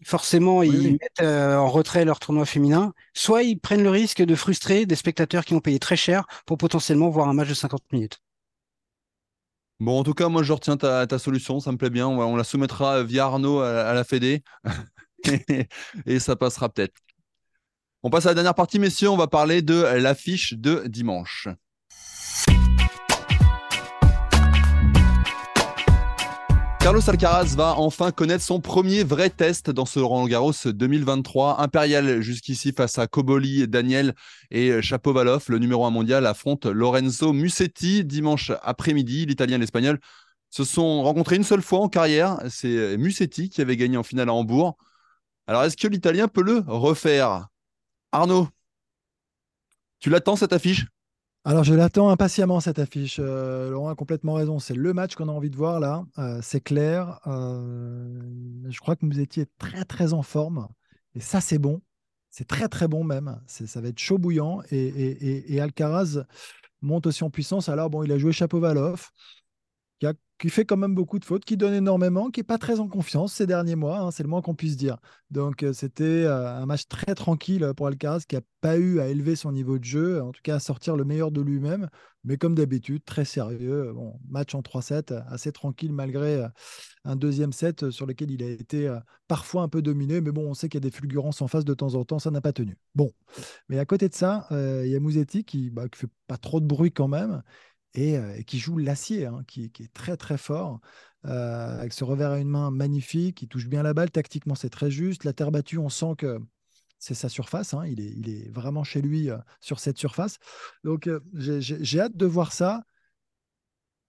forcément 0.06 0.64
Oui, 0.64 0.78
ils 0.78 0.92
oui. 0.94 1.00
mettent 1.02 1.22
euh, 1.22 1.58
en 1.58 1.70
retrait 1.70 2.06
leur 2.06 2.20
tournoi 2.20 2.46
féminin, 2.46 2.94
soit 3.14 3.44
ils 3.44 3.60
prennent 3.60 3.84
le 3.84 3.90
risque 3.90 4.22
de 4.24 4.36
frustrer 4.36 4.86
des 4.86 4.96
spectateurs 4.96 5.46
qui 5.46 5.54
ont 5.54 5.60
payé 5.62 5.80
très 5.80 5.98
cher 5.98 6.26
pour 6.46 6.58
potentiellement 6.58 7.10
voir 7.10 7.30
un 7.30 7.34
match 7.34 7.50
de 7.50 7.54
50 7.54 7.84
minutes. 7.92 8.20
Bon, 9.82 10.00
en 10.00 10.04
tout 10.04 10.14
cas, 10.14 10.30
moi, 10.30 10.44
je 10.44 10.54
retiens 10.54 10.78
ta, 10.78 11.18
solution. 11.18 11.60
Ça 11.60 11.72
me 11.72 11.78
plaît 11.78 11.90
bien. 11.90 12.08
On, 12.08 12.36
la 12.36 12.44
soumettra 12.44 13.02
via 13.02 13.26
Arnaud 13.26 13.62
à, 13.62 13.94
la 13.96 14.04
Fédé. 14.04 14.44
et 16.06 16.20
ça 16.20 16.36
passera 16.36 16.70
peut-être. 16.70 16.94
On 18.04 18.12
passe 18.12 18.28
à 18.28 18.30
la 18.30 18.36
dernière 18.36 18.54
partie, 18.54 18.78
messieurs. 18.78 19.10
On 19.10 19.18
va 19.18 19.26
parler 19.26 19.64
de 19.64 19.74
l'affiche 19.98 20.54
de 20.54 20.84
dimanche. 20.86 21.48
Carlos 26.82 27.08
Alcaraz 27.08 27.56
va 27.56 27.76
enfin 27.78 28.10
connaître 28.12 28.44
son 28.44 28.60
premier 28.60 29.04
vrai 29.04 29.30
test 29.30 29.70
dans 29.70 29.86
ce 29.86 30.00
Roland 30.00 30.26
Garros 30.26 30.52
2023. 30.66 31.62
Impérial 31.62 32.22
jusqu'ici 32.22 32.74
face 32.76 32.98
à 32.98 33.06
Koboli, 33.06 33.68
Daniel 33.68 34.16
et 34.50 34.82
Chapovalov. 34.82 35.46
Le 35.50 35.60
numéro 35.60 35.86
1 35.86 35.92
mondial 35.92 36.26
affronte 36.26 36.66
Lorenzo 36.66 37.34
Musetti 37.34 38.04
dimanche 38.04 38.52
après-midi. 38.64 39.28
L'Italien 39.28 39.58
et 39.58 39.60
l'Espagnol 39.60 40.00
se 40.50 40.64
sont 40.64 41.04
rencontrés 41.04 41.36
une 41.36 41.44
seule 41.44 41.62
fois 41.62 41.82
en 41.82 41.88
carrière. 41.88 42.40
C'est 42.50 42.98
Musetti 42.98 43.52
qui 43.52 43.62
avait 43.62 43.78
gagné 43.78 43.98
en 43.98 44.04
finale 44.04 44.30
à 44.30 44.34
Hambourg. 44.34 44.76
Alors, 45.46 45.64
est-ce 45.64 45.78
que 45.78 45.88
l'Italien 45.88 46.28
peut 46.28 46.42
le 46.42 46.64
refaire? 46.66 47.48
Arnaud, 48.12 48.48
tu 50.00 50.10
l'attends 50.10 50.36
cette 50.36 50.52
affiche? 50.52 50.88
Alors, 51.44 51.64
je 51.64 51.74
l'attends 51.74 52.10
impatiemment, 52.10 52.60
cette 52.60 52.78
affiche. 52.78 53.18
Euh, 53.20 53.72
Laurent 53.72 53.90
a 53.90 53.96
complètement 53.96 54.34
raison. 54.34 54.60
C'est 54.60 54.76
le 54.76 54.94
match 54.94 55.16
qu'on 55.16 55.28
a 55.28 55.32
envie 55.32 55.50
de 55.50 55.56
voir 55.56 55.80
là. 55.80 56.06
Euh, 56.20 56.40
c'est 56.44 56.62
clair. 56.62 57.20
Euh, 57.26 58.22
je 58.70 58.80
crois 58.80 58.96
que 58.96 59.06
Musetti 59.06 59.42
est 59.42 59.50
très, 59.58 59.84
très 59.84 60.14
en 60.14 60.22
forme. 60.22 60.68
Et 61.16 61.20
ça, 61.20 61.42
c'est 61.42 61.58
bon. 61.58 61.82
C'est 62.30 62.48
très, 62.48 62.68
très 62.70 62.88
bon 62.88 63.04
même. 63.04 63.42
Ça 63.48 63.82
va 63.82 63.88
être 63.88 64.00
chaud 64.00 64.20
bouillant. 64.20 64.62
Et 64.72 65.60
Alcaraz 65.60 66.24
monte 66.82 67.08
aussi 67.08 67.24
en 67.24 67.32
puissance. 67.32 67.70
Alors, 67.70 67.90
bon, 67.90 68.04
il 68.04 68.12
a 68.12 68.20
joué 68.20 68.32
Chapovalov, 68.32 69.10
qui, 70.40 70.50
fait 70.50 70.66
quand 70.66 70.78
même 70.78 70.96
beaucoup 70.96 71.20
de 71.20 71.26
fautes, 71.26 71.46
qui 71.46 71.58
donne 71.58 71.74
énormément, 71.74 72.32
qui 72.32 72.40
n'est 72.40 72.46
pas 72.46 72.58
très 72.58 72.80
en 72.80 72.88
confiance 72.88 73.34
ces 73.34 73.46
derniers 73.46 73.76
mois. 73.76 74.00
hein, 74.00 74.12
c'est 74.12 74.24
le 74.24 74.30
moins 74.30 74.42
qu'on 74.42 74.56
puisse 74.56 74.76
dire. 74.78 74.98
Donc, 75.30 75.64
euh, 75.64 75.74
c'était 75.74 76.04
euh, 76.04 76.56
un 76.56 76.66
match 76.66 76.88
très 76.88 77.14
tranquille 77.14 77.72
pour 77.78 77.88
Alcaraz, 77.88 78.22
qui 78.28 78.36
n'a 78.36 78.42
pas 78.62 78.78
eu 78.78 79.00
à 79.00 79.08
élever 79.08 79.36
son 79.36 79.52
niveau 79.52 79.78
de 79.78 79.84
jeu, 79.84 80.22
en 80.22 80.32
tout 80.32 80.42
cas 80.44 80.56
à 80.56 80.60
sortir 80.60 80.96
le 80.96 81.06
meilleur 81.06 81.32
de 81.32 81.42
lui-même. 81.42 81.90
Mais 82.24 82.38
comme 82.38 82.56
d'habitude, 82.56 83.04
très 83.06 83.26
sérieux. 83.26 83.92
Bon, 83.94 84.20
match 84.30 84.54
en 84.56 84.62
3-7, 84.62 85.14
assez 85.28 85.52
tranquille 85.52 85.94
malgré 85.94 86.44
euh, 86.44 86.48
un 87.04 87.16
deuxième 87.16 87.54
set 87.54 87.84
euh, 87.84 87.92
sur 87.92 88.06
lequel 88.06 88.32
il 88.32 88.44
a 88.44 88.50
été 88.50 88.88
euh, 88.88 89.00
parfois 89.28 89.64
un 89.64 89.70
peu 89.70 89.82
dominé. 89.82 90.22
Mais 90.22 90.32
bon, 90.32 90.50
on 90.50 90.54
sait 90.54 90.70
qu'il 90.70 90.84
y 90.84 90.86
a 90.86 90.90
des 90.90 90.96
fulgurances 90.96 91.42
en 91.42 91.48
face 91.48 91.66
de 91.66 91.74
temps 91.74 91.96
en 91.96 92.06
temps, 92.06 92.20
ça 92.20 92.32
n'a 92.32 92.42
pas 92.42 92.54
tenu. 92.54 92.78
Bon, 92.96 93.12
mais 93.70 93.80
à 93.80 93.86
côté 93.86 94.10
de 94.10 94.14
ça, 94.14 94.48
euh, 94.52 94.84
il 94.86 94.92
y 94.92 94.96
a 94.96 95.00
Musetti 95.00 95.44
qui 95.44 95.72
ne 95.72 95.88
fait 95.94 96.10
pas 96.28 96.38
trop 96.38 96.60
de 96.60 96.66
bruit 96.66 96.92
quand 96.92 97.08
même 97.08 97.42
et, 97.94 98.18
euh, 98.18 98.36
et 98.36 98.44
qui 98.44 98.60
joue 98.60 98.78
l'acier, 98.78 99.26
hein, 99.26 99.44
qui, 99.48 99.66
est 99.66 99.94
très 99.94 100.18
très 100.18 100.38
fort, 100.38 100.80
euh, 101.26 101.80
avec 101.80 101.94
ce 101.94 102.04
revers 102.04 102.32
à 102.32 102.40
une 102.40 102.50
main 102.50 102.72
magnifique, 102.72 103.42
il 103.42 103.48
touche 103.48 103.68
bien 103.68 103.84
la 103.84 103.94
balle, 103.94 104.12
tactiquement 104.12 104.56
c'est 104.56 104.70
très 104.70 104.92
juste, 104.92 105.24
la 105.24 105.34
terre 105.34 105.52
battue, 105.52 105.78
on 105.78 105.90
sent 105.90 106.14
que 106.18 106.40
c'est 107.00 107.14
sa 107.14 107.30
surface, 107.30 107.74
hein, 107.74 107.86
il, 107.86 108.30
est, 108.30 108.50
vraiment 108.52 108.84
chez 108.84 109.02
lui 109.02 109.30
euh, 109.30 109.38
sur 109.60 109.80
cette 109.80 109.98
surface. 109.98 110.38
Donc 110.84 111.10
j'ai- 111.34 112.00
hâte 112.00 112.16
de 112.16 112.26
voir 112.26 112.54
ça, 112.54 112.84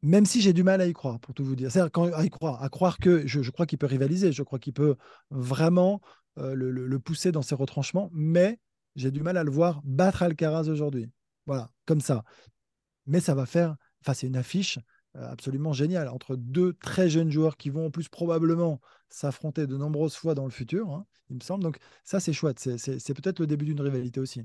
même 0.03 0.27
si 0.27 0.40
j'ai 0.40 0.53
du 0.53 0.62
mal 0.62 0.81
à 0.81 0.87
y 0.87 0.92
croire, 0.92 1.21
pour 1.21 1.33
tout 1.33 1.45
vous 1.45 1.57
dire. 1.57 1.71
C'est-à-dire 1.71 2.14
à 2.14 2.25
y 2.25 2.31
croire, 2.31 2.62
à 2.62 2.68
croire 2.68 2.99
que 2.99 3.27
je, 3.27 3.51
crois 3.51 3.66
qu'il 3.66 3.79
peut 3.79 3.87
rivaliser, 3.87 4.33
je 4.33 4.42
crois 4.42 4.59
qu'il 4.59 4.73
peut 4.73 4.97
vraiment 5.31 6.01
le 6.37 6.99
pousser 6.99 7.31
dans 7.31 7.42
ses 7.42 7.55
retranchements, 7.55 8.11
mais 8.12 8.59
j'ai 8.97 9.11
du 9.11 9.23
mal 9.23 9.37
à 9.37 9.45
le 9.45 9.51
voir 9.51 9.81
battre 9.85 10.23
Alcaraz 10.23 10.68
aujourd'hui. 10.68 11.09
Voilà, 11.47 11.71
comme 11.87 12.01
ça. 12.01 12.25
Mais 13.06 13.20
ça 13.20 13.34
va 13.34 13.46
faire, 13.46 13.76
enfin, 14.02 14.14
c'est 14.14 14.26
une 14.26 14.36
affiche 14.36 14.78
euh, 15.16 15.30
absolument 15.30 15.72
géniale 15.72 16.08
entre 16.08 16.36
deux 16.36 16.74
très 16.74 17.08
jeunes 17.08 17.30
joueurs 17.30 17.56
qui 17.56 17.70
vont 17.70 17.86
en 17.86 17.90
plus 17.90 18.08
probablement 18.08 18.80
s'affronter 19.08 19.66
de 19.66 19.76
nombreuses 19.76 20.16
fois 20.16 20.34
dans 20.34 20.44
le 20.44 20.50
futur, 20.50 20.90
hein, 20.90 21.06
il 21.30 21.36
me 21.36 21.40
semble. 21.40 21.64
Donc 21.64 21.78
ça, 22.04 22.20
c'est 22.20 22.32
chouette. 22.32 22.58
C'est 22.58 23.14
peut-être 23.14 23.40
le 23.40 23.46
début 23.46 23.64
d'une 23.64 23.80
rivalité 23.80 24.20
aussi. 24.20 24.42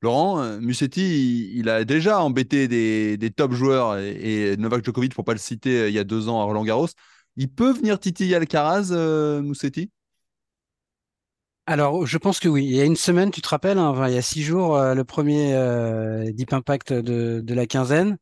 Laurent, 0.00 0.40
euh, 0.40 0.60
Musetti, 0.60 1.50
il, 1.54 1.68
a 1.68 1.84
déjà 1.84 2.20
embêté 2.20 2.68
des, 2.68 3.30
top 3.30 3.52
joueurs 3.52 3.98
et, 3.98 4.56
Novak 4.56 4.84
Djokovic, 4.84 5.14
pour 5.14 5.24
pas 5.24 5.32
le 5.32 5.38
citer, 5.38 5.80
euh, 5.80 5.88
il 5.88 5.94
y 5.94 5.98
a 5.98 6.04
deux 6.04 6.28
ans 6.28 6.40
à 6.40 6.44
Roland 6.44 6.64
Garros. 6.64 6.88
Il 7.36 7.48
peut 7.48 7.72
venir 7.72 7.98
titiller 7.98 8.36
Alcaraz, 8.36 8.90
euh, 8.92 9.42
Musetti? 9.42 9.90
Alors, 11.68 12.06
je 12.06 12.16
pense 12.18 12.40
que 12.40 12.48
oui. 12.48 12.64
Il 12.64 12.74
y 12.74 12.80
a 12.80 12.84
une 12.84 12.96
semaine, 12.96 13.30
tu 13.30 13.42
te 13.42 13.48
rappelles, 13.48 13.78
hein, 13.78 13.94
il 14.08 14.14
y 14.14 14.18
a 14.18 14.22
six 14.22 14.42
jours, 14.42 14.78
le 14.78 15.04
premier 15.04 15.52
Deep 16.32 16.52
Impact 16.52 16.92
de, 16.94 17.54
la 17.54 17.66
quinzaine 17.66 18.16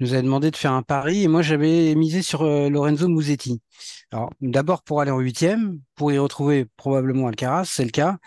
nous 0.00 0.12
avait 0.12 0.22
demandé 0.22 0.50
de 0.50 0.56
faire 0.56 0.72
un 0.72 0.82
pari 0.82 1.22
et 1.22 1.28
moi 1.28 1.40
j'avais 1.42 1.94
misé 1.94 2.22
sur 2.22 2.44
Lorenzo 2.44 3.08
Musetti. 3.08 3.60
Alors, 4.12 4.30
d'abord 4.40 4.82
pour 4.82 5.00
aller 5.00 5.10
en 5.10 5.18
huitième, 5.18 5.80
pour 5.96 6.12
y 6.12 6.18
retrouver 6.18 6.66
probablement 6.76 7.26
Alcaraz, 7.26 7.64
c'est 7.66 7.84
le 7.84 7.90
cas. 7.90 8.18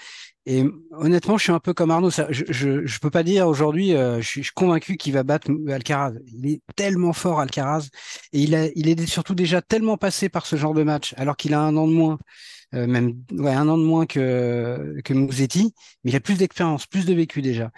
Et 0.50 0.64
honnêtement, 0.92 1.38
je 1.38 1.44
suis 1.44 1.52
un 1.52 1.60
peu 1.60 1.74
comme 1.74 1.92
Arnaud. 1.92 2.10
Je, 2.10 2.86
je, 2.86 3.00
peux 3.00 3.10
pas 3.10 3.24
dire 3.24 3.50
aujourd'hui, 3.50 3.94
euh, 3.94 4.22
je, 4.22 4.28
suis, 4.28 4.44
convaincu 4.56 4.96
qu'il 4.96 5.12
va 5.12 5.24
battre 5.24 5.52
Alcaraz. 5.68 6.14
Il 6.26 6.50
est 6.50 6.62
tellement 6.78 7.12
fort, 7.12 7.42
Alcaraz. 7.42 7.90
Et 8.32 8.44
il, 8.44 8.54
est 8.56 9.06
surtout 9.08 9.36
déjà 9.36 9.62
tellement 9.62 9.98
passé 9.98 10.30
par 10.30 10.46
ce 10.46 10.56
genre 10.56 10.74
de 10.74 10.84
match, 10.84 11.14
alors 11.18 11.36
qu'il 11.36 11.54
a 11.54 11.60
un 11.60 11.76
an 11.76 11.86
de 11.86 11.92
moins, 11.92 12.18
euh, 12.76 12.88
même 12.88 13.22
un 13.38 13.68
an 13.68 13.78
de 13.78 13.84
moins 13.84 14.06
que, 14.06 14.96
que. 15.04 15.14
Mais 15.14 15.28
il 16.06 16.16
a 16.16 16.22
plus 16.22 16.38
d'expérience, 16.38 16.88
plus 16.88 17.06
de 17.06 17.14
vécu 17.14 17.42
déjà. 17.42 17.70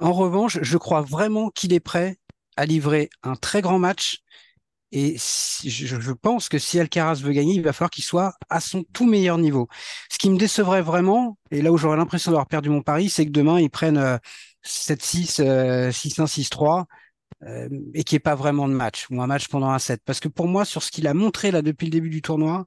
En 0.00 0.12
revanche, 0.12 0.58
je 0.60 0.76
crois 0.76 1.02
vraiment 1.02 1.50
qu'il 1.50 1.72
est 1.72 1.78
prêt 1.78 2.16
à 2.56 2.66
livrer 2.66 3.10
un 3.22 3.36
très 3.36 3.62
grand 3.62 3.78
match 3.78 4.22
et 4.90 5.16
je, 5.64 6.12
pense 6.12 6.48
que 6.48 6.58
si 6.58 6.80
Alcaraz 6.80 7.16
veut 7.16 7.32
gagner, 7.32 7.54
il 7.54 7.62
va 7.62 7.72
falloir 7.72 7.90
qu'il 7.90 8.04
soit 8.04 8.34
à 8.48 8.60
son 8.60 8.84
tout 8.92 9.06
meilleur 9.06 9.36
niveau. 9.36 9.68
Ce 10.10 10.18
qui 10.18 10.30
me 10.30 10.38
décevrait 10.38 10.82
vraiment, 10.82 11.38
et 11.50 11.60
là 11.60 11.72
où 11.72 11.76
j'aurais 11.76 11.98
l'impression 11.98 12.30
d'avoir 12.30 12.46
perdu 12.46 12.70
mon 12.70 12.82
pari, 12.82 13.10
c'est 13.10 13.26
que 13.26 13.30
demain, 13.30 13.60
ils 13.60 13.70
prennent 13.70 14.18
7-6, 14.64 15.42
6-1, 15.90 16.26
6-3, 16.26 16.86
et 17.94 18.04
qu'il 18.04 18.14
n'y 18.14 18.16
ait 18.16 18.20
pas 18.20 18.34
vraiment 18.34 18.66
de 18.66 18.72
match, 18.72 19.06
ou 19.10 19.20
un 19.20 19.26
match 19.26 19.48
pendant 19.48 19.70
un 19.70 19.78
set. 19.78 20.00
Parce 20.04 20.20
que 20.20 20.28
pour 20.28 20.48
moi, 20.48 20.64
sur 20.64 20.82
ce 20.82 20.90
qu'il 20.90 21.06
a 21.06 21.14
montré 21.14 21.50
là 21.50 21.60
depuis 21.62 21.84
le 21.84 21.90
début 21.90 22.10
du 22.10 22.22
tournoi, 22.22 22.66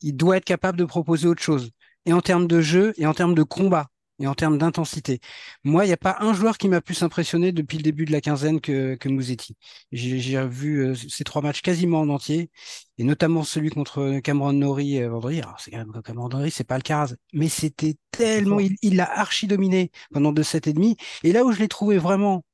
il 0.00 0.16
doit 0.16 0.36
être 0.38 0.44
capable 0.44 0.78
de 0.78 0.84
proposer 0.84 1.28
autre 1.28 1.42
chose. 1.42 1.70
Et 2.06 2.12
en 2.12 2.20
termes 2.20 2.46
de 2.48 2.60
jeu, 2.60 2.92
et 2.98 3.06
en 3.06 3.14
termes 3.14 3.34
de 3.34 3.44
combat 3.44 3.88
et 4.20 4.26
en 4.26 4.34
termes 4.34 4.58
d'intensité. 4.58 5.20
Moi, 5.64 5.84
il 5.84 5.88
n'y 5.88 5.92
a 5.92 5.98
pas 5.98 6.16
un 6.20 6.32
joueur 6.32 6.58
qui 6.58 6.68
m'a 6.68 6.80
plus 6.80 7.02
impressionné 7.02 7.52
depuis 7.52 7.78
le 7.78 7.82
début 7.82 8.04
de 8.04 8.12
la 8.12 8.20
quinzaine 8.20 8.60
que, 8.60 8.94
que 8.94 9.08
Mouzetti. 9.08 9.56
J'ai 9.92 10.46
vu 10.46 10.86
euh, 10.86 10.94
ces 10.94 11.24
trois 11.24 11.42
matchs 11.42 11.62
quasiment 11.62 12.00
en 12.00 12.08
entier, 12.08 12.50
et 12.98 13.04
notamment 13.04 13.42
celui 13.42 13.70
contre 13.70 14.20
Cameron 14.20 14.52
Norrie 14.52 15.02
euh, 15.02 15.08
vendredi. 15.10 15.40
Alors, 15.40 15.58
Cameron 16.04 16.28
Norrie, 16.28 16.50
c'est 16.50 16.64
pas 16.64 16.76
le 16.76 16.82
Caraz, 16.82 17.14
mais 17.32 17.48
c'était 17.48 17.96
tellement, 18.10 18.58
il 18.60 18.96
l'a 18.96 19.10
archi 19.18 19.46
dominé 19.46 19.90
pendant 20.12 20.32
deux 20.32 20.42
sets 20.44 20.70
et 20.70 20.72
demi. 20.72 20.96
Et 21.24 21.32
là 21.32 21.44
où 21.44 21.52
je 21.52 21.58
l'ai 21.58 21.68
trouvé 21.68 21.98
vraiment 21.98 22.44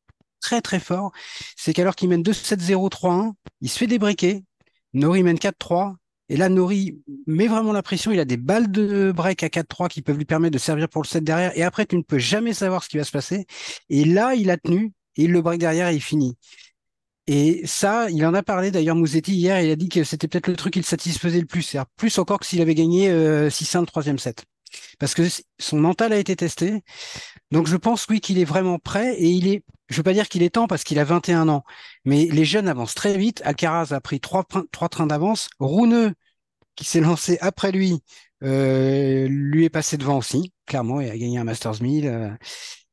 très 0.40 0.62
très 0.62 0.80
fort, 0.80 1.12
c'est 1.56 1.72
qu'alors 1.72 1.94
qu'il 1.94 2.08
mène 2.08 2.22
2-7-0, 2.22 2.90
3-1, 2.90 3.32
il 3.60 3.68
se 3.68 3.78
fait 3.78 3.86
débriquer. 3.86 4.44
Norrie 4.94 5.22
mène 5.22 5.38
4-3, 5.38 5.94
et 6.30 6.36
là, 6.36 6.48
Nori 6.48 6.96
met 7.26 7.48
vraiment 7.48 7.72
la 7.72 7.82
pression. 7.82 8.12
Il 8.12 8.20
a 8.20 8.24
des 8.24 8.36
balles 8.36 8.70
de 8.70 9.10
break 9.10 9.42
à 9.42 9.48
4-3 9.48 9.88
qui 9.88 10.00
peuvent 10.00 10.16
lui 10.16 10.24
permettre 10.24 10.52
de 10.52 10.58
servir 10.58 10.88
pour 10.88 11.02
le 11.02 11.08
set 11.08 11.24
derrière. 11.24 11.50
Et 11.58 11.64
après, 11.64 11.86
tu 11.86 11.96
ne 11.96 12.02
peux 12.02 12.20
jamais 12.20 12.54
savoir 12.54 12.84
ce 12.84 12.88
qui 12.88 12.98
va 12.98 13.04
se 13.04 13.10
passer. 13.10 13.46
Et 13.88 14.04
là, 14.04 14.36
il 14.36 14.48
a 14.48 14.56
tenu 14.56 14.92
et 15.16 15.26
le 15.26 15.42
break 15.42 15.58
derrière 15.58 15.88
est 15.88 15.98
fini. 15.98 16.36
Et 17.26 17.62
ça, 17.66 18.08
il 18.10 18.24
en 18.24 18.32
a 18.32 18.44
parlé 18.44 18.70
d'ailleurs 18.70 18.94
Mouzetti 18.94 19.34
hier. 19.34 19.60
Il 19.60 19.72
a 19.72 19.76
dit 19.76 19.88
que 19.88 20.04
c'était 20.04 20.28
peut-être 20.28 20.46
le 20.46 20.54
truc 20.54 20.74
qui 20.74 20.78
le 20.78 20.84
satisfaisait 20.84 21.40
le 21.40 21.46
plus. 21.46 21.62
C'est 21.62 21.80
plus 21.96 22.16
encore 22.20 22.38
que 22.38 22.46
s'il 22.46 22.62
avait 22.62 22.76
gagné 22.76 23.10
6-1 23.10 23.82
euh, 23.82 23.84
troisième 23.86 24.18
set. 24.20 24.44
Parce 24.98 25.14
que 25.14 25.22
son 25.58 25.78
mental 25.78 26.12
a 26.12 26.18
été 26.18 26.36
testé. 26.36 26.82
Donc 27.50 27.66
je 27.66 27.76
pense 27.76 28.06
oui 28.08 28.20
qu'il 28.20 28.38
est 28.38 28.44
vraiment 28.44 28.78
prêt 28.78 29.14
et 29.16 29.28
il 29.28 29.48
est 29.48 29.64
je 29.90 29.96
veux 29.96 30.02
pas 30.04 30.12
dire 30.12 30.28
qu'il 30.28 30.42
est 30.44 30.50
temps 30.50 30.68
parce 30.68 30.84
qu'il 30.84 30.98
a 31.00 31.04
21 31.04 31.48
ans, 31.48 31.64
mais 32.04 32.26
les 32.26 32.44
jeunes 32.44 32.68
avancent 32.68 32.94
très 32.94 33.18
vite. 33.18 33.42
Alcaraz 33.44 33.92
a 33.92 34.00
pris 34.00 34.20
trois, 34.20 34.44
trains 34.44 35.06
d'avance. 35.06 35.48
Rouneux, 35.58 36.14
qui 36.76 36.84
s'est 36.84 37.00
lancé 37.00 37.38
après 37.40 37.72
lui, 37.72 38.00
euh, 38.44 39.26
lui 39.28 39.64
est 39.64 39.70
passé 39.70 39.96
devant 39.96 40.18
aussi. 40.18 40.52
Clairement, 40.66 41.00
il 41.00 41.10
a 41.10 41.18
gagné 41.18 41.38
un 41.38 41.44
Masters 41.44 41.82
1000. 41.82 42.06
Euh, 42.06 42.30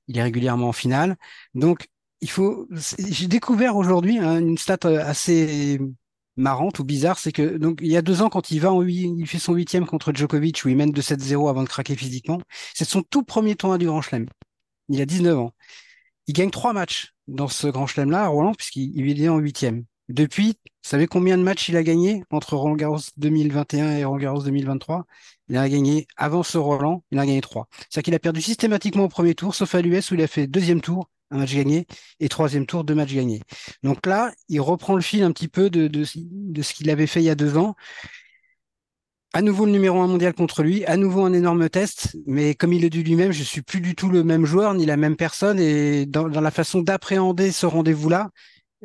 il 0.08 0.18
est 0.18 0.24
régulièrement 0.24 0.70
en 0.70 0.74
finale. 0.74 1.18
Donc, 1.54 1.88
il 2.22 2.30
faut. 2.30 2.68
J'ai 2.98 3.28
découvert 3.28 3.76
aujourd'hui 3.76 4.18
hein, 4.18 4.40
une 4.40 4.58
stat 4.58 4.80
euh, 4.86 5.00
assez 5.06 5.80
marrante 6.38 6.80
ou 6.80 6.84
bizarre, 6.84 7.19
c'est 7.19 7.32
que 7.32 7.58
donc 7.58 7.80
il 7.82 7.91
y 7.91 7.97
a 7.97 8.02
deux 8.02 8.21
ans, 8.21 8.30
quand 8.30 8.52
il 8.52 8.60
va 8.60 8.71
en 8.71 8.84
il 8.84 9.28
fait 9.28 9.39
son 9.39 9.54
huitième 9.54 9.86
contre 9.86 10.13
Djokovic 10.13 10.63
où 10.63 10.69
il 10.69 10.78
mène 10.78 10.91
de 10.91 11.02
7-0 11.02 11.50
avant 11.50 11.63
de 11.63 11.69
craquer 11.69 11.95
physiquement. 11.95 12.39
C'est 12.73 12.86
son 12.86 13.02
tout 13.04 13.23
premier 13.23 13.56
tournoi 13.56 13.78
du 13.78 13.88
Grand 13.88 14.02
Chelem. 14.02 14.28
Il 14.89 15.02
a 15.02 15.06
19 15.06 15.38
ans. 15.39 15.54
Il 16.28 16.34
gagne 16.34 16.52
trois 16.52 16.73
matchs 16.73 17.13
dans 17.28 17.47
ce 17.47 17.67
Grand 17.67 17.88
Chelem-là, 17.88 18.28
Roland, 18.28 18.54
puisqu'il 18.54 19.21
est 19.21 19.30
en 19.30 19.39
huitième. 19.39 19.86
Depuis, 20.10 20.52
vous 20.63 20.89
savez 20.89 21.08
combien 21.08 21.38
de 21.38 21.43
matchs 21.43 21.67
il 21.67 21.76
a 21.76 21.84
gagné 21.84 22.23
entre 22.32 22.56
Roland 22.56 22.76
Garros 22.76 23.00
2021 23.17 23.97
et 23.97 24.06
Roland 24.06 24.19
Garros 24.19 24.43
2023 24.43 25.06
Il 25.50 25.58
a 25.58 25.67
gagné, 25.67 26.08
avant 26.15 26.43
ce 26.43 26.58
Roland, 26.58 27.04
il 27.12 27.19
a 27.19 27.26
gagné 27.26 27.41
trois. 27.41 27.67
C'est-à-dire 27.89 28.04
qu'il 28.04 28.15
a 28.15 28.19
perdu 28.19 28.41
systématiquement 28.41 29.04
au 29.04 29.10
premier 29.10 29.36
tour, 29.36 29.54
sauf 29.54 29.76
à 29.76 29.82
l'US 29.82 30.12
où 30.12 30.15
il 30.15 30.21
a 30.21 30.28
fait 30.28 30.47
deuxième 30.47 30.80
tour, 30.80 31.10
un 31.32 31.38
match 31.40 31.54
gagné, 31.54 31.88
et 32.20 32.30
troisième 32.30 32.66
tour, 32.66 32.84
deux 32.84 32.96
matchs 32.96 33.13
gagnés. 33.13 33.42
Donc 33.84 34.06
là, 34.06 34.32
il 34.50 34.62
reprend 34.62 34.96
le 34.96 35.02
fil 35.02 35.24
un 35.24 35.32
petit 35.32 35.48
peu 35.48 35.70
de, 35.70 36.04
ce 36.04 36.74
qu'il 36.74 36.90
avait 36.90 37.08
fait 37.08 37.22
il 37.22 37.26
y 37.26 37.30
a 37.30 37.36
deux 37.36 37.58
ans 37.58 37.76
à 39.34 39.42
nouveau 39.42 39.66
le 39.66 39.72
numéro 39.72 40.02
un 40.02 40.08
mondial 40.08 40.34
contre 40.34 40.63
lui, 40.63 40.86
à 40.86 40.98
nouveau 40.98 41.24
un 41.24 41.34
énorme 41.34 41.70
test, 41.70 42.18
mais 42.26 42.56
comme 42.56 42.74
il 42.74 42.82
le 42.82 42.90
dit 42.90 43.04
lui-même, 43.04 43.32
je 43.32 43.44
suis 43.44 43.62
plus 43.62 43.82
du 43.82 43.94
tout 43.94 44.10
le 44.10 44.24
même 44.24 44.46
joueur 44.46 44.74
ni 44.74 44.86
la 44.86 44.98
même 44.98 45.16
personne 45.16 45.60
et 45.60 46.06
dans, 46.06 46.28
la 46.28 46.52
façon 46.52 46.82
d'appréhender 46.82 47.52
ce 47.52 47.66
rendez-vous-là, 47.66 48.32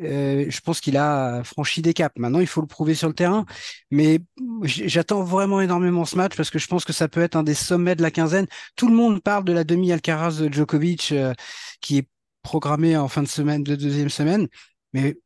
euh, 0.01 0.45
je 0.49 0.59
pense 0.61 0.81
qu'il 0.81 0.97
a 0.97 1.43
franchi 1.43 1.81
des 1.81 1.93
caps. 1.93 2.15
Maintenant, 2.17 2.39
il 2.39 2.47
faut 2.47 2.61
le 2.61 2.67
prouver 2.67 2.93
sur 2.95 3.07
le 3.07 3.13
terrain, 3.13 3.45
mais 3.91 4.19
j'attends 4.63 5.23
vraiment 5.23 5.61
énormément 5.61 6.05
ce 6.05 6.17
match 6.17 6.35
parce 6.35 6.49
que 6.49 6.59
je 6.59 6.67
pense 6.67 6.83
que 6.83 6.93
ça 6.93 7.07
peut 7.07 7.21
être 7.21 7.35
un 7.35 7.43
des 7.43 7.53
sommets 7.53 7.95
de 7.95 8.01
la 8.01 8.11
quinzaine. 8.11 8.47
Tout 8.75 8.89
le 8.89 8.95
monde 8.95 9.21
parle 9.21 9.45
de 9.45 9.53
la 9.53 9.63
demi 9.63 9.91
Alcaraz 9.91 10.39
de 10.39 10.51
Djokovic 10.51 11.11
euh, 11.11 11.33
qui 11.79 11.99
est 11.99 12.07
programmée 12.43 12.95
en 12.95 13.07
fin 13.07 13.23
de 13.23 13.27
semaine, 13.27 13.63
de 13.63 13.75
deuxième 13.75 14.09
semaine, 14.09 14.47
mais 14.93 15.17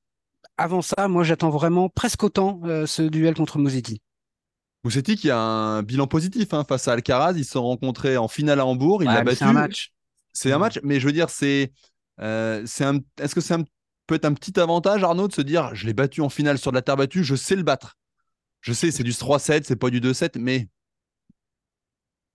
avant 0.57 0.81
ça, 0.81 1.07
moi, 1.07 1.23
j'attends 1.23 1.49
vraiment 1.49 1.89
presque 1.89 2.23
autant 2.23 2.61
euh, 2.65 2.85
ce 2.85 3.03
duel 3.03 3.35
contre 3.35 3.59
Musetti. 3.59 4.01
Moussetti 4.83 5.15
qui 5.15 5.29
a 5.29 5.37
un 5.37 5.83
bilan 5.83 6.07
positif 6.07 6.53
hein, 6.53 6.63
face 6.67 6.87
à 6.87 6.93
Alcaraz. 6.93 7.33
Ils 7.35 7.45
se 7.45 7.51
sont 7.51 7.63
rencontrés 7.63 8.17
en 8.17 8.27
finale 8.27 8.59
à 8.59 8.65
Hambourg. 8.65 9.03
Il 9.03 9.07
l'a 9.07 9.23
battu. 9.23 9.37
C'est 9.37 9.45
un 9.45 9.53
match. 9.53 9.91
C'est 10.33 10.51
un 10.51 10.57
match, 10.59 10.79
mais 10.83 10.99
je 10.99 11.05
veux 11.05 11.11
dire, 11.11 11.29
c'est, 11.29 11.71
euh, 12.21 12.63
est-ce 12.63 13.35
que 13.35 13.41
c'est 13.41 13.55
peut 14.05 14.15
être 14.15 14.25
un 14.25 14.33
petit 14.33 14.57
avantage, 14.59 15.03
Arnaud, 15.03 15.27
de 15.27 15.33
se 15.33 15.41
dire, 15.41 15.75
je 15.75 15.85
l'ai 15.85 15.93
battu 15.93 16.21
en 16.21 16.29
finale 16.29 16.57
sur 16.57 16.71
de 16.71 16.77
la 16.77 16.81
terre 16.81 16.95
battue, 16.95 17.23
je 17.23 17.35
sais 17.35 17.55
le 17.55 17.63
battre. 17.63 17.97
Je 18.61 18.71
sais, 18.71 18.89
c'est 18.89 19.03
du 19.03 19.11
3-7, 19.11 19.63
c'est 19.65 19.75
pas 19.75 19.89
du 19.89 19.99
2-7, 19.99 20.39
mais 20.39 20.69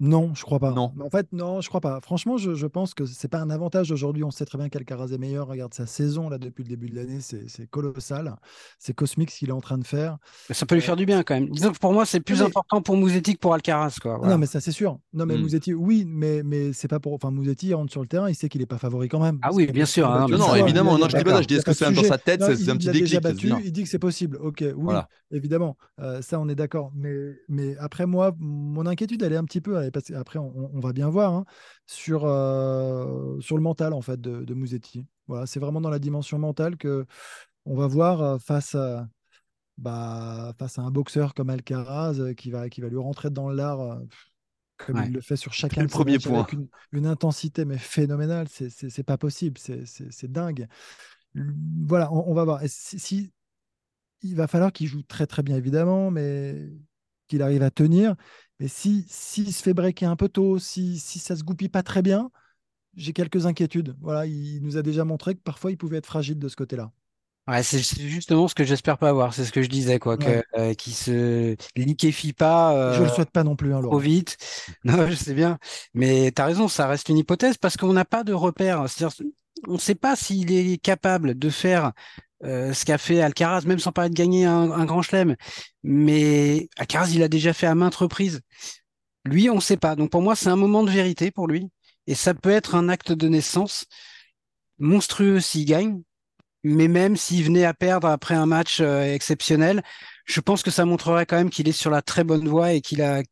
non, 0.05 0.33
je 0.35 0.43
crois 0.43 0.59
pas. 0.59 0.73
Non. 0.73 0.93
En 1.01 1.11
fait, 1.11 1.29
non, 1.33 1.61
je 1.61 1.69
crois 1.69 1.81
pas. 1.81 2.01
Franchement, 2.01 2.37
je, 2.37 2.67
pense 2.67 2.93
que 2.93 3.07
c'est 3.07 3.29
pas 3.29 3.39
un 3.39 3.51
avantage 3.51 3.93
aujourd'hui. 3.93 4.25
On 4.25 4.33
sait 4.33 4.45
très 4.45 4.59
bien 4.59 4.69
qu'Alcaraz 4.69 5.13
est 5.13 5.19
meilleur. 5.19 5.47
Regarde 5.47 5.73
sa 5.73 5.87
saison 5.87 6.29
là 6.29 6.39
depuis 6.39 6.65
le 6.65 6.69
début 6.69 6.89
de 6.89 6.97
l'année, 6.97 7.21
c'est 7.21 7.71
colossal. 7.71 8.35
C'est 8.81 8.95
cosmique 8.95 9.31
ce 9.31 9.39
qu'il 9.39 9.51
est 9.51 9.53
en 9.53 9.61
train 9.61 9.79
de 9.79 9.87
faire. 9.87 10.19
ça 10.51 10.67
peut 10.67 10.75
lui 10.75 10.83
faire 10.83 10.97
du 10.97 11.07
bien 11.07 11.23
quand 11.23 11.35
même. 11.35 11.51
Disons 11.51 11.71
pour 11.81 11.93
moi, 11.93 12.05
c'est 12.05 12.19
plus 12.19 12.43
important 12.43 12.83
pour 12.83 12.97
Mouzetti 12.97 13.35
que 13.35 13.39
pour 13.39 13.55
Alcaraz. 13.55 13.99
Quoi. 14.03 14.21
Non, 14.25 14.39
mais 14.39 14.47
ça 14.47 14.61
c'est 14.61 14.73
sûr. 14.73 14.99
Non, 15.13 15.25
mais 15.25 15.39
mm. 15.39 15.75
oui, 15.77 16.05
mais, 16.05 16.43
mais 16.43 16.73
c'est 16.73 16.89
pas 16.89 16.99
pour. 16.99 17.13
Enfin, 17.15 17.31
Mouzetti 17.31 17.73
rentre 17.73 17.93
sur 17.93 18.01
le 18.01 18.09
terrain, 18.09 18.29
il 18.29 18.35
sait 18.35 18.49
qu'il 18.49 18.61
est 18.61 18.67
pas 18.67 18.79
favori 18.79 19.09
quand 19.09 19.21
même. 19.21 19.39
Ah 19.43 19.51
oui, 19.53 19.69
bien 19.69 19.87
sûr. 19.87 20.11
Hein, 20.11 20.27
non, 20.29 20.57
évidemment. 20.57 20.99
non, 20.99 21.09
je 21.09 21.17
dis 21.17 21.23
pas 21.23 21.41
Je 21.41 21.47
dis 21.47 21.55
est-ce 21.55 21.65
que 21.65 21.75
c'est 21.75 21.93
dans 21.93 22.03
sa 22.03 22.19
tête, 22.19 22.43
c'est 22.43 22.69
un 22.71 22.77
petit 22.77 22.91
déclic. 22.91 23.21
il 23.65 23.71
dit 23.73 23.85
que 23.85 23.89
c'est 23.89 24.01
possible. 24.01 24.37
Ok, 24.43 24.65
oui, 24.77 24.95
évidemment. 25.31 25.77
Euh, 26.01 26.21
ça, 26.23 26.41
on 26.41 26.49
est 26.49 26.57
d'accord. 26.57 26.91
Mais, 26.97 27.15
mais 27.49 27.77
après 27.79 28.07
moi, 28.07 28.35
mon 28.41 28.85
inquiétude, 28.87 29.23
elle 29.23 29.35
est 29.35 29.37
un 29.37 29.45
petit 29.45 29.61
peu. 29.61 29.92
Après, 30.15 30.39
on 30.39 30.71
on 30.73 30.81
va 30.81 30.93
bien 30.93 31.09
voir, 31.09 31.35
hein, 31.35 31.45
sur, 31.87 32.25
euh, 32.25 33.39
sur 33.41 33.57
le 33.57 33.63
mental 33.63 33.93
en 33.93 34.01
fait 34.01 34.21
de, 34.21 34.45
de 34.45 34.55
Musetti. 34.55 35.07
Voilà, 35.27 35.47
c'est 35.47 35.61
vraiment 35.61 35.81
dans 35.81 35.91
la 35.91 35.99
dimension 35.99 36.39
mentale 36.39 36.77
que 36.77 37.07
on 37.65 37.77
va 37.77 37.87
voir 37.87 38.23
euh, 38.23 38.39
face 38.39 38.75
à, 38.75 39.09
bah, 39.79 40.53
face 40.59 40.79
à 40.79 40.83
un 40.83 40.91
boxeur 40.91 41.35
comme 41.35 41.51
Alcaraz 41.51 42.19
euh, 42.19 42.35
qui 42.35 42.51
va, 42.51 42.69
qui 42.69 42.81
va 42.81 42.89
lui 42.89 42.99
rentrer 42.99 43.31
dans 43.31 43.49
l'art 43.49 44.01
comme 44.79 45.03
il 45.07 45.13
le 45.13 45.21
fait 45.21 45.37
sur 45.37 45.53
chacun 45.53 45.85
de 45.85 45.89
premier 45.89 46.19
point. 46.19 46.41
avec 46.41 46.57
une, 46.93 47.07
intensité 47.07 47.65
mais 47.65 47.79
phénoménale. 47.79 48.49
C'est 48.49 49.05
pas 49.05 49.17
possible, 49.19 49.59
c'est 49.59 50.33
dingue. 50.33 50.67
Voilà, 51.35 52.13
on, 52.13 52.35
va 52.35 52.45
voir. 52.45 52.61
si, 52.67 53.33
il 54.23 54.37
va 54.37 54.47
falloir 54.47 54.73
qu'il 54.73 54.87
joue 54.87 55.03
très 55.03 55.27
très 55.27 55.43
bien 55.43 55.57
évidemment, 55.57 56.11
mais 56.11 56.69
qu'il 57.33 57.43
arrive 57.43 57.63
à 57.63 57.71
tenir. 57.71 58.15
Et 58.61 58.69
si 58.69 59.07
s'il 59.09 59.53
se 59.55 59.63
fait 59.63 59.73
breaker 59.73 60.05
un 60.07 60.17
peu 60.17 60.29
tôt, 60.29 60.59
si, 60.59 60.99
si 60.99 61.19
ça 61.19 61.35
se 61.35 61.43
goupille 61.43 61.71
pas 61.71 61.83
très 61.83 62.03
bien, 62.03 62.31
j'ai 62.95 63.15
quelques 63.15 63.47
inquiétudes. 63.47 63.97
Voilà, 64.03 64.27
il 64.27 64.61
nous 64.63 64.77
a 64.77 64.83
déjà 64.83 65.05
montré 65.05 65.35
que 65.35 65.41
parfois 65.41 65.71
il 65.71 65.79
pouvait 65.79 65.97
être 65.97 66.07
fragile 66.07 66.39
de 66.39 66.49
ce 66.49 66.57
côté-là. 66.57 66.93
Ouais, 67.49 67.63
c'est 67.63 67.81
justement 67.81 68.47
ce 68.47 68.55
que 68.55 68.65
j'espère 68.65 68.99
pas 68.99 69.09
avoir. 69.09 69.33
C'est 69.33 69.47
ce 69.47 69.51
que 69.51 69.63
je 69.63 69.69
disais, 69.69 69.99
quoi, 69.99 70.17
que, 70.17 70.45
euh, 70.57 70.75
qui 70.75 70.93
se 70.93 71.57
liquéfie 71.75 72.35
pas. 72.35 72.93
je 72.93 73.03
le 73.03 73.09
souhaite 73.09 73.31
pas 73.31 73.45
non 73.45 73.57
plus, 73.57 73.75
hein, 73.75 73.81
trop 73.81 73.99
vite. 73.99 74.37
Non, 74.85 75.09
je 75.09 75.15
sais 75.15 75.35
bien. 75.35 75.59
Mais 75.95 76.31
tu 76.31 76.43
as 76.43 76.45
raison, 76.45 76.69
ça 76.69 76.87
reste 76.87 77.09
une 77.09 77.19
hypothèse 77.19 77.57
parce 77.57 77.77
qu'on 77.79 77.95
n'a 77.95 78.05
pas 78.05 78.25
de 78.25 78.35
repère. 78.35 78.85
On 79.67 79.73
ne 79.73 79.79
sait 79.79 79.95
pas 79.95 80.15
s'il 80.15 80.53
est 80.53 80.77
capable 80.77 81.37
de 81.37 81.51
faire 81.51 81.93
euh, 82.45 82.73
ce 82.73 82.85
qu'a 82.85 82.99
fait 82.99 83.21
Alcaraz, 83.21 83.63
même 83.67 83.79
sans 83.79 83.93
parler 83.93 84.11
de 84.11 84.15
gagner 84.15 84.45
un, 84.47 84.85
grand 84.85 85.03
chelem. 85.03 85.37
Mais 85.83 86.69
Alcaraz, 86.77 87.11
il 87.13 87.23
a 87.23 87.29
déjà 87.29 87.53
fait 87.53 87.67
à 87.67 87.75
maintes 87.75 87.95
reprises. 87.95 88.41
Lui, 89.25 89.49
on 89.51 89.57
ne 89.57 89.61
sait 89.61 89.77
pas. 89.77 89.97
Donc 89.97 90.11
pour 90.11 90.23
moi, 90.23 90.35
c'est 90.35 90.49
un 90.49 90.57
moment 90.57 90.83
de 90.83 90.91
vérité 90.91 91.31
pour 91.31 91.47
lui. 91.47 91.69
Et 92.07 92.15
ça 92.15 92.35
peut 92.35 92.51
être 92.51 92.75
un 92.75 92.89
acte 92.89 93.13
de 93.13 93.29
naissance 93.29 93.87
monstrueux 94.79 95.41
s'il 95.41 95.67
gagne. 95.67 96.03
Mais 96.65 96.89
même 96.89 97.17
s'il 97.17 97.45
venait 97.45 97.65
à 97.65 97.75
perdre 97.75 98.09
après 98.09 98.35
un 98.35 98.47
match 98.47 98.81
euh, 98.81 99.03
exceptionnel, 99.03 99.83
je 100.27 100.41
pense 100.41 100.63
que 100.63 100.71
ça 100.71 100.85
montrerait 100.85 101.27
quand 101.27 101.37
même 101.37 101.51
qu'il 101.51 101.69
est 101.69 101.73
sur 101.73 101.91
la 101.91 102.03
très 102.03 102.23
bonne 102.25 102.49
voie 102.49 102.73
et 102.73 102.81
qu'il 102.81 103.03
a, 103.03 103.23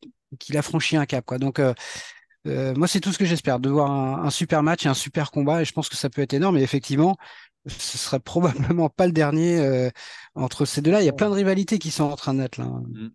qu'il 0.41 0.57
a 0.57 0.63
franchi 0.63 0.97
un 0.97 1.07
cap. 1.07 1.25
Quoi. 1.25 1.39
Donc 1.39 1.61
euh, 1.61 2.75
moi, 2.75 2.89
c'est 2.89 3.01
tout 3.01 3.13
ce 3.13 3.19
que 3.19 3.25
j'espère, 3.25 3.61
de 3.61 3.69
voir 3.69 3.91
un, 3.91 4.25
un, 4.25 4.31
super 4.31 4.63
match 4.63 4.87
et 4.87 4.89
un 4.89 4.95
super 4.95 5.31
combat. 5.31 5.63
Et 5.63 5.65
je 5.65 5.73
pense 5.73 5.89
que 5.89 5.97
ça 5.97 6.11
peut 6.11 6.23
être 6.23 6.35
énorme. 6.35 6.57
Et 6.59 6.63
effectivement, 6.63 7.17
ce 7.67 7.99
serait 7.99 8.21
probablement 8.21 8.89
pas 8.89 9.07
le 9.07 9.13
dernier 9.13 9.59
euh, 9.59 9.91
entre 10.35 10.65
ces 10.65 10.81
deux-là. 10.81 11.03
Il 11.03 11.07
y 11.07 11.11
a 11.11 11.13
plein 11.13 11.29
de 11.29 11.35
rivalités 11.35 11.79
qui 11.79 11.91
sont 11.91 12.05
en 12.05 12.17
train 12.17 12.35
d'être 12.35 12.59
là. 12.59 12.65
Mm. 12.65 13.11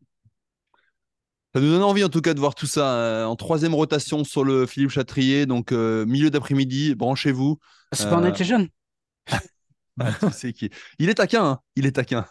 Ça 1.54 1.62
nous 1.62 1.70
donne 1.72 1.84
envie 1.84 2.04
en 2.04 2.10
tout 2.10 2.22
cas 2.22 2.34
de 2.34 2.40
voir 2.40 2.54
tout 2.54 2.66
ça 2.66 2.96
euh, 2.96 3.26
en 3.26 3.38
troisième 3.38 3.74
rotation 3.74 4.26
sur 4.26 4.44
le 4.44 4.66
Philippe 4.66 4.90
Chatrier, 4.90 5.46
donc 5.46 5.72
euh, 5.72 6.06
milieu 6.06 6.30
d'après-midi, 6.30 6.96
branchez-vous. 6.96 7.60
C'est 7.94 8.10
pas 8.10 8.18
en 8.18 8.26
être 8.26 8.44
jeune. 8.44 8.68
qui... 10.54 10.70
Il 11.00 11.10
est 11.10 11.14
taquin, 11.14 11.46
hein 11.46 11.60
il 11.78 11.86
est 11.86 11.94
taquin. 11.94 12.26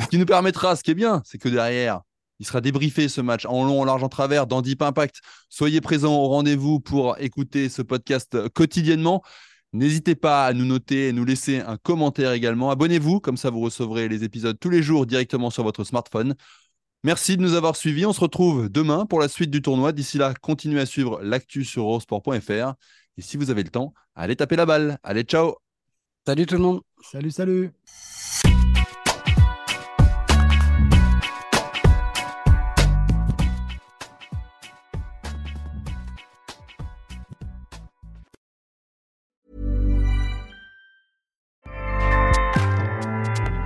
Ce 0.00 0.06
qui 0.08 0.18
nous 0.18 0.26
permettra, 0.26 0.76
ce 0.76 0.82
qui 0.82 0.90
est 0.90 0.94
bien, 0.94 1.22
c'est 1.24 1.38
que 1.38 1.48
derrière, 1.48 2.02
il 2.40 2.46
sera 2.46 2.60
débriefé 2.60 3.08
ce 3.08 3.22
match 3.22 3.46
en 3.46 3.64
long, 3.64 3.80
en 3.80 3.84
large, 3.84 4.02
en 4.02 4.10
travers 4.10 4.46
dans 4.46 4.60
Deep 4.60 4.82
Impact. 4.82 5.20
Soyez 5.48 5.80
présents 5.80 6.14
au 6.14 6.28
rendez-vous 6.28 6.78
pour 6.78 7.18
écouter 7.20 7.70
ce 7.70 7.80
podcast 7.80 8.48
quotidiennement. 8.50 9.22
N'hésitez 9.72 10.14
pas 10.14 10.46
à 10.46 10.52
nous 10.52 10.66
noter 10.66 11.08
et 11.08 11.12
nous 11.12 11.24
laisser 11.24 11.60
un 11.60 11.78
commentaire 11.78 12.32
également. 12.32 12.70
Abonnez-vous, 12.70 13.20
comme 13.20 13.38
ça 13.38 13.48
vous 13.48 13.60
recevrez 13.60 14.08
les 14.08 14.22
épisodes 14.22 14.58
tous 14.60 14.68
les 14.68 14.82
jours 14.82 15.06
directement 15.06 15.48
sur 15.48 15.62
votre 15.64 15.84
smartphone. 15.84 16.34
Merci 17.04 17.36
de 17.36 17.42
nous 17.42 17.54
avoir 17.54 17.74
suivis. 17.74 18.04
On 18.04 18.12
se 18.12 18.20
retrouve 18.20 18.68
demain 18.68 19.06
pour 19.06 19.18
la 19.18 19.28
suite 19.28 19.50
du 19.50 19.62
tournoi. 19.62 19.92
D'ici 19.92 20.18
là, 20.18 20.34
continuez 20.40 20.80
à 20.80 20.86
suivre 20.86 21.20
l'actu 21.22 21.64
sur 21.64 21.84
eurosport.fr. 21.84 22.74
Et 23.16 23.22
si 23.22 23.36
vous 23.36 23.50
avez 23.50 23.62
le 23.62 23.70
temps, 23.70 23.94
allez 24.14 24.36
taper 24.36 24.56
la 24.56 24.66
balle. 24.66 24.98
Allez, 25.02 25.22
ciao. 25.22 25.56
Salut 26.26 26.46
tout 26.46 26.54
le 26.54 26.60
monde. 26.60 26.82
Salut, 27.02 27.30
salut. 27.30 27.72